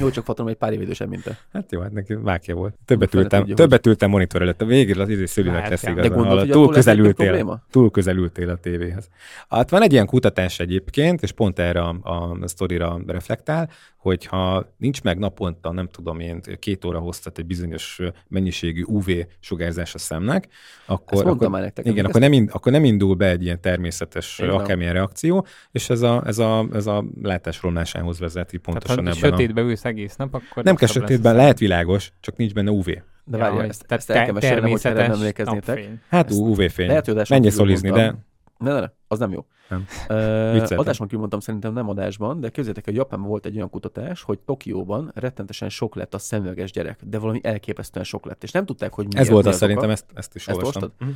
Jó, 0.00 0.10
csak 0.10 0.24
Faterom 0.24 0.50
egy 0.50 0.56
pár 0.56 0.72
év 0.72 0.80
idősebb, 0.80 1.08
mint 1.08 1.22
te. 1.22 1.38
Hát 1.52 1.72
jó, 1.72 1.80
hát 1.80 1.92
neki 1.92 2.14
vákja 2.14 2.54
volt. 2.54 2.74
Többet 2.84 3.10
Fele 3.10 3.22
ültem, 3.22 3.40
tudja, 3.40 3.54
többet 3.54 3.86
ültem 3.86 4.10
monitor 4.10 4.42
előtt. 4.42 4.62
A 4.62 4.64
végén 4.64 5.00
az 5.00 5.08
izé 5.08 5.24
szülőnek 5.26 5.54
Várjál. 5.60 5.70
lesz 5.70 5.82
De 5.82 5.86
De 5.94 6.00
igazán. 6.00 6.16
gondolod, 6.18 6.38
hogy 6.40 6.50
túl 6.50 6.62
attól 6.62 6.74
lesz 6.74 6.84
közel 6.84 6.98
egy 7.00 7.06
ültél, 7.06 7.26
probléma? 7.26 7.62
túl 7.70 7.90
közel 7.90 8.16
ültél 8.16 8.48
a 8.50 8.56
tévéhez. 8.56 9.08
Hát 9.48 9.70
van 9.70 9.82
egy 9.82 9.92
ilyen 9.92 10.06
kutatás 10.06 10.60
egyébként, 10.60 11.22
és 11.22 11.32
pont 11.32 11.58
erre 11.58 11.80
a, 11.80 11.96
a 12.42 12.48
sztorira 12.48 13.00
reflektál, 13.06 13.70
hogyha 14.06 14.72
nincs 14.76 15.02
meg 15.02 15.18
naponta, 15.18 15.72
nem 15.72 15.88
tudom 15.88 16.20
én, 16.20 16.40
két 16.58 16.84
óra 16.84 16.98
hoztat 16.98 17.38
egy 17.38 17.46
bizonyos 17.46 18.00
mennyiségű 18.28 18.82
UV 18.82 19.10
sugárzás 19.40 19.94
a 19.94 19.98
szemnek, 19.98 20.48
akkor, 20.86 21.26
akkor, 21.26 21.48
már 21.48 21.62
nektek, 21.62 21.86
igen, 21.86 22.04
akkor 22.04 22.20
nem, 22.20 22.32
ind, 22.32 22.48
akkor 22.52 22.72
nem 22.72 22.84
indul 22.84 23.14
be 23.14 23.28
egy 23.28 23.42
ilyen 23.42 23.60
természetes 23.60 24.36
van. 24.36 24.50
akármilyen 24.50 24.92
reakció, 24.92 25.46
és 25.70 25.90
ez 25.90 26.02
a, 26.02 26.22
ez 26.26 26.38
a, 26.38 26.66
ez 26.72 26.86
a 26.86 27.04
látásromlásához 27.22 28.18
vezet 28.18 28.52
így 28.52 28.60
Tehát 28.60 28.78
pontosan 28.78 29.04
ha 29.04 29.10
ebben 29.10 29.32
a... 29.32 29.36
sötétbe 29.36 29.60
ülsz 29.60 29.84
egész 29.84 30.16
nap, 30.16 30.34
akkor 30.34 30.64
Nem 30.64 30.74
kell 30.74 30.88
sötétben, 30.88 31.34
a 31.34 31.36
lehet 31.36 31.58
világos, 31.58 32.12
csak 32.20 32.36
nincs 32.36 32.52
benne 32.52 32.70
UV. 32.70 32.84
De 32.84 33.36
Ja, 33.36 33.38
várjál, 33.38 33.60
hogy- 33.60 33.68
ezt, 33.68 33.84
ezt 33.88 34.10
el 34.10 34.16
kell 34.16 34.26
te- 34.26 34.32
mesélnem, 34.32 34.70
hogyha 34.70 34.88
erre 34.88 35.02
nem 35.02 35.12
emlékeznétek. 35.12 35.66
napfény. 35.66 36.00
Hát 36.08 36.30
Ezt 36.30 36.40
UV-fény. 36.40 36.86
Lehet, 36.86 37.06
hogy 37.06 37.50
szolizni, 37.50 37.90
de. 37.90 38.14
Ne, 38.58 38.72
ne, 38.72 38.80
ne, 38.80 38.90
az 39.08 39.18
nem 39.18 39.32
jó. 39.32 39.46
Nem. 39.68 39.86
Uh, 40.08 40.52
Vicceltem. 40.52 40.78
adáson 40.78 41.06
kívül 41.06 41.18
mondtam, 41.18 41.40
szerintem 41.40 41.72
nem 41.72 41.88
adásban, 41.88 42.40
de 42.40 42.46
képzeljétek, 42.46 42.84
hogy 42.84 42.94
Japánban 42.94 43.28
volt 43.28 43.46
egy 43.46 43.56
olyan 43.56 43.70
kutatás, 43.70 44.22
hogy 44.22 44.38
Tokióban 44.38 45.10
rettentesen 45.14 45.68
sok 45.68 45.94
lett 45.94 46.14
a 46.14 46.18
szemüveges 46.18 46.72
gyerek, 46.72 47.00
de 47.04 47.18
valami 47.18 47.40
elképesztően 47.42 48.04
sok 48.04 48.26
lett, 48.26 48.42
és 48.42 48.50
nem 48.50 48.66
tudták, 48.66 48.94
hogy 48.94 49.06
miért, 49.06 49.26
ez 49.26 49.32
volt 49.32 49.46
az 49.46 49.56
szerintem, 49.56 49.90
ezt, 49.90 50.04
ezt 50.14 50.34
is 50.34 50.48
Ezt 50.48 50.56
olvastam. 50.56 50.92
Mhm. 50.98 51.10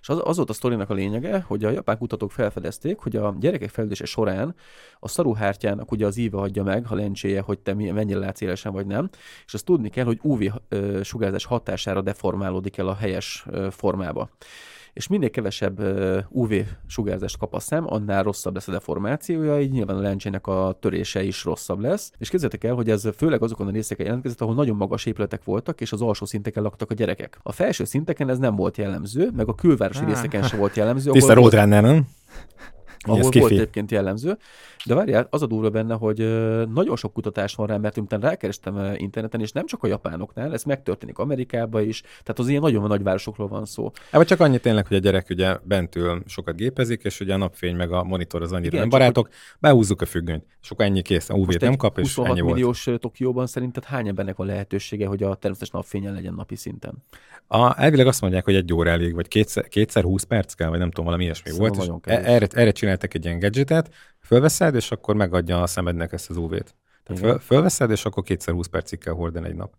És 0.00 0.08
az, 0.08 0.20
az 0.24 0.36
volt 0.36 0.50
a 0.50 0.52
sztorinak 0.52 0.90
a 0.90 0.94
lényege, 0.94 1.40
hogy 1.46 1.64
a 1.64 1.70
japán 1.70 1.98
kutatók 1.98 2.32
felfedezték, 2.32 2.98
hogy 2.98 3.16
a 3.16 3.34
gyerekek 3.40 3.68
fejlődése 3.68 4.04
során 4.04 4.54
a 5.00 5.08
szaruhártyának 5.08 5.92
ugye 5.92 6.06
az 6.06 6.16
íve 6.16 6.38
adja 6.38 6.62
meg, 6.62 6.86
ha 6.86 6.94
lencséje, 6.94 7.40
hogy 7.40 7.58
te 7.58 7.74
mi- 7.74 7.90
mennyire 7.90 8.18
látsz 8.18 8.40
élesen 8.40 8.72
vagy 8.72 8.86
nem, 8.86 9.08
és 9.46 9.54
azt 9.54 9.64
tudni 9.64 9.88
kell, 9.88 10.04
hogy 10.04 10.18
UV 10.22 10.42
sugárzás 11.02 11.44
hatására 11.44 12.00
deformálódik 12.00 12.76
el 12.76 12.88
a 12.88 12.94
helyes 12.94 13.46
formába. 13.70 14.28
És 14.96 15.06
minél 15.06 15.30
kevesebb 15.30 15.78
ö, 15.78 16.18
UV 16.28 16.52
sugárzást 16.86 17.38
kap 17.38 17.54
a 17.54 17.60
szem, 17.60 17.84
annál 17.86 18.22
rosszabb 18.22 18.54
lesz 18.54 18.68
a 18.68 18.72
deformációja, 18.72 19.60
így 19.60 19.70
nyilván 19.70 19.96
a 19.96 20.00
lencsének 20.00 20.46
a 20.46 20.76
törése 20.80 21.22
is 21.22 21.44
rosszabb 21.44 21.80
lesz. 21.80 22.12
És 22.18 22.28
képzeljétek 22.28 22.64
el, 22.70 22.74
hogy 22.74 22.90
ez 22.90 23.08
főleg 23.16 23.42
azokon 23.42 23.66
a 23.66 23.70
részeken 23.70 24.06
jelentkezett, 24.06 24.40
ahol 24.40 24.54
nagyon 24.54 24.76
magas 24.76 25.06
épületek 25.06 25.44
voltak, 25.44 25.80
és 25.80 25.92
az 25.92 26.02
alsó 26.02 26.24
szinteken 26.24 26.62
laktak 26.62 26.90
a 26.90 26.94
gyerekek. 26.94 27.38
A 27.42 27.52
felső 27.52 27.84
szinteken 27.84 28.28
ez 28.28 28.38
nem 28.38 28.56
volt 28.56 28.76
jellemző, 28.76 29.30
meg 29.36 29.48
a 29.48 29.54
külvárosi 29.54 30.04
részeken 30.04 30.42
sem 30.42 30.58
volt 30.58 30.76
jellemző. 30.76 31.10
Tiszta 31.10 31.32
ahol 31.32 31.42
Roadrunner, 31.42 31.82
nem? 31.82 32.06
Ahol 33.08 33.20
volt 33.20 33.32
kifi. 33.32 33.54
egyébként 33.54 33.90
jellemző. 33.90 34.36
De 34.86 34.94
várjál, 34.94 35.26
az 35.30 35.42
a 35.42 35.46
durva 35.46 35.70
benne, 35.70 35.94
hogy 35.94 36.18
nagyon 36.72 36.96
sok 36.96 37.12
kutatás 37.12 37.54
van 37.54 37.66
rá, 37.66 37.76
mert 37.76 37.96
utána 37.96 38.26
rákerestem 38.28 38.94
interneten, 38.96 39.40
és 39.40 39.52
nem 39.52 39.66
csak 39.66 39.82
a 39.82 39.86
japánoknál, 39.86 40.52
ez 40.52 40.62
megtörténik 40.64 41.18
Amerikában 41.18 41.82
is, 41.82 42.00
tehát 42.00 42.38
az 42.38 42.48
ilyen 42.48 42.60
nagyon 42.60 42.88
nagy 42.88 43.02
városokról 43.02 43.48
van 43.48 43.64
szó. 43.64 43.90
Ebben 44.10 44.26
csak 44.26 44.40
annyi 44.40 44.58
tényleg, 44.58 44.86
hogy 44.86 44.96
a 44.96 45.00
gyerek 45.00 45.26
ugye 45.30 45.56
bentül 45.62 46.22
sokat 46.26 46.56
gépezik, 46.56 47.02
és 47.02 47.20
ugye 47.20 47.34
a 47.34 47.36
napfény 47.36 47.76
meg 47.76 47.92
a 47.92 48.04
monitor 48.04 48.42
az 48.42 48.52
annyira 48.52 48.68
Igen, 48.68 48.80
nem 48.80 48.88
barátok, 48.88 49.28
behúzzuk 49.58 50.00
a 50.00 50.06
függönyt, 50.06 50.44
és 50.62 50.70
akkor 50.70 50.84
ennyi 50.84 51.02
kész, 51.02 51.28
Most 51.28 51.60
nem 51.60 51.76
kap, 51.76 51.98
és 51.98 52.04
26 52.04 52.30
ennyi 52.30 52.40
volt. 52.40 52.54
milliós 52.54 52.88
Tokióban 52.98 53.46
szerinted 53.46 53.84
hány 53.84 54.08
embernek 54.08 54.36
van 54.36 54.46
lehetősége, 54.46 55.06
hogy 55.06 55.22
a 55.22 55.34
természetes 55.34 55.70
napfényen 55.70 56.14
legyen 56.14 56.34
napi 56.34 56.56
szinten? 56.56 57.04
A, 57.48 57.82
elvileg 57.82 58.06
azt 58.06 58.20
mondják, 58.20 58.44
hogy 58.44 58.54
egy 58.54 58.72
óra 58.72 58.90
elég, 58.90 59.14
vagy 59.14 59.28
kétszer, 59.28 59.68
kétszer 59.68 60.02
20 60.02 60.22
perc 60.22 60.54
kell, 60.54 60.68
vagy 60.68 60.78
nem 60.78 60.88
tudom, 60.88 61.04
valami 61.04 61.24
ilyesmi 61.24 61.50
Szerintem 61.50 61.88
volt. 61.88 62.06
És 62.06 62.12
e- 62.12 62.32
erre, 62.32 62.46
erre 62.50 62.72
csináltak 62.96 63.14
egy 63.14 63.24
ilyen 63.24 63.38
gadgetet, 63.38 63.94
fölveszed, 64.20 64.74
és 64.74 64.90
akkor 64.90 65.14
megadja 65.14 65.62
a 65.62 65.66
szemednek 65.66 66.12
ezt 66.12 66.30
az 66.30 66.36
UV-t. 66.36 66.74
Tehát 67.02 67.22
föl, 67.22 67.38
fölveszed, 67.38 67.90
és 67.90 68.04
akkor 68.04 68.22
kétszer 68.22 68.54
20 68.54 68.66
percig 68.66 68.98
kell 68.98 69.14
hordani 69.14 69.48
egy 69.48 69.54
nap. 69.54 69.74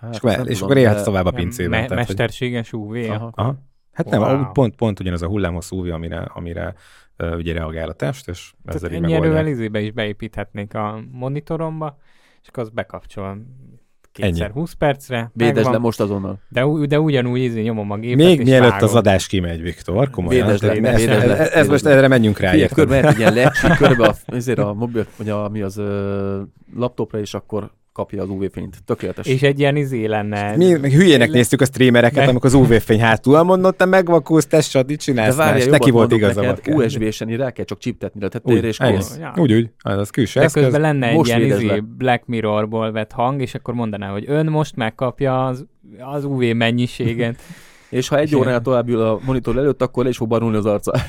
Hát, 0.00 0.10
és 0.12 0.18
akkor, 0.18 0.30
nem 0.30 0.46
és 0.46 0.52
tudom, 0.52 0.64
akkor 0.64 0.76
élhetsz 0.76 1.02
tovább 1.04 1.26
a 1.26 1.30
pincében. 1.30 1.78
Me- 1.78 1.88
tehát, 1.88 2.06
mesterséges 2.06 2.72
UV. 2.72 2.94
Aha. 2.94 3.30
aha. 3.34 3.56
Hát 3.92 4.08
nem, 4.10 4.20
Wow. 4.20 4.34
wow. 4.36 4.52
pont, 4.52 4.76
pont 4.76 5.00
ugyanaz 5.00 5.22
a 5.22 5.26
hullámhosszú 5.26 5.80
UV, 5.80 5.90
amire, 5.92 6.18
amire 6.20 6.74
uh, 7.18 7.36
ugye 7.36 7.52
reagál 7.52 7.88
a 7.88 7.92
test, 7.92 8.28
és 8.28 8.52
ezzel 8.64 8.80
Tehát 8.80 8.96
így 8.96 9.02
ennyi 9.04 9.12
erővel 9.12 9.30
megoldják. 9.30 9.54
izébe 9.54 9.80
is 9.80 9.92
beépíthetnék 9.92 10.74
a 10.74 11.02
monitoromba, 11.10 11.98
és 12.42 12.48
akkor 12.48 12.62
azt 12.62 12.74
bekapcsolom 12.74 13.30
Ennyi. 13.30 13.79
Kétszer 14.12 14.50
20 14.50 14.72
percre. 14.72 15.30
Megvan. 15.34 15.72
le 15.72 15.78
most 15.78 16.00
azonnal. 16.00 16.38
De, 16.48 16.64
de 16.88 17.00
ugyanúgy 17.00 17.40
izé 17.40 17.62
nyomom 17.62 17.90
a 17.90 17.96
gépet, 17.96 18.26
Még 18.26 18.38
és 18.40 18.44
mielőtt 18.44 18.70
vágom. 18.70 18.88
az 18.88 18.94
adás 18.94 19.26
kimegy, 19.26 19.62
Viktor, 19.62 20.10
komolyan. 20.10 20.46
Védesd 20.46 20.62
le, 20.62 20.72
védesd 20.72 21.06
le, 21.06 21.38
ez, 21.38 21.50
ez, 21.50 21.68
most 21.68 21.86
erre 21.86 22.08
menjünk 22.08 22.38
rá. 22.38 22.50
Figyelj, 22.50 22.68
körbe 22.68 23.08
egy 23.08 23.18
ilyen 23.18 23.34
lecsi, 23.34 23.66
körbe 23.78 24.06
a, 24.06 24.14
ezért 24.26 24.58
a 24.58 24.74
mobil, 24.74 25.06
vagy 25.16 25.28
a, 25.28 25.48
mi 25.48 25.60
az 25.60 25.76
ö, 25.76 26.42
laptopra, 26.76 27.18
és 27.18 27.34
akkor 27.34 27.70
kapja 27.92 28.22
az 28.22 28.28
UV-fényt. 28.28 28.84
Tökéletes. 28.84 29.26
És 29.26 29.42
egy 29.42 29.58
ilyen 29.58 29.76
izé 29.76 30.06
lenne. 30.06 30.56
Mi 30.56 30.72
meg 30.72 30.92
hülyének 30.92 31.28
Le- 31.28 31.34
néztük 31.34 31.60
a 31.60 31.64
streamereket, 31.64 32.24
Ne. 32.24 32.30
amikor 32.30 32.46
az 32.46 32.54
UV-fény 32.54 33.00
hátul 33.00 33.42
mondott, 33.42 33.76
te 33.76 33.84
megvakulsz, 33.84 34.46
te 34.46 34.84
mit 34.86 35.00
csinálsz, 35.00 35.36
De 35.36 35.44
jobban 35.44 35.68
neki 35.68 35.90
volt 35.90 36.12
igaza. 36.12 36.56
USB-sen 36.66 37.28
rá 37.28 37.50
kell 37.50 37.64
csak 37.64 37.78
csiptetni 37.78 38.24
a 38.24 38.28
tetejére, 38.28 38.60
Úgy, 38.66 38.68
és. 38.68 38.78
Ja. 39.18 39.32
Úgy, 39.36 39.52
úgy, 39.52 39.70
az, 39.78 39.98
az 39.98 40.10
külső 40.10 40.38
De 40.40 40.46
eszköz. 40.46 40.62
közben 40.62 40.80
lenne 40.80 41.06
egy 41.08 41.26
ilyen 41.26 41.42
izé 41.42 41.66
le. 41.66 41.80
Black 41.80 42.26
Mirrorból 42.26 42.92
vett 42.92 43.12
hang, 43.12 43.40
és 43.40 43.54
akkor 43.54 43.74
mondaná, 43.74 44.10
hogy 44.10 44.24
ön 44.26 44.46
most 44.46 44.76
megkapja 44.76 45.46
az, 45.46 45.66
az 45.98 46.24
UV 46.24 46.42
mennyiséget. 46.54 47.40
És 47.90 48.08
ha 48.08 48.18
egy 48.18 48.34
óránál 48.36 48.60
tovább 48.60 48.88
ül 48.88 49.00
a 49.00 49.18
monitor 49.24 49.56
előtt, 49.56 49.82
akkor 49.82 50.02
le 50.04 50.10
is 50.10 50.16
fog 50.16 50.28
barulni 50.28 50.56
az 50.56 50.66
arca. 50.66 50.92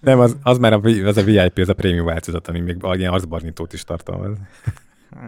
Nem, 0.00 0.20
az, 0.20 0.36
az 0.42 0.58
már 0.58 0.72
a, 0.72 0.80
az 1.04 1.16
a 1.16 1.22
VIP, 1.22 1.58
az 1.58 1.68
a 1.68 1.74
prémium 1.74 2.04
változat, 2.06 2.48
ami 2.48 2.60
még 2.60 2.76
ilyen 2.92 3.12
arcbarnítót 3.12 3.72
is 3.72 3.84
tartalmaz. 3.84 4.36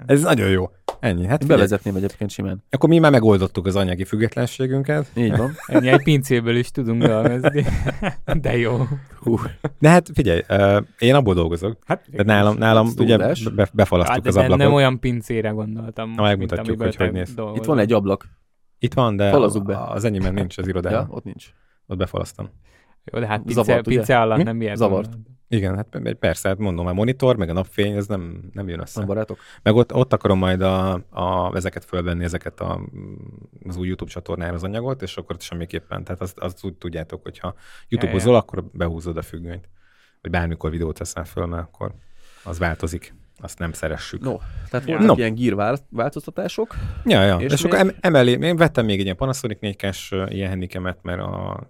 Ez 0.06 0.22
nagyon 0.22 0.48
jó. 0.48 0.70
Ennyi. 1.00 1.26
Hát 1.26 1.40
figyelj, 1.40 1.58
Bevezetném 1.58 1.96
egyébként 1.96 2.30
simán. 2.30 2.64
akkor 2.70 2.88
mi 2.88 2.98
már 2.98 3.10
megoldottuk 3.10 3.66
az 3.66 3.76
anyagi 3.76 4.04
függetlenségünket. 4.04 5.10
Így 5.14 5.36
van. 5.36 5.52
Ennyi 5.66 5.88
egy 5.88 6.02
pincéből 6.02 6.56
is 6.56 6.70
tudunk 6.70 7.02
dolgozni. 7.02 7.64
De 8.40 8.56
jó. 8.56 8.76
Hú. 9.20 9.38
De 9.78 9.88
hát 9.88 10.08
figyelj, 10.14 10.40
én 10.98 11.14
abból 11.14 11.34
dolgozok. 11.34 11.78
Hát, 11.86 12.04
De 12.10 12.22
nálam, 12.22 12.56
nálam 12.56 12.88
ugye 12.98 13.16
be, 13.54 13.68
befalasztuk 13.72 14.14
hát, 14.16 14.26
az 14.26 14.34
de 14.34 14.40
nem, 14.40 14.50
ablakot. 14.50 14.64
nem 14.66 14.74
olyan 14.74 15.00
pincére 15.00 15.48
gondoltam. 15.50 16.08
most, 16.08 16.20
megmutatjuk, 16.20 16.82
hogy 16.82 16.96
hogy 16.96 17.12
néz. 17.12 17.34
dolgozol. 17.34 17.60
Itt 17.60 17.66
van 17.68 17.78
egy 17.78 17.92
ablak. 17.92 18.24
Itt 18.78 18.94
van, 18.94 19.16
de 19.16 19.30
Falazzuk 19.30 19.64
be. 19.64 19.78
az 19.78 20.04
enyémben 20.04 20.34
nincs 20.34 20.58
az 20.58 20.64
Ja, 20.64 20.70
irodában. 20.70 21.06
ott 21.10 21.24
nincs. 21.24 21.46
Ott 21.86 21.96
befalasztam. 21.98 22.50
Jó, 23.12 23.18
de 23.20 23.26
hát 23.26 23.42
pince, 23.42 23.62
Zavart, 23.62 23.86
pince 23.86 24.20
alatt 24.20 24.42
nem 24.44 24.60
ilyet 24.60 24.76
Zavart. 24.76 25.04
gondolod. 25.04 25.26
Igen, 25.48 25.76
hát 25.76 26.16
persze, 26.18 26.48
hát 26.48 26.58
mondom, 26.58 26.86
a 26.86 26.92
monitor, 26.92 27.36
meg 27.36 27.48
a 27.48 27.52
napfény, 27.52 27.96
ez 27.96 28.06
nem, 28.06 28.50
nem 28.52 28.68
jön 28.68 28.80
össze. 28.80 28.98
Nem 28.98 29.08
barátok? 29.08 29.38
Meg 29.62 29.74
ott, 29.74 29.94
ott 29.94 30.12
akarom 30.12 30.38
majd 30.38 30.60
a, 30.60 30.92
a, 31.10 31.54
ezeket 31.54 31.84
fölvenni, 31.84 32.24
ezeket 32.24 32.60
a, 32.60 32.80
az 33.66 33.76
új 33.76 33.86
YouTube 33.86 34.10
csatornára 34.10 34.54
az 34.54 34.64
anyagot, 34.64 35.02
és 35.02 35.16
akkor 35.16 35.36
semmiképpen. 35.38 36.04
Tehát 36.04 36.20
azt, 36.20 36.38
azt 36.38 36.64
úgy 36.64 36.74
tudjátok, 36.74 37.22
hogyha 37.22 37.54
YouTube-ozol, 37.88 38.32
ja. 38.32 38.38
akkor 38.38 38.64
behúzod 38.72 39.16
a 39.16 39.22
függönyt. 39.22 39.68
Vagy 40.22 40.30
bármikor 40.30 40.70
videót 40.70 40.98
teszel 40.98 41.24
föl, 41.24 41.46
mert 41.46 41.62
akkor 41.62 41.94
az 42.44 42.58
változik. 42.58 43.14
Azt 43.40 43.58
nem 43.58 43.72
szeressük. 43.72 44.20
No, 44.20 44.36
tehát 44.70 44.88
Ja. 44.88 44.96
voltak 44.98 45.16
No. 45.16 45.22
ilyen 45.24 45.56
vál- 45.56 45.84
változtatások. 45.90 46.74
Ja, 47.04 47.22
ja. 47.22 47.36
És, 47.36 47.52
És 47.52 47.64
akkor 47.64 47.78
még? 47.78 47.88
em, 47.88 47.96
emellé, 48.00 48.30
én 48.40 48.56
vettem 48.56 48.84
még 48.84 48.98
egy 48.98 49.04
ilyen 49.04 49.16
Panasonic 49.16 49.58
4K-s 49.60 50.10
uh, 50.12 50.34
ilyen 50.34 50.48
handikemet, 50.48 50.98
mert 51.02 51.20
a, 51.20 51.66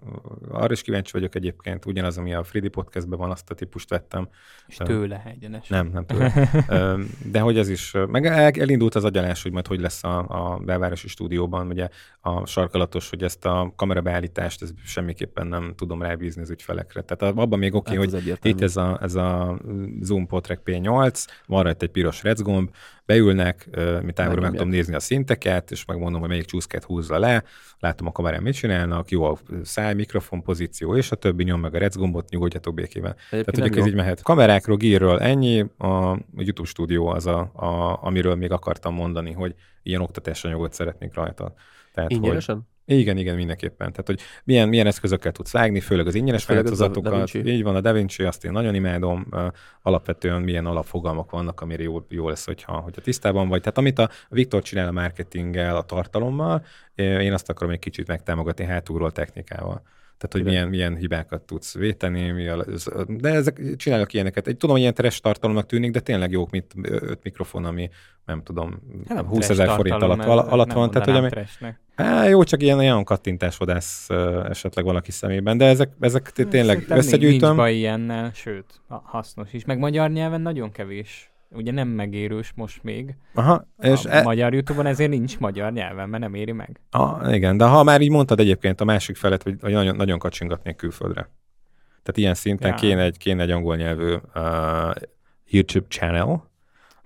arra 0.50 0.72
is 0.72 0.82
kíváncsi 0.82 1.12
vagyok 1.12 1.34
egyébként, 1.34 1.86
ugyanaz, 1.86 2.18
ami 2.18 2.34
a 2.34 2.42
3D 2.52 2.68
podcastben 2.70 3.18
van, 3.18 3.30
azt 3.30 3.50
a 3.50 3.54
típust 3.54 3.88
vettem. 3.88 4.28
És 4.66 4.76
tőle 4.76 5.22
egyenes. 5.26 5.68
Nem, 5.68 5.90
nem. 5.92 6.04
Ö, 6.68 7.00
De 7.24 7.40
hogy 7.40 7.58
ez 7.58 7.68
is, 7.68 7.94
meg 8.08 8.26
el- 8.26 8.52
elindult 8.60 8.94
az 8.94 9.04
agyalás, 9.04 9.42
hogy 9.42 9.52
majd 9.52 9.66
hogy 9.66 9.80
lesz 9.80 10.04
a, 10.04 10.18
a 10.28 10.58
belvárosi 10.64 11.08
stúdióban, 11.08 11.66
ugye 11.66 11.88
a 12.20 12.46
sarkalatos, 12.46 13.10
hogy 13.10 13.22
ezt 13.22 13.44
a 13.44 13.72
kamerabeállítást, 13.76 14.62
ez 14.62 14.70
semmiképpen 14.84 15.46
nem 15.46 15.72
tudom 15.76 16.02
rábízni 16.02 16.42
az 16.42 16.50
ügyfelekre. 16.50 17.00
Tehát 17.02 17.36
abban 17.36 17.58
még 17.58 17.74
oké, 17.74 17.94
Hát 17.96 18.06
okay, 18.06 18.18
az 18.18 18.22
hogy 18.24 18.38
itt 18.42 18.60
ez 18.60 18.76
a, 18.76 18.98
ez 19.02 19.14
a 19.14 19.58
Zoom 20.00 20.26
Potrek 20.26 20.60
P8, 20.64 21.26
van 21.46 21.57
rajta 21.62 21.84
egy 21.84 21.90
piros 21.90 22.22
recgomb, 22.22 22.70
beülnek, 23.06 23.68
mi 24.02 24.12
távolról 24.12 24.42
meg 24.42 24.50
tudom 24.50 24.68
nézni 24.68 24.94
a 24.94 25.00
szinteket, 25.00 25.70
és 25.70 25.84
megmondom, 25.84 26.20
hogy 26.20 26.28
melyik 26.28 26.44
csúszkát 26.44 26.84
húzza 26.84 27.18
le, 27.18 27.44
látom 27.78 28.06
a 28.06 28.12
kamerán 28.12 28.42
mit 28.42 28.54
csinálnak, 28.54 29.10
jó 29.10 29.24
a 29.24 29.38
száj, 29.62 29.94
mikrofon 29.94 30.42
pozíció, 30.42 30.96
és 30.96 31.10
a 31.10 31.16
többi 31.16 31.44
nyom 31.44 31.60
meg 31.60 31.74
a 31.74 31.78
recgombot, 31.78 32.28
nyugodjatok 32.28 32.74
békében. 32.74 33.14
Tehát, 33.30 33.48
Egyébként 33.48 33.60
hogy 33.60 33.70
nem 33.70 33.80
ez 33.80 33.86
így 33.86 33.94
mehet. 33.94 34.22
Kamerákról, 34.22 34.76
gírről 34.76 35.18
ennyi, 35.18 35.60
a, 35.78 36.18
YouTube 36.36 36.68
stúdió 36.68 37.06
az, 37.06 37.26
a, 37.26 37.40
a, 37.54 37.98
amiről 38.02 38.34
még 38.34 38.52
akartam 38.52 38.94
mondani, 38.94 39.32
hogy 39.32 39.54
ilyen 39.82 40.00
oktatásanyagot 40.00 40.72
szeretnék 40.72 41.14
rajta. 41.14 41.54
Tehát, 41.92 42.10
hogy, 42.10 42.18
Ingyenesen? 42.18 42.68
Igen, 42.96 43.16
igen, 43.16 43.36
mindenképpen. 43.36 43.90
Tehát, 43.90 44.06
hogy 44.06 44.20
milyen, 44.44 44.68
milyen 44.68 44.86
eszközökkel 44.86 45.32
tudsz 45.32 45.52
vágni, 45.52 45.80
főleg 45.80 46.06
az 46.06 46.14
ingyenes 46.14 46.46
változatokat. 46.46 47.34
Így 47.34 47.62
van, 47.62 47.74
a 47.74 47.80
DaVinci, 47.80 48.22
azt 48.22 48.44
én 48.44 48.52
nagyon 48.52 48.74
imádom. 48.74 49.26
Alapvetően 49.82 50.42
milyen 50.42 50.66
alapfogalmak 50.66 51.30
vannak, 51.30 51.60
amire 51.60 51.82
jó, 51.82 52.04
jó 52.08 52.28
lesz, 52.28 52.44
hogyha, 52.44 52.72
hogyha 52.72 53.00
tisztában 53.00 53.48
vagy. 53.48 53.60
Tehát 53.60 53.78
amit 53.78 53.98
a 53.98 54.10
Viktor 54.28 54.62
csinál 54.62 54.88
a 54.88 54.92
marketinggel, 54.92 55.76
a 55.76 55.82
tartalommal, 55.82 56.64
én 56.94 57.32
azt 57.32 57.48
akarom 57.48 57.72
egy 57.72 57.78
kicsit 57.78 58.06
megtámogatni 58.06 58.64
hátulról 58.64 59.12
technikával. 59.12 59.82
Tehát, 60.18 60.32
hogy 60.32 60.40
Igen. 60.40 60.52
milyen, 60.52 60.68
milyen 60.68 60.96
hibákat 60.96 61.42
tudsz 61.42 61.74
véteni, 61.74 62.30
mi 62.30 62.48
a, 62.48 62.64
de 63.08 63.28
ezek 63.28 63.76
csinálok 63.76 64.12
ilyeneket. 64.12 64.46
Egy, 64.46 64.56
tudom, 64.56 64.70
hogy 64.70 64.80
ilyen 64.80 64.94
teres 64.94 65.20
tartalomnak 65.20 65.66
tűnik, 65.66 65.90
de 65.90 66.00
tényleg 66.00 66.30
jók, 66.30 66.50
mint 66.50 66.74
öt 66.82 67.22
mikrofon, 67.22 67.64
ami 67.64 67.90
nem 68.24 68.42
tudom, 68.42 68.80
Hát 69.06 69.16
nem 69.16 69.26
20 69.26 69.46
trash 69.46 69.50
ezer 69.50 69.74
forint 69.74 70.02
alatt, 70.02 70.48
alatt 70.48 70.72
van. 70.72 70.90
Tehát, 70.90 71.08
hogy 71.08 71.16
ami, 71.16 71.28
trashnek. 71.28 71.80
Á, 71.94 72.24
jó, 72.24 72.42
csak 72.42 72.62
ilyen 72.62 72.78
olyan 72.78 73.04
kattintásvadász 73.04 74.06
ö, 74.10 74.46
esetleg 74.48 74.84
valaki 74.84 75.10
szemében, 75.10 75.56
de 75.56 75.64
ezek, 75.64 75.90
ezek 76.00 76.30
t- 76.30 76.48
tényleg 76.48 76.74
Szerintem 76.74 76.98
összegyűjtöm. 76.98 77.48
Nincs 77.48 77.60
baj 77.60 77.74
ilyennel, 77.74 78.30
sőt, 78.34 78.80
ha- 78.88 79.02
hasznos 79.06 79.52
is. 79.52 79.64
Meg 79.64 79.78
magyar 79.78 80.10
nyelven 80.10 80.40
nagyon 80.40 80.70
kevés. 80.72 81.30
Ugye 81.50 81.72
nem 81.72 81.88
megérős 81.88 82.52
most 82.54 82.82
még. 82.82 83.16
Aha, 83.34 83.68
és 83.80 84.04
a 84.04 84.16
e, 84.16 84.22
magyar 84.22 84.52
Youtube-on 84.52 84.86
ezért 84.86 85.10
nincs 85.10 85.38
magyar 85.38 85.72
nyelven, 85.72 86.08
mert 86.08 86.22
nem 86.22 86.34
éri 86.34 86.52
meg. 86.52 86.80
a, 86.90 87.30
igen, 87.32 87.56
de 87.56 87.64
ha 87.64 87.82
már 87.82 88.00
így 88.00 88.10
mondtad 88.10 88.40
egyébként 88.40 88.80
a 88.80 88.84
másik 88.84 89.16
felet, 89.16 89.42
hogy, 89.42 89.56
hogy 89.60 89.72
nagyon, 89.72 89.96
nagyon 89.96 90.18
kacsingatnék 90.18 90.76
külföldre. 90.76 91.20
Tehát 92.02 92.16
ilyen 92.20 92.34
szinten 92.34 92.68
Ja. 92.70 92.74
kéne, 92.74 93.02
egy, 93.02 93.16
kéne 93.16 93.42
egy 93.42 93.50
angol 93.50 93.76
nyelvű 93.76 94.14
uh, 94.34 94.94
YouTube 95.46 95.86
channel, 95.88 96.47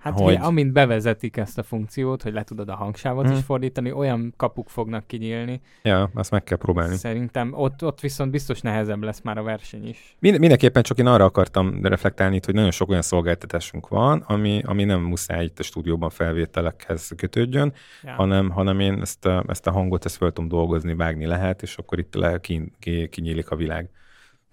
Hát 0.03 0.13
Hogy- 0.13 0.23
hogy... 0.23 0.45
amint 0.45 0.71
bevezetik 0.73 1.37
ezt 1.37 1.57
a 1.57 1.63
funkciót, 1.63 2.21
hogy 2.23 2.33
le 2.33 2.43
tudod 2.43 2.69
a 2.69 2.75
hangsávot 2.75 3.25
Mhm. 3.25 3.33
is 3.33 3.43
fordítani, 3.43 3.91
olyan 3.91 4.33
kapuk 4.37 4.69
fognak 4.69 5.07
kinyílni. 5.07 5.61
ja, 5.83 6.09
azt 6.13 6.31
meg 6.31 6.43
kell 6.43 6.57
próbálni. 6.57 6.95
Szerintem 6.95 7.53
ott, 7.53 7.83
ott 7.83 7.99
viszont 7.99 8.31
biztos 8.31 8.61
nehezebb 8.61 9.03
lesz 9.03 9.21
már 9.21 9.37
a 9.37 9.43
verseny 9.43 9.87
is. 9.87 10.15
Mind, 10.19 10.39
mindenképpen 10.39 10.83
csak 10.83 10.97
én 10.97 11.07
arra 11.07 11.23
akartam 11.25 11.79
reflektálni 11.85 12.39
hogy 12.45 12.53
nagyon 12.53 12.71
sok 12.71 12.89
olyan 12.89 13.01
szolgáltatásunk 13.01 13.87
van, 13.87 14.23
ami, 14.27 14.61
ami 14.65 14.83
nem 14.83 15.01
muszáj 15.01 15.43
itt 15.43 15.59
a 15.59 15.63
stúdióban 15.63 16.09
felvételekhez 16.09 17.11
kötődjön, 17.17 17.73
Ja. 18.03 18.11
hanem, 18.11 18.49
hanem 18.49 18.79
én 18.79 19.01
ezt 19.01 19.25
a, 19.25 19.43
ezt 19.47 19.67
a 19.67 19.71
hangot 19.71 20.05
ezt 20.05 20.17
fel 20.17 20.31
tudom 20.31 20.49
dolgozni, 20.49 20.95
vágni 20.95 21.25
lehet, 21.25 21.61
és 21.61 21.77
akkor 21.77 21.99
itt 21.99 22.13
le, 22.13 22.39
ki, 22.39 22.71
ki, 22.79 23.07
kinyílik 23.09 23.49
a 23.49 23.55
világ. 23.55 23.89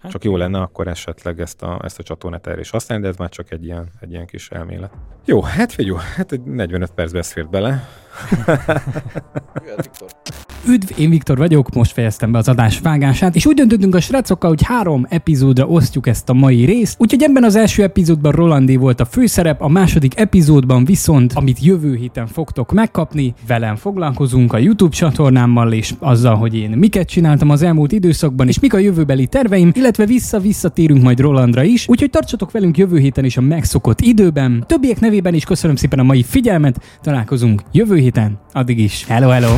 Hát 0.01 0.11
Csak 0.11 0.25
jó 0.25 0.37
lenne 0.37 0.61
akkor 0.61 0.89
esetleg 0.89 1.41
ezt 1.41 1.63
a, 1.63 1.81
ezt 1.83 1.99
a 1.99 2.03
csatornát 2.03 2.47
erre 2.47 2.61
is 2.61 2.71
használni, 2.71 3.05
de 3.05 3.11
ez 3.11 3.17
már 3.17 3.29
csak 3.29 3.51
egy 3.51 3.65
ilyen, 3.65 3.89
egy 4.01 4.11
ilyen 4.11 4.27
kis 4.27 4.51
elmélet. 4.51 4.93
Jó, 5.25 5.43
hát 5.43 5.73
figyelj, 5.73 5.99
hát 6.17 6.33
egy 6.33 6.43
45 6.43 6.91
perc 6.91 7.13
beszélt 7.13 7.51
bele. 7.51 7.89
Üdv, 10.69 10.91
én 10.97 11.11
Viktor 11.11 11.37
vagyok, 11.37 11.75
most 11.75 11.93
fejeztem 11.93 12.33
be 12.33 12.39
az 12.39 12.49
adás 12.49 12.81
vágását, 12.81 13.37
és 13.37 13.47
úgy 13.47 13.55
döntöttünk 13.55 13.95
a 13.95 14.01
srácokkal, 14.01 14.51
hogy 14.51 14.63
három 14.63 15.07
epizódra 15.09 15.67
osztjuk 15.67 16.07
ezt 16.07 16.29
a 16.29 16.33
mai 16.33 16.65
részt. 16.65 16.97
Úgyhogy 16.99 17.23
ebben 17.23 17.45
az 17.45 17.57
első 17.57 17.83
epizódban 17.83 18.33
Rolandé 18.33 18.77
volt 18.77 19.01
a 19.01 19.05
főszerep, 19.05 19.63
a 19.63 19.69
második 19.69 20.19
epizódban 20.19 20.85
viszont, 20.85 21.33
amit 21.33 21.65
jövő 21.65 21.95
héten 21.95 22.27
fogtok 22.27 22.73
megkapni, 22.73 23.35
velem 23.47 23.77
foglalkozunk 23.77 24.53
a 24.53 24.59
YouTube 24.59 24.97
csatornámmal, 24.97 25.73
és 25.73 25.95
azzal, 25.99 26.35
hogy 26.35 26.57
én 26.57 26.71
miket 26.71 27.09
csináltam 27.09 27.51
az 27.51 27.63
elmúlt 27.63 27.93
időszakban, 27.93 28.49
és 28.49 28.61
mik 28.61 28.75
a 28.75 28.79
jövőbeli 28.79 29.27
terveim, 29.27 29.71
illetve 29.75 30.07
vissza-visszatérünk 30.07 31.03
majd 31.03 31.21
Rolandra 31.21 31.63
is. 31.63 31.89
Úgyhogy 31.89 32.11
tartsatok 32.11 32.51
velünk 32.51 32.79
jövő 32.79 32.99
héten 32.99 33.25
is 33.25 33.37
a 33.37 33.41
megszokott 33.41 34.01
időben. 34.01 34.65
Többiek 34.67 35.01
nevében 35.01 35.35
is 35.35 35.45
köszönöm 35.45 35.77
szépen 35.77 35.99
a 35.99 36.03
mai 36.03 36.23
figyelmet, 36.23 36.99
találkozunk 37.03 37.63
jövő 37.73 37.97
héten, 37.97 38.39
addig 38.53 38.79
is. 38.79 39.05
Hello, 39.09 39.29
hello! 39.29 39.53